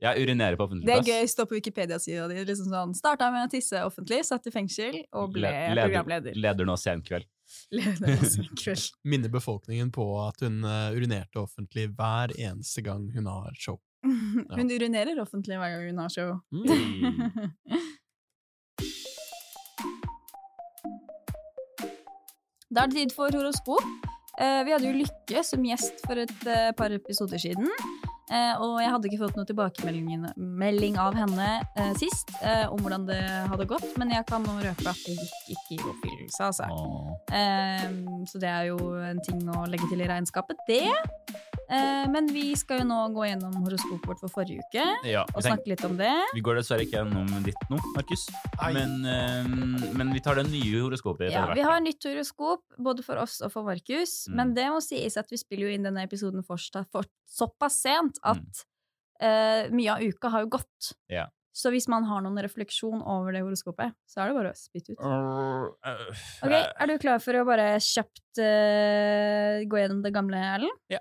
Jeg 0.04 0.24
urinerer 0.26 0.56
på 0.60 0.66
offentlig 0.66 0.84
plass. 0.88 1.04
Det 1.06 1.14
er 1.14 1.20
gøy, 1.22 1.28
stå 1.32 1.46
på 1.48 1.56
Wikipedia-sida 1.58 2.26
di. 2.30 2.42
Liksom 2.44 2.68
sånn, 2.72 2.92
Starta 2.98 3.30
med 3.32 3.46
å 3.46 3.50
tisse 3.54 3.80
offentlig, 3.86 4.20
satt 4.28 4.46
i 4.50 4.52
fengsel 4.54 4.98
og 5.16 5.32
ble 5.36 5.48
leder- 5.48 5.86
programleder. 5.88 6.36
Leder 6.36 6.68
nå 6.68 6.76
sen 6.80 7.00
kveld. 7.06 7.26
Leder 7.76 8.20
kveld. 8.60 8.84
Minner 9.10 9.32
befolkningen 9.32 9.90
på 9.94 10.04
at 10.26 10.44
hun 10.44 10.60
eh, 10.68 10.92
urinerte 10.98 11.40
offentlig 11.42 11.88
hver 11.96 12.34
eneste 12.36 12.84
gang 12.84 13.08
hun 13.16 13.26
har 13.32 13.56
show. 13.56 13.80
Hun 14.04 14.68
urinerer 14.68 15.16
offentlig 15.22 15.56
hver 15.56 15.70
gang 15.78 15.86
hun 15.88 16.00
har 16.02 16.10
show. 16.12 16.34
Mm. 16.52 17.54
Da 22.74 22.82
er 22.84 22.90
det 22.90 22.96
tid 22.98 23.14
for 23.14 23.32
horoskop. 23.32 23.84
Eh, 24.42 24.60
vi 24.66 24.72
hadde 24.74 24.88
jo 24.88 24.96
Lykke 24.98 25.44
som 25.46 25.64
gjest 25.64 26.00
for 26.04 26.18
et 26.18 26.46
eh, 26.50 26.70
par 26.76 26.92
episoder 26.94 27.38
siden. 27.40 27.68
Eh, 28.32 28.54
og 28.56 28.78
jeg 28.80 28.88
hadde 28.88 29.08
ikke 29.10 29.20
fått 29.20 29.36
noe 29.36 29.48
tilbakemelding 29.48 30.94
av 31.00 31.16
henne 31.18 31.48
eh, 31.76 31.90
sist 32.00 32.30
eh, 32.40 32.64
om 32.72 32.80
hvordan 32.80 33.04
det 33.10 33.20
hadde 33.50 33.66
gått, 33.68 33.90
men 34.00 34.14
jeg 34.14 34.24
kan 34.30 34.46
nå 34.46 34.54
røpe 34.64 34.86
at 34.88 35.02
det 35.04 35.16
gikk 35.18 35.50
ikke 35.52 35.76
i 35.76 35.80
oppfyllelse, 35.92 36.48
altså. 36.48 36.68
Så 38.30 38.40
det 38.40 38.48
er 38.48 38.70
jo 38.70 38.78
en 39.04 39.20
ting 39.24 39.42
å 39.52 39.66
legge 39.68 39.90
til 39.90 40.00
i 40.00 40.08
regnskapet, 40.08 40.64
det. 40.70 40.88
Eh, 41.74 42.06
men 42.12 42.26
vi 42.32 42.44
skal 42.56 42.80
jo 42.82 42.86
nå 42.88 42.98
gå 43.16 43.24
gjennom 43.28 43.54
horoskopet 43.64 44.06
vårt 44.10 44.20
for 44.22 44.32
forrige 44.36 44.62
uke 44.68 44.84
Ja, 45.10 45.24
og 45.34 45.42
snakke 45.42 45.66
litt 45.72 45.84
om 45.84 45.96
det. 45.98 46.12
vi 46.34 46.42
går 46.46 46.60
dessverre 46.60 46.84
ikke 46.86 47.00
gjennom 47.02 47.30
ditt 47.46 47.64
nå, 47.70 47.78
Markus. 47.96 48.26
Men, 48.72 48.94
eh, 49.04 49.92
men 49.98 50.12
vi 50.14 50.20
tar 50.24 50.34
det 50.40 50.46
nye 50.50 50.82
horoskopet 50.84 51.32
Ja, 51.32 51.46
vi 51.54 51.62
har 51.66 51.80
nytt 51.80 52.04
horoskop, 52.04 52.62
både 52.78 53.02
for 53.06 53.16
oss 53.22 53.40
og 53.42 53.50
for 53.52 53.64
Markus. 53.66 54.26
Mm. 54.28 54.34
Men 54.36 54.54
det 54.54 54.68
må 54.70 54.80
sies 54.84 55.16
at 55.20 55.30
vi 55.30 55.36
spiller 55.40 55.68
jo 55.68 55.74
inn 55.74 55.82
denne 55.88 56.04
episoden 56.06 56.44
fortsatt 56.46 56.86
for 56.92 57.04
såpass 57.28 57.80
sent 57.82 58.18
at 58.22 58.38
Mm. 58.38 58.64
eh, 59.20 59.70
mye 59.70 59.90
av 59.94 60.02
uka 60.02 60.28
har 60.30 60.40
jo 60.44 60.48
gått. 60.58 60.92
Ja. 61.08 61.26
Så 61.54 61.70
hvis 61.70 61.86
man 61.86 62.02
har 62.02 62.20
noen 62.20 62.34
refleksjon 62.42 62.98
over 63.06 63.30
det 63.30 63.40
horoskopet, 63.44 63.92
så 64.10 64.22
er 64.24 64.26
det 64.32 64.34
bare 64.34 64.50
å 64.50 64.58
spytte 64.58 64.90
ut. 64.90 64.98
Øh, 64.98 65.68
Ok, 66.42 66.50
Er 66.50 66.86
du 66.90 66.98
klar 66.98 67.20
for 67.22 67.32
å 67.38 67.44
bare 67.46 67.78
kjapt 67.78 68.40
uh, 68.42 69.62
gå 69.70 69.78
gjennom 69.78 70.02
det 70.02 70.12
gamle, 70.12 70.34
Erlend? 70.36 70.74
Ja. 70.90 70.98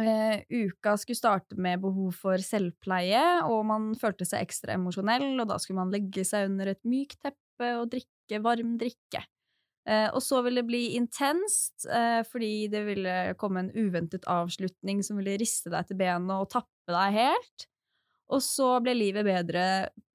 Eh, 0.00 0.42
uka 0.48 0.94
skulle 0.96 1.18
starte 1.18 1.56
med 1.60 1.82
behov 1.82 2.14
for 2.16 2.40
selvpleie, 2.44 3.42
og 3.44 3.64
man 3.68 3.90
følte 3.98 4.24
seg 4.28 4.46
ekstra 4.46 4.76
emosjonell, 4.78 5.34
og 5.42 5.50
da 5.50 5.58
skulle 5.60 5.82
man 5.82 5.92
legge 5.92 6.24
seg 6.26 6.48
under 6.48 6.72
et 6.72 6.80
mykt 6.88 7.20
teppe 7.26 7.74
og 7.76 7.90
drikke 7.92 8.40
varm 8.44 8.76
drikke. 8.80 9.24
Uh, 9.88 10.12
og 10.12 10.20
så 10.22 10.42
ville 10.44 10.60
det 10.60 10.68
bli 10.68 10.82
intenst, 10.98 11.86
uh, 11.88 12.20
fordi 12.28 12.68
det 12.70 12.82
ville 12.86 13.14
komme 13.40 13.64
en 13.64 13.72
uventet 13.72 14.28
avslutning 14.28 15.00
som 15.02 15.18
ville 15.18 15.38
riste 15.40 15.72
deg 15.72 15.88
til 15.88 15.98
benet 15.98 16.36
og 16.36 16.50
tappe 16.52 16.94
deg 16.94 17.16
helt. 17.16 17.66
Og 18.30 18.44
så 18.44 18.68
ble 18.84 18.94
livet 18.94 19.26
bedre 19.26 19.64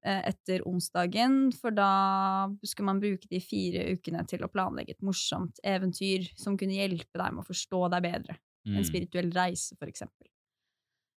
etter 0.05 0.61
onsdagen, 0.69 1.49
for 1.57 1.73
da 1.75 2.45
skulle 2.61 2.91
man 2.93 3.01
bruke 3.01 3.27
de 3.27 3.41
fire 3.43 3.87
ukene 3.97 4.21
til 4.29 4.45
å 4.45 4.51
planlegge 4.53 4.93
et 4.93 5.03
morsomt 5.03 5.57
eventyr 5.65 6.29
som 6.39 6.55
kunne 6.55 6.77
hjelpe 6.77 7.17
deg 7.17 7.33
med 7.33 7.41
å 7.41 7.49
forstå 7.49 7.81
deg 7.91 8.05
bedre. 8.05 8.37
Mm. 8.65 8.79
En 8.79 8.87
spirituell 8.87 9.29
reise, 9.35 9.75
for 9.79 9.87
eksempel. 9.91 10.27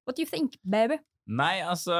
What 0.06 0.16
do 0.16 0.24
you 0.24 0.30
think, 0.30 0.56
baby? 0.64 0.98
Nei, 1.28 1.60
altså 1.60 1.92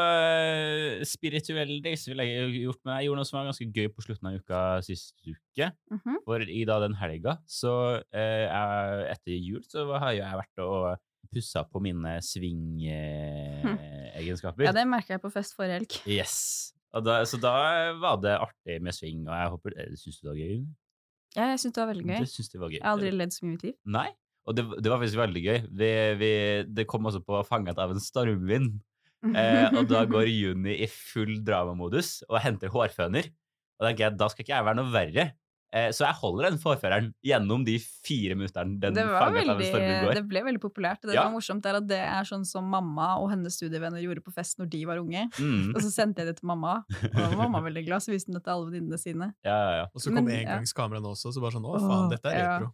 Spirituell 1.04 1.82
reise 1.84 2.08
ville 2.08 2.24
jeg 2.24 2.62
gjort, 2.62 2.78
men 2.87 2.94
jeg 2.96 3.04
gjorde 3.08 3.20
noe 3.20 3.28
som 3.28 3.37
var 3.37 3.48
ganske 3.50 3.66
gøy 3.68 3.88
på 3.92 4.00
slutten 4.06 4.28
av 4.30 4.38
uka 4.40 4.61
sist 4.87 5.12
uke. 5.26 5.66
Mhm. 5.92 6.14
For 6.24 6.38
i 6.48 6.62
da 6.68 6.76
den 6.87 6.96
helga, 6.96 7.32
så 7.44 7.72
eh, 8.08 8.46
jeg, 8.46 9.04
etter 9.12 9.32
jul, 9.37 9.61
så 9.68 9.84
har 10.00 10.12
jo 10.16 10.22
jeg 10.22 10.40
vært 10.40 10.56
og 10.64 10.96
pussa 11.28 11.61
på 11.68 11.76
mine 11.84 12.24
swing-egenskaper. 12.24 14.64
Ja, 14.64 14.72
det 14.72 14.88
merka 14.88 15.12
jeg 15.18 15.22
på 15.24 15.28
fest 15.34 15.52
forrige 15.58 15.76
helg. 15.82 15.92
Yes. 16.08 16.72
Da, 16.88 17.20
så 17.28 17.37
da 17.37 17.52
var 18.00 18.16
det 18.24 18.32
artig 18.40 18.80
med 18.80 18.96
swing, 18.96 19.28
og 19.28 19.37
jeg 19.37 19.48
håper 19.52 19.70
eh, 19.76 19.92
Syns 20.00 20.16
du 20.16 20.24
det 20.24 20.30
var 20.30 20.40
gøy? 20.40 20.64
Ja, 21.37 21.52
jeg 21.52 21.61
syns 21.61 21.74
det 21.76 21.82
var 21.82 21.90
veldig 21.92 22.06
gøy. 22.08 22.24
Det 22.24 22.48
du 22.48 22.56
var 22.62 22.72
gøy. 22.72 22.78
Jeg 22.78 22.87
har 22.87 22.96
aldri 22.96 23.12
ledd 23.12 23.28
så 23.37 23.44
mye 23.44 23.50
i 23.50 23.52
mitt 23.58 23.66
liv. 23.68 23.76
Nei. 23.98 24.08
Og 24.48 24.56
det, 24.56 24.64
det 24.80 24.90
var 24.90 25.00
faktisk 25.02 25.20
veldig 25.20 25.42
gøy. 25.44 25.58
Vi, 25.80 25.90
vi, 26.20 26.30
det 26.72 26.87
kom 26.88 27.08
også 27.08 27.20
på 27.24 27.42
fanget 27.48 27.80
av 27.80 27.92
en 27.92 28.00
stormvind. 28.02 28.78
Eh, 29.28 29.66
og 29.74 29.88
da 29.90 30.04
går 30.12 30.30
Juni 30.30 30.78
i 30.84 30.88
full 30.88 31.38
dramamodus 31.44 32.22
og 32.30 32.40
henter 32.44 32.72
hårføner. 32.72 33.28
Og 33.78 33.87
da 33.87 34.11
da 34.11 34.30
skal 34.32 34.44
ikke 34.44 34.56
jeg 34.56 34.66
være 34.66 34.80
noe 34.80 34.94
verre. 34.94 35.28
Eh, 35.72 35.90
så 35.92 36.07
jeg 36.07 36.16
holder 36.16 36.48
den 36.50 36.59
forføreren 36.62 37.11
gjennom 37.22 37.64
de 37.66 37.74
fire 37.78 38.35
minuttene 38.38 38.78
den 38.81 38.94
det, 38.96 39.02
var 39.04 39.26
fanget 39.28 39.50
av 39.52 39.59
en 39.61 39.66
stormvind 39.68 40.07
går. 40.07 40.14
det 40.16 40.22
ble 40.31 40.42
veldig 40.46 40.61
populært. 40.62 41.02
og 41.04 41.11
Det 41.11 41.14
Ja. 41.18 41.24
var 41.28 41.33
morsomt, 41.35 41.66
er 41.68 41.76
at 41.76 41.87
det 41.87 41.98
er 42.00 42.24
sånn 42.24 42.46
som 42.46 42.64
mamma 42.64 43.18
og 43.20 43.28
hennes 43.31 43.52
studievenner 43.59 44.00
gjorde 44.00 44.22
på 44.24 44.33
fest 44.33 44.57
når 44.59 44.70
de 44.72 44.85
var 44.88 44.96
unge. 45.02 45.26
Mm. 45.38 45.74
Og 45.76 45.81
så 45.85 45.90
sendte 45.92 46.22
jeg 46.24 46.26
det 46.33 46.37
til 46.40 46.46
mamma, 46.48 46.85
og 46.88 47.12
da 47.12 47.28
var 47.28 47.37
mamma 47.50 47.61
veldig 47.68 47.85
glad, 47.85 48.00
så 48.00 48.12
viste 48.14 48.33
hun 48.33 48.38
det 48.40 48.44
til 48.44 48.52
alle 48.54 48.70
venninnene 48.72 48.98
sine. 48.98 49.35
Ja, 49.44 49.59
ja, 49.76 49.85
Og 49.94 50.00
så 50.00 50.09
kom 50.14 50.24
Men, 50.24 50.46
engangskameraene 50.46 51.12
også, 51.12 51.33
så 51.37 51.40
bare 51.44 51.52
sånn 51.52 51.68
å 51.68 51.76
faen, 51.78 52.11
dette 52.11 52.33
er 52.33 52.38
ja. 52.38 52.59
retro. 52.59 52.72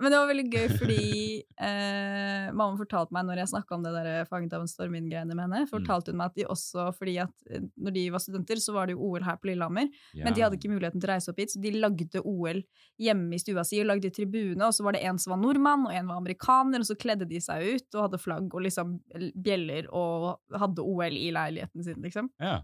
Men 0.00 0.10
det 0.10 0.18
var 0.18 0.28
veldig 0.32 0.48
gøy 0.50 0.66
fordi 0.80 1.44
eh, 1.60 2.50
mamma 2.56 2.76
fortalte 2.80 3.12
meg 3.14 3.26
når 3.28 3.42
jeg 3.42 3.50
snakka 3.52 3.76
om 3.76 3.84
det 3.84 3.92
der 3.94 4.24
fanget 4.30 4.52
av 4.56 4.64
en 4.64 4.70
stormvind-greiene 4.70 5.34
med 5.36 5.44
henne, 5.44 5.60
Mm. 5.60 5.68
fortalte 5.68 6.10
hun 6.10 6.16
meg 6.16 6.30
at 6.32 6.34
de 6.40 6.44
også, 6.48 6.88
fordi 6.96 7.18
at 7.20 7.32
eh, 7.50 7.60
når 7.78 7.92
de 7.94 8.04
var 8.10 8.18
studenter, 8.24 8.56
så 8.56 8.72
var 8.72 8.86
det 8.88 8.96
jo 8.96 9.02
OL 9.10 9.22
her 9.22 9.36
på 9.36 9.50
Lillehammer, 9.50 9.88
ja. 10.14 10.24
men 10.24 10.34
de 10.34 10.40
hadde 10.40 10.56
ikke 10.58 10.72
muligheten 10.72 11.00
til 11.00 11.08
å 11.10 11.12
reise 11.14 11.28
opp 11.30 11.36
hit, 11.38 11.52
så 11.52 11.60
de 11.60 11.72
lagde 11.76 12.22
OL 12.30 12.62
hjemme 13.00 13.36
i 13.36 13.40
stua 13.42 13.64
si 13.66 13.80
og 13.82 13.88
lagde 13.90 14.10
tribune, 14.14 14.60
og 14.66 14.74
så 14.76 14.84
var 14.86 14.96
det 14.96 15.04
en 15.08 15.18
som 15.20 15.34
var 15.34 15.40
nordmann, 15.42 15.86
og 15.88 15.94
en 15.96 16.10
var 16.10 16.20
amerikaner, 16.22 16.82
og 16.82 16.88
så 16.88 16.98
kledde 17.00 17.28
de 17.28 17.40
seg 17.42 17.64
ut 17.76 17.96
og 17.96 18.06
hadde 18.06 18.20
flagg 18.22 18.52
og 18.54 18.66
liksom 18.66 18.98
bjeller 19.34 19.88
og 19.90 20.36
hadde 20.60 20.84
OL 20.84 21.16
i 21.16 21.30
leiligheten 21.34 21.86
sin, 21.86 22.00
liksom. 22.04 22.30
Ja. 22.40 22.60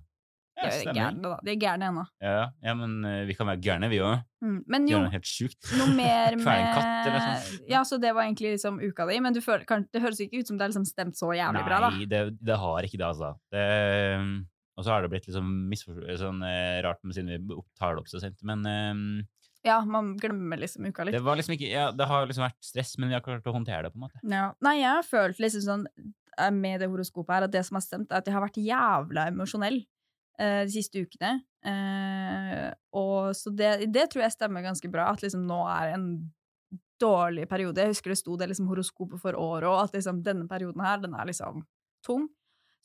De 0.57 0.65
Ja, 0.65 0.73
er 0.73 0.95
gærne, 0.97 1.21
da. 1.21 1.37
De 1.45 1.51
er 1.53 1.59
gærne 1.61 1.89
ennå. 1.91 2.03
Ja, 2.25 2.47
ja, 2.65 2.73
men 2.79 2.93
eh, 3.05 3.27
vi 3.29 3.35
kan 3.37 3.45
være 3.51 3.61
gærne, 3.61 3.91
vi 3.93 3.99
òg. 4.01 4.23
Mm. 4.41 4.55
Men 4.73 4.87
jo, 4.89 5.03
helt 5.13 5.29
sjukt. 5.29 5.69
noe 5.77 5.93
mer 5.99 6.39
med 6.41 6.47
katt, 6.47 7.11
eller 7.11 7.19
med 7.19 7.27
sånn. 7.27 7.67
Ja, 7.69 7.83
så 7.85 7.99
det 8.01 8.15
var 8.17 8.25
egentlig 8.25 8.55
liksom 8.55 8.79
uka 8.81 9.05
di, 9.11 9.19
men 9.21 9.37
du 9.37 9.43
føler, 9.45 9.67
kan, 9.69 9.85
det 9.93 10.01
høres 10.01 10.23
ikke 10.25 10.41
ut 10.41 10.49
som 10.49 10.57
det 10.57 10.65
er 10.65 10.73
liksom 10.73 10.89
stemt 10.89 11.21
så 11.21 11.29
jævlig 11.37 11.61
bra, 11.67 11.83
da. 11.85 11.91
Nei, 11.93 12.09
det, 12.09 12.23
det 12.41 12.57
har 12.63 12.89
ikke 12.89 13.03
det, 13.03 13.11
altså. 13.11 13.35
Det, 13.53 13.67
og 14.77 14.85
så 14.87 14.95
har 14.95 15.05
det 15.05 15.13
blitt 15.13 15.29
liksom 15.29 15.53
sånn 16.25 16.41
eh, 16.49 16.81
rart 16.89 17.05
med 17.05 17.17
siden 17.17 17.37
vi 17.37 17.61
tar 17.77 17.93
det 17.93 18.07
opp 18.07 18.09
så 18.13 18.25
sent. 18.25 18.41
Men 18.49 18.65
eh, 18.65 19.05
Ja, 19.67 19.81
man 19.85 20.15
glemmer 20.21 20.61
liksom 20.61 20.87
uka 20.87 21.07
litt. 21.07 21.17
det 21.17 21.25
var 21.27 21.39
liksom 21.39 21.57
ikke 21.57 21.73
Ja, 21.73 21.89
det 21.95 22.07
har 22.09 22.29
liksom 22.29 22.47
vært 22.47 22.63
stress, 22.65 22.95
men 22.99 23.11
vi 23.11 23.19
har 23.19 23.25
klart 23.25 23.47
å 23.47 23.57
håndtere 23.57 23.87
det, 23.87 23.95
på 23.95 24.01
en 24.01 24.07
måte. 24.07 24.23
Ja. 24.23 24.47
Nei, 24.65 24.79
jeg 24.81 24.93
har 24.93 25.07
følt 25.07 25.43
liksom 25.43 25.65
sånn 25.65 25.85
eh, 25.97 26.53
med 26.55 26.81
det 26.83 26.91
horoskopet 26.93 27.35
her, 27.37 27.49
at 27.49 27.55
det 27.55 27.65
som 27.67 27.81
har 27.81 27.85
stemt, 27.85 28.11
er 28.11 28.23
at 28.23 28.31
jeg 28.31 28.37
har 28.37 28.47
vært 28.47 28.63
jævla 28.63 29.27
emosjonell 29.33 29.83
eh, 30.39 30.63
de 30.69 30.73
siste 30.77 31.03
ukene. 31.03 31.35
Eh, 31.67 32.71
og 32.97 33.35
så 33.37 33.51
det, 33.51 33.91
det 33.93 34.09
tror 34.13 34.27
jeg 34.27 34.37
stemmer 34.37 34.65
ganske 34.67 34.91
bra, 34.93 35.11
at 35.13 35.25
liksom 35.25 35.47
nå 35.49 35.61
er 35.73 35.97
en 35.97 36.09
dårlig 37.01 37.45
periode. 37.51 37.83
Jeg 37.83 37.97
husker 37.97 38.13
det 38.13 38.21
sto 38.21 38.37
det 38.41 38.51
liksom 38.51 38.69
horoskopet 38.71 39.21
for 39.21 39.37
året, 39.37 39.69
og 39.69 39.83
at 39.85 39.97
liksom 39.99 40.23
denne 40.25 40.49
perioden 40.49 40.85
her, 40.85 41.03
den 41.03 41.17
er 41.19 41.29
liksom 41.29 41.65
tung. 42.07 42.29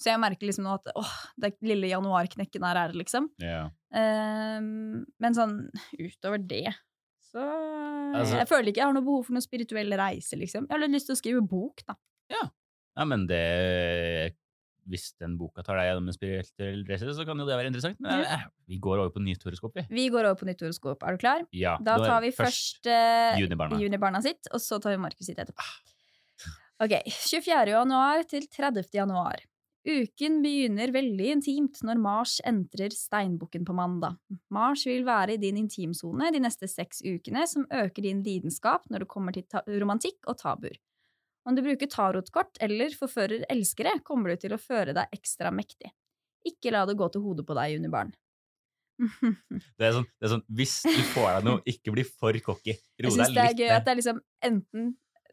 Så 0.01 0.09
jeg 0.09 0.21
merker 0.21 0.49
liksom 0.49 0.65
nå 0.65 0.73
at 0.79 0.87
åh, 0.97 1.11
det 1.37 1.53
lille 1.61 1.91
januarknekken 1.91 2.63
her 2.65 2.79
er 2.81 2.93
det, 2.93 3.03
liksom. 3.03 3.29
Yeah. 3.41 3.69
Men 3.93 5.35
sånn 5.37 5.59
utover 5.99 6.41
det 6.41 6.71
så 7.31 7.43
Altså- 8.11 8.37
Jeg 8.37 8.47
føler 8.47 8.67
ikke 8.71 8.81
jeg 8.81 8.87
har 8.89 8.93
noe 8.93 9.07
behov 9.07 9.25
for 9.25 9.33
noen 9.33 9.45
spirituell 9.45 9.93
reise, 9.95 10.35
liksom. 10.35 10.67
Jeg 10.67 10.71
har 10.73 10.79
litt 10.79 10.91
lyst 10.91 11.07
til 11.07 11.15
å 11.15 11.21
skrive 11.21 11.47
bok, 11.47 11.83
da. 11.87 11.95
ja, 12.97 13.05
men 13.05 13.25
det 13.27 14.35
Hvis 14.89 15.13
den 15.21 15.37
boka 15.37 15.63
tar 15.63 15.77
deg 15.77 15.85
gjennom 15.91 16.07
en 16.09 16.13
spirituell 16.13 16.83
reise, 16.89 17.05
så 17.13 17.23
kan 17.23 17.37
jo 17.37 17.45
det 17.45 17.55
være 17.55 17.69
interessant. 17.69 17.99
Men 18.01 18.23
ja. 18.25 18.39
vi 18.67 18.79
går 18.79 18.97
over 18.97 19.11
på 19.13 19.21
nytt 19.21 19.43
horoskop, 19.45 19.75
vi. 19.75 19.85
Vi 19.87 20.09
går 20.09 20.25
over 20.25 20.35
på 20.35 20.47
nytt 20.49 20.59
horoskop. 20.59 21.03
Er 21.03 21.15
du 21.15 21.17
klar? 21.21 21.45
Ja, 21.53 21.77
Da 21.77 21.97
tar 22.01 22.19
vi 22.19 22.31
først 22.31 22.87
eh, 22.89 23.37
Junibarna. 23.39 23.77
Junibarna 23.79 24.21
sitt, 24.25 24.49
og 24.51 24.59
så 24.59 24.81
tar 24.81 24.97
vi 24.97 24.97
Markus 24.97 25.29
sitt 25.29 25.37
etterpå. 25.37 25.61
Ok, 26.81 26.97
24. 27.05 27.69
januar 27.69 28.25
til 28.27 28.47
30. 28.49 28.89
januar. 28.91 29.37
Uken 29.81 30.43
begynner 30.43 30.91
veldig 30.93 31.27
intimt 31.35 31.79
når 31.81 31.97
Mars 31.97 32.35
entrer 32.45 32.93
steinbukken 32.93 33.63
på 33.65 33.73
mandag. 33.73 34.19
Mars 34.53 34.83
vil 34.85 35.01
være 35.07 35.33
i 35.35 35.41
din 35.41 35.57
intimsone 35.63 36.29
de 36.33 36.41
neste 36.43 36.69
seks 36.69 37.01
ukene, 37.01 37.47
som 37.49 37.65
øker 37.65 38.05
din 38.05 38.21
lidenskap 38.21 38.85
når 38.93 39.03
det 39.03 39.09
kommer 39.09 39.33
til 39.33 39.79
romantikk 39.81 40.29
og 40.29 40.37
tabuer. 40.43 40.77
Om 41.49 41.57
du 41.57 41.63
bruker 41.65 41.89
tarotkort 41.89 42.61
eller 42.61 42.93
forfører 42.93 43.47
elskere, 43.49 43.95
kommer 44.05 44.35
du 44.35 44.43
til 44.43 44.53
å 44.53 44.61
føre 44.61 44.93
deg 44.93 45.17
ekstra 45.17 45.49
mektig. 45.49 45.89
Ikke 46.45 46.73
la 46.73 46.83
det 46.85 46.97
gå 46.99 47.07
til 47.09 47.25
hodet 47.25 47.47
på 47.47 47.57
deg, 47.57 47.79
Unibarn. 47.81 48.13
Det 49.79 49.87
er 49.87 49.95
sånn, 49.95 50.05
det 50.21 50.27
er 50.27 50.31
sånn 50.35 50.43
hvis 50.59 50.75
du 50.85 51.01
får 51.15 51.39
deg 51.39 51.45
noe, 51.47 51.61
ikke 51.65 51.93
bli 51.95 52.03
for 52.05 52.37
cocky. 52.45 52.75
Ro 53.01 53.09
Jeg 53.09 53.17
deg 53.17 53.17
syns 53.17 53.33
det 53.33 53.45
er 53.47 53.57
gøy 53.57 53.71
at 53.73 53.87
det 53.87 53.95
er 53.95 53.97
liksom 53.97 54.21
enten 54.45 54.91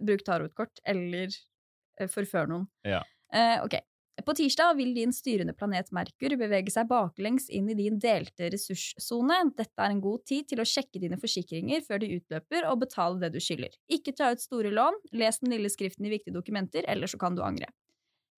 bruk 0.08 0.24
tarotkort 0.24 0.80
eller 0.88 1.28
eh, 1.28 2.08
forfør 2.08 2.48
noen. 2.48 2.64
Ja. 2.88 3.02
Uh, 3.28 3.58
ok. 3.66 3.76
På 4.24 4.34
tirsdag 4.34 4.74
vil 4.74 4.94
din 4.94 5.12
styrende 5.14 5.52
planet 5.54 5.92
Merkur 5.94 6.32
bevege 6.40 6.72
seg 6.74 6.88
baklengs 6.90 7.46
inn 7.54 7.68
i 7.70 7.76
din 7.78 8.00
delte 8.02 8.48
ressurssone. 8.50 9.36
Dette 9.56 9.78
er 9.78 9.94
en 9.94 10.00
god 10.02 10.24
tid 10.26 10.48
til 10.50 10.62
å 10.62 10.66
sjekke 10.66 10.98
dine 10.98 11.18
forsikringer 11.22 11.84
før 11.86 12.02
de 12.02 12.08
utløper, 12.16 12.66
og 12.66 12.80
betale 12.82 13.20
det 13.22 13.30
du 13.36 13.38
skylder. 13.42 13.76
Ikke 13.86 14.16
ta 14.18 14.32
ut 14.34 14.42
store 14.42 14.72
lån, 14.74 14.98
les 15.14 15.38
den 15.38 15.54
lille 15.54 15.70
skriften 15.70 16.08
i 16.08 16.12
viktige 16.16 16.34
dokumenter, 16.34 16.88
eller 16.90 17.10
så 17.10 17.20
kan 17.20 17.38
du 17.38 17.44
angre. 17.46 17.70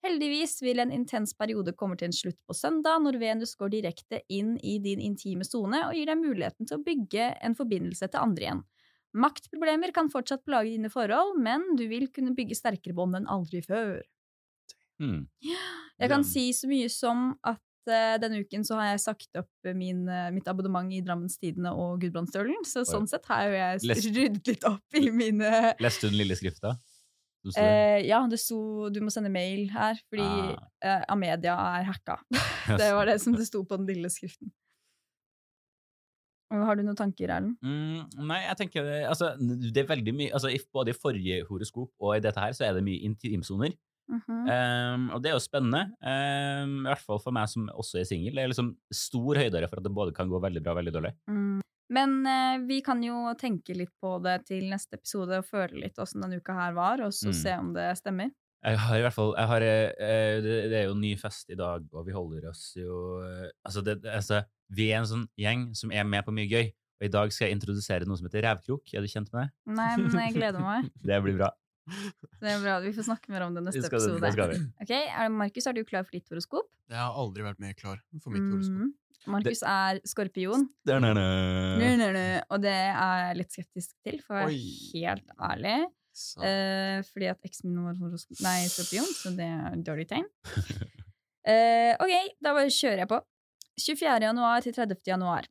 Heldigvis 0.04 0.60
vil 0.64 0.80
en 0.80 0.92
intens 0.92 1.32
periode 1.36 1.72
komme 1.76 1.96
til 2.00 2.10
en 2.10 2.16
slutt 2.16 2.38
på 2.48 2.56
søndag, 2.56 3.00
når 3.04 3.20
Venus 3.20 3.56
går 3.56 3.72
direkte 3.72 4.22
inn 4.32 4.54
i 4.64 4.78
din 4.84 5.00
intime 5.00 5.44
sone 5.48 5.82
og 5.88 5.96
gir 5.96 6.08
deg 6.08 6.20
muligheten 6.20 6.68
til 6.68 6.76
å 6.78 6.84
bygge 6.84 7.34
en 7.40 7.56
forbindelse 7.56 8.08
til 8.08 8.20
andre 8.20 8.46
igjen. 8.46 8.62
Maktproblemer 9.16 9.92
kan 9.96 10.08
fortsatt 10.12 10.44
plage 10.46 10.70
dine 10.72 10.92
forhold, 10.92 11.36
men 11.40 11.74
du 11.76 11.88
vil 11.90 12.08
kunne 12.14 12.36
bygge 12.36 12.56
sterkere 12.56 12.96
bånd 12.96 13.18
enn 13.18 13.28
aldri 13.28 13.60
før. 13.64 14.00
Hmm. 15.00 15.24
Jeg 16.00 16.12
kan 16.12 16.24
si 16.24 16.50
så 16.56 16.68
mye 16.68 16.88
som 16.92 17.32
at 17.46 17.60
eh, 17.88 18.16
denne 18.20 18.42
uken 18.44 18.64
så 18.68 18.76
har 18.78 18.92
jeg 18.92 19.02
sagt 19.06 19.40
opp 19.40 19.70
min, 19.76 20.06
eh, 20.08 20.28
mitt 20.34 20.48
abonnement 20.48 20.92
i 20.92 21.00
Drammens 21.04 21.38
Tidende 21.40 21.72
og 21.72 22.00
Gudbrandsdølen, 22.04 22.62
så 22.68 22.84
sånn 22.88 23.08
sett 23.08 23.26
har 23.32 23.48
jeg 23.48 23.80
ryddet 24.14 24.52
litt 24.52 24.68
opp 24.68 25.00
i 25.00 25.08
mine 25.12 25.74
Leste 25.80 26.06
du 26.08 26.12
den 26.12 26.20
lille 26.22 26.36
skrifta? 26.38 26.76
eh, 27.56 28.04
Ja, 28.06 28.26
det 28.28 28.40
sto 28.40 28.90
'du 28.90 29.00
må 29.00 29.12
sende 29.12 29.32
mail' 29.32 29.70
her, 29.72 30.00
fordi 30.12 30.54
Ah. 30.54 30.68
eh, 30.84 31.04
Amedia 31.08 31.56
er 31.80 31.84
hacka. 31.88 32.20
det 32.80 32.92
var 32.94 33.06
det 33.06 33.20
som 33.20 33.32
det 33.36 33.46
sto 33.48 33.64
på 33.64 33.76
den 33.80 33.86
lille 33.88 34.12
skriften. 34.12 34.52
Har 36.50 36.74
du 36.74 36.82
noen 36.82 36.98
tanker, 36.98 37.30
Erlend? 37.30 37.60
Mm, 37.62 38.26
nei, 38.26 38.40
jeg 38.42 38.56
tenker 38.58 38.88
altså, 39.06 39.36
det 39.38 39.84
er 39.84 39.86
veldig 39.86 40.14
mye 40.18 40.32
altså, 40.34 40.50
Både 40.74 40.90
i 40.90 40.98
forrige 40.98 41.44
horoskop 41.46 41.92
og 42.02 42.16
i 42.16 42.22
dette 42.24 42.42
her 42.42 42.56
så 42.56 42.66
er 42.66 42.74
det 42.74 42.82
mye 42.82 43.04
intimsoner. 43.06 43.76
Mhm. 44.10 44.38
Um, 44.50 45.04
og 45.14 45.22
det 45.22 45.30
er 45.30 45.36
jo 45.36 45.42
spennende, 45.44 45.82
um, 46.02 46.72
i 46.84 46.88
hvert 46.90 47.04
fall 47.06 47.20
for 47.22 47.32
meg 47.36 47.48
som 47.52 47.68
også 47.70 48.00
er 48.00 48.08
singel. 48.08 48.34
Det 48.34 48.42
er 48.44 48.50
liksom 48.52 48.72
stor 48.92 49.38
høydere 49.38 49.68
for 49.70 49.78
at 49.78 49.86
det 49.86 49.92
både 49.94 50.14
kan 50.16 50.28
gå 50.32 50.40
veldig 50.42 50.62
bra 50.64 50.74
og 50.74 50.80
veldig 50.82 50.94
dårlig. 50.98 51.12
Mm. 51.30 51.60
Men 51.90 52.12
uh, 52.26 52.58
vi 52.66 52.80
kan 52.86 53.00
jo 53.02 53.22
tenke 53.38 53.74
litt 53.74 53.90
på 54.02 54.16
det 54.22 54.36
til 54.50 54.68
neste 54.70 54.98
episode 54.98 55.40
og 55.40 55.46
føle 55.48 55.80
litt 55.86 55.98
åssen 55.98 56.22
denne 56.22 56.38
uka 56.42 56.54
her 56.54 56.74
var, 56.76 57.00
og 57.06 57.12
så 57.14 57.30
Mm. 57.30 57.38
se 57.42 57.56
om 57.58 57.72
det 57.74 57.88
stemmer. 57.98 58.30
Jeg 58.62 58.76
har 58.76 58.98
i 58.98 59.00
hvert 59.06 59.14
fall 59.16 59.30
jeg 59.38 59.48
har, 59.48 59.62
uh, 59.62 60.36
det, 60.44 60.56
det 60.70 60.78
er 60.82 60.86
jo 60.90 60.94
ny 60.98 61.14
fest 61.16 61.48
i 61.50 61.56
dag, 61.56 61.86
og 61.94 62.04
vi 62.06 62.12
holder 62.12 62.50
oss 62.50 62.74
jo 62.76 63.22
uh, 63.24 63.48
altså, 63.66 63.82
det- 63.82 64.04
altså 64.04 64.42
Vi 64.70 64.90
er 64.92 64.98
en 65.00 65.06
sånn 65.06 65.26
gjeng 65.38 65.74
som 65.74 65.90
er 65.90 66.04
med 66.04 66.22
på 66.24 66.30
mye 66.32 66.46
gøy. 66.46 66.68
Og 67.00 67.06
i 67.06 67.08
dag 67.10 67.32
skal 67.32 67.48
jeg 67.48 67.56
introdusere 67.56 68.04
noe 68.06 68.16
som 68.16 68.26
heter 68.28 68.42
revkrok. 68.44 68.92
Er 68.94 69.00
du 69.00 69.08
kjent 69.08 69.32
med 69.32 69.48
det? 69.48 69.50
Nei, 69.74 69.96
men 69.96 70.10
jeg 70.20 70.34
gleder 70.36 70.60
meg. 70.60 70.90
Det 71.02 71.18
blir 71.24 71.36
bra. 71.40 71.48
Det 72.40 72.48
er 72.55 72.62
bra. 72.62 72.79
Vi 72.85 72.92
får 72.96 73.07
snakke 73.11 73.33
mer 73.33 73.44
om 73.46 73.57
det 73.57 73.62
neste 73.66 73.85
skal, 73.85 74.00
episode. 74.00 74.33
skal. 74.35 74.57
Ok, 74.83 74.92
er 74.96 75.31
Markus, 75.35 75.68
er 75.68 75.76
du 75.76 75.85
klar 75.88 76.07
for 76.07 76.16
ditt 76.16 76.33
horoskop? 76.33 76.68
Jeg 76.90 76.98
har 77.00 77.16
aldri 77.22 77.46
vært 77.46 77.62
mer 77.62 77.76
klar 77.79 78.00
for 78.22 78.35
mitt 78.35 78.46
horoskop. 78.46 78.81
Mhm. 78.81 78.96
Markus 79.29 79.61
er 79.68 79.98
skorpion, 80.09 80.62
det 80.88 80.94
er 80.96 81.03
og 82.48 82.62
det 82.64 82.72
er 82.72 83.18
jeg 83.26 83.37
litt 83.37 83.53
skeptisk 83.53 83.90
til, 84.07 84.16
for 84.24 84.38
å 84.38 84.46
være 84.46 84.61
helt 84.94 85.35
ærlig. 85.37 85.74
Eh, 86.40 87.00
fordi 87.07 87.29
at 87.31 87.44
eksen 87.46 87.68
min 87.70 87.85
var 87.85 87.98
horoskop... 88.00 88.40
Nei, 88.44 88.64
skorpion, 88.72 89.09
så 89.12 89.33
det 89.37 89.46
er 89.46 89.68
et 89.74 89.85
dårlig 89.87 90.09
tegn. 90.11 90.29
Eh, 91.50 91.94
ok, 91.96 92.35
da 92.44 92.50
bare 92.53 92.68
kjører 92.68 93.00
jeg 93.00 93.09
på. 93.09 93.16
24. 93.81 94.18
januar 94.26 94.61
til 94.61 94.74
30. 94.76 94.98
januar. 95.09 95.46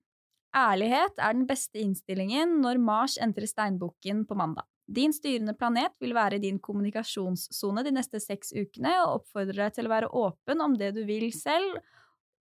Ærlighet 0.55 1.17
er 1.17 1.33
den 1.33 1.47
beste 1.49 1.81
innstillingen 1.81 2.59
når 2.61 2.77
Mars 2.77 3.15
entrer 3.17 3.49
steinbukken 3.49 4.21
på 4.29 4.37
mandag. 4.37 4.68
Din 4.89 5.13
styrende 5.13 5.53
planet 5.53 5.93
vil 6.01 6.15
være 6.17 6.39
din 6.41 6.57
kommunikasjonssone 6.57 7.83
de 7.85 7.93
neste 7.93 8.21
seks 8.23 8.55
ukene 8.57 8.95
og 9.03 9.19
oppfordrer 9.19 9.67
deg 9.67 9.75
til 9.75 9.89
å 9.89 9.93
være 9.93 10.11
åpen 10.17 10.65
om 10.65 10.73
det 10.79 10.95
du 10.95 11.03
vil 11.05 11.29
selv, 11.35 11.77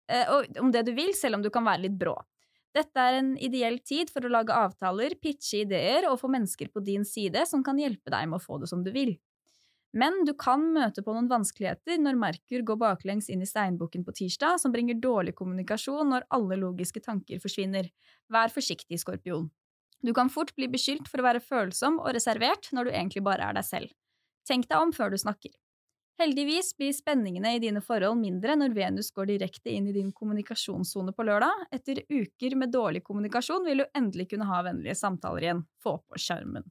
eh, 0.08 0.32
om 0.62 0.72
det 0.72 0.86
du 0.88 0.94
vil, 0.96 1.12
selv 1.16 1.36
om 1.36 1.44
du 1.44 1.50
kan 1.52 1.66
være 1.66 1.84
litt 1.84 1.98
brå. 2.00 2.16
Dette 2.76 3.00
er 3.00 3.18
en 3.18 3.32
ideell 3.36 3.78
tid 3.84 4.10
for 4.12 4.24
å 4.24 4.32
lage 4.32 4.54
avtaler, 4.54 5.16
pitche 5.20 5.64
ideer 5.64 6.08
og 6.08 6.20
få 6.20 6.30
mennesker 6.32 6.70
på 6.72 6.84
din 6.84 7.04
side 7.04 7.44
som 7.48 7.64
kan 7.64 7.80
hjelpe 7.80 8.12
deg 8.12 8.28
med 8.28 8.38
å 8.38 8.44
få 8.44 8.60
det 8.62 8.68
som 8.70 8.84
du 8.84 8.92
vil. 8.94 9.16
Men 9.96 10.20
du 10.28 10.34
kan 10.36 10.62
møte 10.74 11.02
på 11.04 11.14
noen 11.16 11.30
vanskeligheter 11.30 11.96
når 12.00 12.18
Merkur 12.20 12.64
går 12.70 12.80
baklengs 12.80 13.30
inn 13.32 13.44
i 13.44 13.48
steinbukken 13.48 14.04
på 14.04 14.14
tirsdag, 14.20 14.60
som 14.60 14.72
bringer 14.72 15.00
dårlig 15.00 15.34
kommunikasjon 15.38 16.12
når 16.12 16.28
alle 16.36 16.60
logiske 16.60 17.00
tanker 17.04 17.40
forsvinner. 17.40 17.88
Vær 18.28 18.52
forsiktig, 18.52 19.00
skorpion. 19.00 19.48
Du 20.04 20.12
kan 20.14 20.30
fort 20.30 20.54
bli 20.56 20.68
beskyldt 20.70 21.08
for 21.10 21.20
å 21.20 21.26
være 21.26 21.42
følsom 21.42 21.98
og 22.02 22.12
reservert 22.14 22.70
når 22.72 22.88
du 22.88 22.92
egentlig 22.92 23.24
bare 23.26 23.48
er 23.48 23.56
deg 23.58 23.66
selv. 23.66 23.94
Tenk 24.48 24.68
deg 24.70 24.80
om 24.80 24.92
før 24.94 25.12
du 25.12 25.18
snakker. 25.20 25.52
Heldigvis 26.18 26.72
blir 26.74 26.94
spenningene 26.96 27.52
i 27.54 27.60
dine 27.62 27.78
forhold 27.84 28.18
mindre 28.18 28.56
når 28.58 28.74
Venus 28.74 29.12
går 29.14 29.28
direkte 29.30 29.70
inn 29.70 29.86
i 29.86 29.94
din 29.94 30.10
kommunikasjonssone 30.10 31.14
på 31.14 31.26
lørdag. 31.28 31.68
Etter 31.74 32.00
uker 32.10 32.56
med 32.58 32.74
dårlig 32.74 33.04
kommunikasjon 33.06 33.66
vil 33.68 33.84
du 33.84 33.86
endelig 33.94 34.32
kunne 34.32 34.48
ha 34.50 34.64
vennlige 34.66 34.98
samtaler 34.98 35.46
igjen. 35.46 35.62
Få 35.82 36.00
på 36.02 36.18
skjermen. 36.18 36.66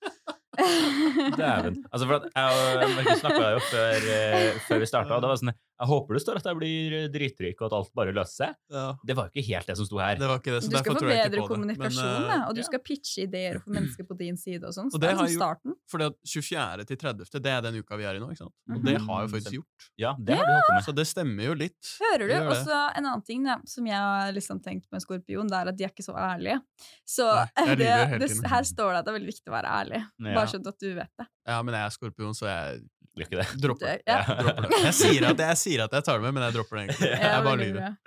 Dæven. 0.58 1.76
Altså, 1.92 2.06
for 2.08 2.14
at 2.18 2.24
jeg 2.34 2.84
og 2.84 2.94
Markus 2.96 3.20
snakka 3.22 3.50
jo 3.54 3.60
før, 3.70 4.06
eh, 4.14 4.58
før 4.66 4.80
vi 4.82 4.88
starta, 4.90 5.14
og 5.16 5.22
det 5.24 5.30
var 5.30 5.38
sånn 5.40 5.52
Jeg 5.54 5.88
håper 5.88 6.16
det 6.18 6.20
står 6.24 6.36
at 6.40 6.48
jeg 6.50 6.56
blir 6.58 6.96
dritrik, 7.14 7.60
og 7.62 7.66
at 7.70 7.76
alt 7.78 7.92
bare 7.96 8.12
løser 8.12 8.34
seg. 8.50 8.56
ja, 8.74 8.86
Det 9.06 9.16
var 9.16 9.28
jo 9.30 9.32
ikke 9.40 9.46
helt 9.48 9.66
det 9.70 9.76
som 9.78 9.86
sto 9.88 9.98
her. 10.02 10.18
det 10.20 10.28
var 10.28 10.38
ikke 10.42 10.52
det, 10.56 10.62
så 10.66 10.70
Du 10.70 10.76
skal 10.82 10.94
få 10.98 11.06
bedre 11.06 11.46
kommunikasjon, 11.48 12.26
Men, 12.26 12.34
eh, 12.34 12.48
og 12.48 12.54
du 12.58 12.60
ja. 12.60 12.66
skal 12.68 12.82
pitche 12.84 13.22
ideer 13.24 13.60
for 13.62 13.70
mennesker 13.78 14.04
på 14.10 14.18
din 14.18 14.36
side 14.36 14.64
og 14.64 14.74
sånn. 14.76 14.90
Så 14.90 14.98
Og 14.98 15.00
det 15.00 15.08
det 15.08 15.10
er 15.14 15.16
har 15.16 15.24
liksom 15.24 15.38
jo- 15.38 15.44
starten. 15.46 15.74
Fordi 15.90 16.06
at 16.10 16.16
24. 16.32 16.84
til 16.88 16.96
30., 17.02 17.40
det 17.42 17.50
er 17.52 17.64
den 17.66 17.78
uka 17.82 17.98
vi 17.98 18.06
er 18.08 18.16
i 18.16 18.22
nå, 18.22 18.28
ikke 18.32 18.40
sant? 18.44 18.54
Og 18.70 18.84
det 18.86 18.94
Mhm. 19.00 19.08
har 19.08 19.22
jeg 19.26 19.30
faktisk 19.34 19.56
gjort. 19.58 19.86
Ja, 19.98 20.12
det 20.18 20.36
har 20.38 20.46
du 20.46 20.52
holdt 20.52 20.68
på 20.70 20.74
med. 20.78 20.84
Så 20.86 20.94
det 20.94 21.06
stemmer 21.10 21.44
jo 21.50 21.54
litt. 21.54 21.90
Hører 22.04 22.26
du? 22.30 22.34
Og 22.46 22.54
så 22.64 22.78
en 22.96 23.04
annen 23.10 23.24
ting 23.26 23.44
da, 23.44 23.58
som 23.66 23.86
jeg 23.90 23.96
har 23.98 24.32
liksom 24.36 24.62
tenkt 24.62 24.86
med 24.92 25.02
Skorpion, 25.02 25.48
det 25.50 25.58
er 25.60 25.68
at 25.74 25.76
de 25.76 25.84
er 25.84 25.92
ikke 25.92 26.06
så 26.06 26.14
ærlige. 26.16 26.60
Så 27.06 27.26
Nei, 27.58 27.74
det, 27.82 27.90
det, 28.22 28.30
her 28.54 28.62
står 28.70 28.92
det 28.94 28.98
at 29.02 29.04
det 29.04 29.12
er 29.14 29.18
veldig 29.18 29.32
viktig 29.34 29.50
å 29.52 29.56
være 29.58 29.74
ærlig. 29.82 30.00
Ja. 30.20 30.34
Bare 30.38 30.46
sånn 30.54 30.66
at 30.66 30.78
du 30.80 30.88
vet 30.94 31.12
det. 31.18 31.26
Ja, 31.46 31.62
men 31.62 31.74
jeg 31.74 31.84
er 31.86 31.90
skorpion, 31.98 32.34
så 32.38 32.46
jeg 32.50 32.82
ikke 33.20 33.40
det. 33.42 33.48
dropper 33.60 33.86
det 33.98 34.02
ja. 34.06 34.20
Dropper 34.24 34.68
det. 34.68 34.84
Jeg, 34.86 34.94
sier 34.94 35.24
at 35.28 35.36
jeg, 35.36 35.48
jeg 35.50 35.58
sier 35.60 35.82
at 35.84 35.92
jeg 35.98 36.04
tar 36.06 36.20
det 36.20 36.22
med, 36.28 36.34
men 36.38 36.46
jeg 36.46 36.54
dropper 36.54 36.76
det 36.78 36.84
egentlig. 36.88 37.10
Jeg 37.26 37.44
bare 37.44 37.58
lyver. 37.60 37.98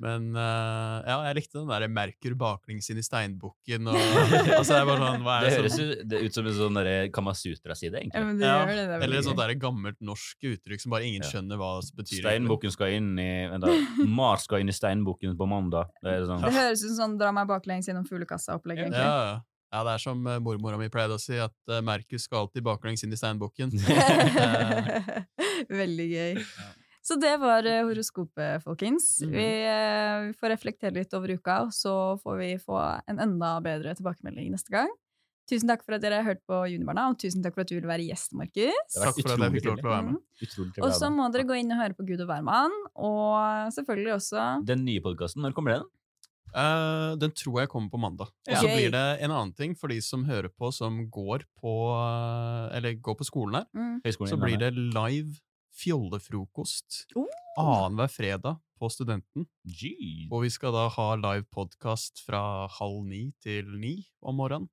Men 0.00 0.30
uh, 0.32 1.02
ja, 1.04 1.16
jeg 1.28 1.36
likte 1.36 1.58
den 1.58 1.66
der 1.68 1.82
Merkur 1.92 2.32
baklengs 2.40 2.86
inn 2.88 2.96
i 2.96 3.02
steinbukken 3.04 3.90
og 3.92 3.98
Altså, 4.56 4.72
det 4.72 4.78
er 4.78 4.86
bare 4.88 5.02
sånn 5.10 5.26
hva 5.26 5.34
er 5.34 5.42
Det 5.44 5.50
det 5.50 5.58
høres 5.58 5.74
sånn? 5.76 5.90
jo 5.90 6.06
det 6.08 6.20
ut 6.24 6.38
som 6.38 6.48
en 6.48 6.56
sånn 6.56 6.78
Kamasutra-side, 7.12 7.92
Ja, 7.92 8.00
egentlig. 8.00 8.22
men 8.30 8.40
det 8.40 8.48
Ja, 8.48 8.54
gjør 8.62 8.70
det. 8.70 8.78
det 8.80 8.96
er 8.96 9.04
Eller 9.04 9.20
et 9.20 9.28
sånt 9.28 9.42
der 9.42 9.52
gammelt 9.60 10.00
norsk 10.00 10.48
uttrykk 10.54 10.80
som 10.86 10.94
bare 10.96 11.04
ingen 11.10 11.20
Ja. 11.26 11.28
skjønner 11.34 11.60
hva 11.60 11.68
det 11.84 11.92
betyr. 12.00 12.22
Steinbukken 12.24 12.72
skal 12.72 12.96
inn 12.96 13.12
i 13.20 13.28
vent 13.52 13.68
da, 13.68 13.76
Mars 14.08 14.48
skal 14.48 14.64
inn 14.64 14.72
i 14.72 14.76
steinbukken 14.80 15.36
på 15.36 15.50
mandag. 15.52 15.92
Det 16.00 16.16
er 16.16 16.24
sånn. 16.32 16.48
Det 16.48 16.56
høres 16.56 16.80
ut 16.80 16.88
som 16.94 16.98
sånn 17.02 17.20
dra 17.20 17.28
meg 17.36 17.44
baklengs 17.52 17.84
gjennom 17.90 18.08
fuglekassa-opplegg, 18.08 18.80
Ja, 18.80 18.88
egentlig. 18.88 19.04
ja. 19.04 19.44
ja, 19.76 19.80
det 19.84 19.92
er 19.98 20.02
som 20.02 20.24
eh, 20.26 20.40
mormora 20.40 20.80
mi 20.80 20.88
pleide 20.88 21.14
å 21.14 21.20
si, 21.20 21.36
at 21.36 21.52
uh, 21.68 21.82
Merkus 21.84 22.24
skal 22.24 22.46
alltid 22.46 22.64
baklengs 22.64 23.04
inn 23.04 23.12
i 23.12 23.20
steinbukken. 23.20 23.70
Veldig 25.80 26.06
gøy. 26.10 26.34
Så 27.00 27.16
det 27.20 27.32
var 27.40 27.64
eh, 27.64 27.82
horoskopet, 27.88 28.64
folkens. 28.64 29.12
Mhm. 29.24 29.32
Vi, 29.32 29.46
eh, 29.66 30.16
vi 30.28 30.34
får 30.40 30.54
reflektere 30.54 30.98
litt 30.98 31.14
over 31.16 31.32
uka, 31.32 31.62
og 31.66 31.72
så 31.74 31.94
får 32.20 32.40
vi 32.42 32.50
få 32.60 32.80
en 33.08 33.22
enda 33.24 33.54
bedre 33.64 33.94
tilbakemelding 33.96 34.52
neste 34.52 34.74
gang. 34.74 34.90
Tusen 35.50 35.66
takk 35.66 35.80
for 35.82 35.96
at 35.96 36.02
dere 36.04 36.20
har 36.20 36.28
hørt 36.28 36.42
på 36.46 36.60
Junibarna, 36.70 37.08
og 37.10 37.18
tusen 37.18 37.42
takk 37.42 37.56
for 37.56 37.64
at 37.64 37.70
du 37.72 37.74
vil 37.74 37.88
være 37.88 38.04
gjest, 38.06 38.36
Markus. 38.38 38.92
Takk 38.94 39.16
for 39.16 39.32
at 39.34 39.46
jeg 39.46 39.54
fikk 39.56 39.66
lov 39.66 39.80
til 39.80 39.88
å 39.88 39.94
være 39.94 40.04
med. 40.06 40.20
Mm. 40.20 40.84
Og 40.86 40.92
så 40.94 41.08
må 41.10 41.26
dere 41.34 41.46
gå 41.48 41.56
inn 41.58 41.74
og 41.74 41.80
høre 41.80 41.96
på 41.98 42.06
Gud 42.06 42.22
og 42.22 42.30
hvermann, 42.30 42.76
og 42.94 43.72
selvfølgelig 43.74 44.12
også. 44.20 44.44
Den 44.68 44.84
nye 44.86 45.02
podkasten, 45.02 45.42
når 45.42 45.56
kommer 45.56 45.80
den? 45.80 45.88
Uh, 46.50 47.14
den 47.18 47.34
tror 47.34 47.60
jeg 47.62 47.70
kommer 47.70 47.90
på 47.90 47.98
mandag. 48.02 48.30
Og 48.46 48.54
så 48.54 48.62
okay. 48.62 48.76
blir 48.76 48.94
det 48.94 49.04
en 49.26 49.34
annen 49.34 49.52
ting 49.58 49.74
for 49.78 49.90
de 49.90 49.98
som 50.02 50.24
hører 50.26 50.50
på, 50.50 50.70
som 50.74 51.02
går 51.10 51.46
på, 51.62 51.74
eller 52.76 52.98
går 53.02 53.18
på 53.18 53.26
skolen 53.26 53.62
her. 53.62 53.70
mm. 53.74 54.26
Så 54.30 54.38
blir 54.38 54.58
det 54.58 54.74
live 54.78 55.38
fjollefrokost 55.80 57.06
Oh. 57.16 57.26
annenhver 57.58 58.08
fredag 58.08 58.58
på 58.78 58.88
Studenten. 58.90 59.46
Jeez. 59.66 60.28
Og 60.32 60.42
vi 60.44 60.50
skal 60.50 60.72
da 60.72 60.88
ha 60.88 61.08
live 61.16 61.44
podkast 61.52 62.22
fra 62.26 62.66
halv 62.78 63.04
ni 63.06 63.32
til 63.42 63.64
ni 63.78 64.06
om 64.22 64.36
morgenen. 64.40 64.68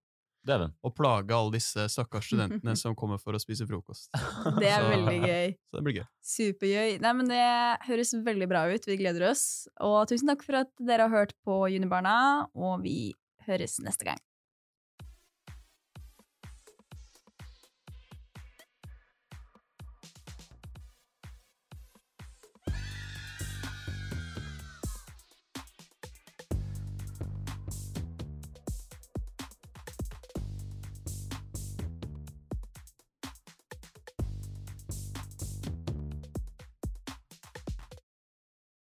Dæven. 0.48 0.72
Og 0.86 0.94
plage 0.96 1.34
alle 1.36 1.52
disse 1.58 1.88
stakkars 1.92 2.30
studentene 2.30 2.76
som 2.80 2.96
kommer 2.96 3.20
for 3.20 3.36
å 3.36 3.42
spise 3.42 3.66
frokost. 3.68 4.08
Det 4.14 4.70
er 4.70 4.80
Så- 4.86 4.92
veldig 4.94 5.18
gøy. 5.26 5.56
Så 5.68 5.76
det 5.76 5.84
blir 5.84 5.98
gøy. 6.00 6.06
Supergøy. 6.24 7.00
Nei, 7.04 7.14
men 7.14 7.28
Det 7.28 7.88
høres 7.90 8.14
veldig 8.14 8.48
bra 8.48 8.62
ut. 8.72 8.86
Vi 8.88 8.96
gleder 9.02 9.28
oss. 9.32 9.68
Og 9.82 10.08
tusen 10.08 10.28
takk 10.32 10.46
for 10.48 10.56
at 10.62 10.72
dere 10.80 11.10
har 11.10 11.12
hørt 11.26 11.34
på 11.46 11.66
Junibarna, 11.74 12.48
og 12.56 12.82
vi 12.84 13.12
høres 13.48 13.80
neste 13.84 14.06
gang. 14.08 14.20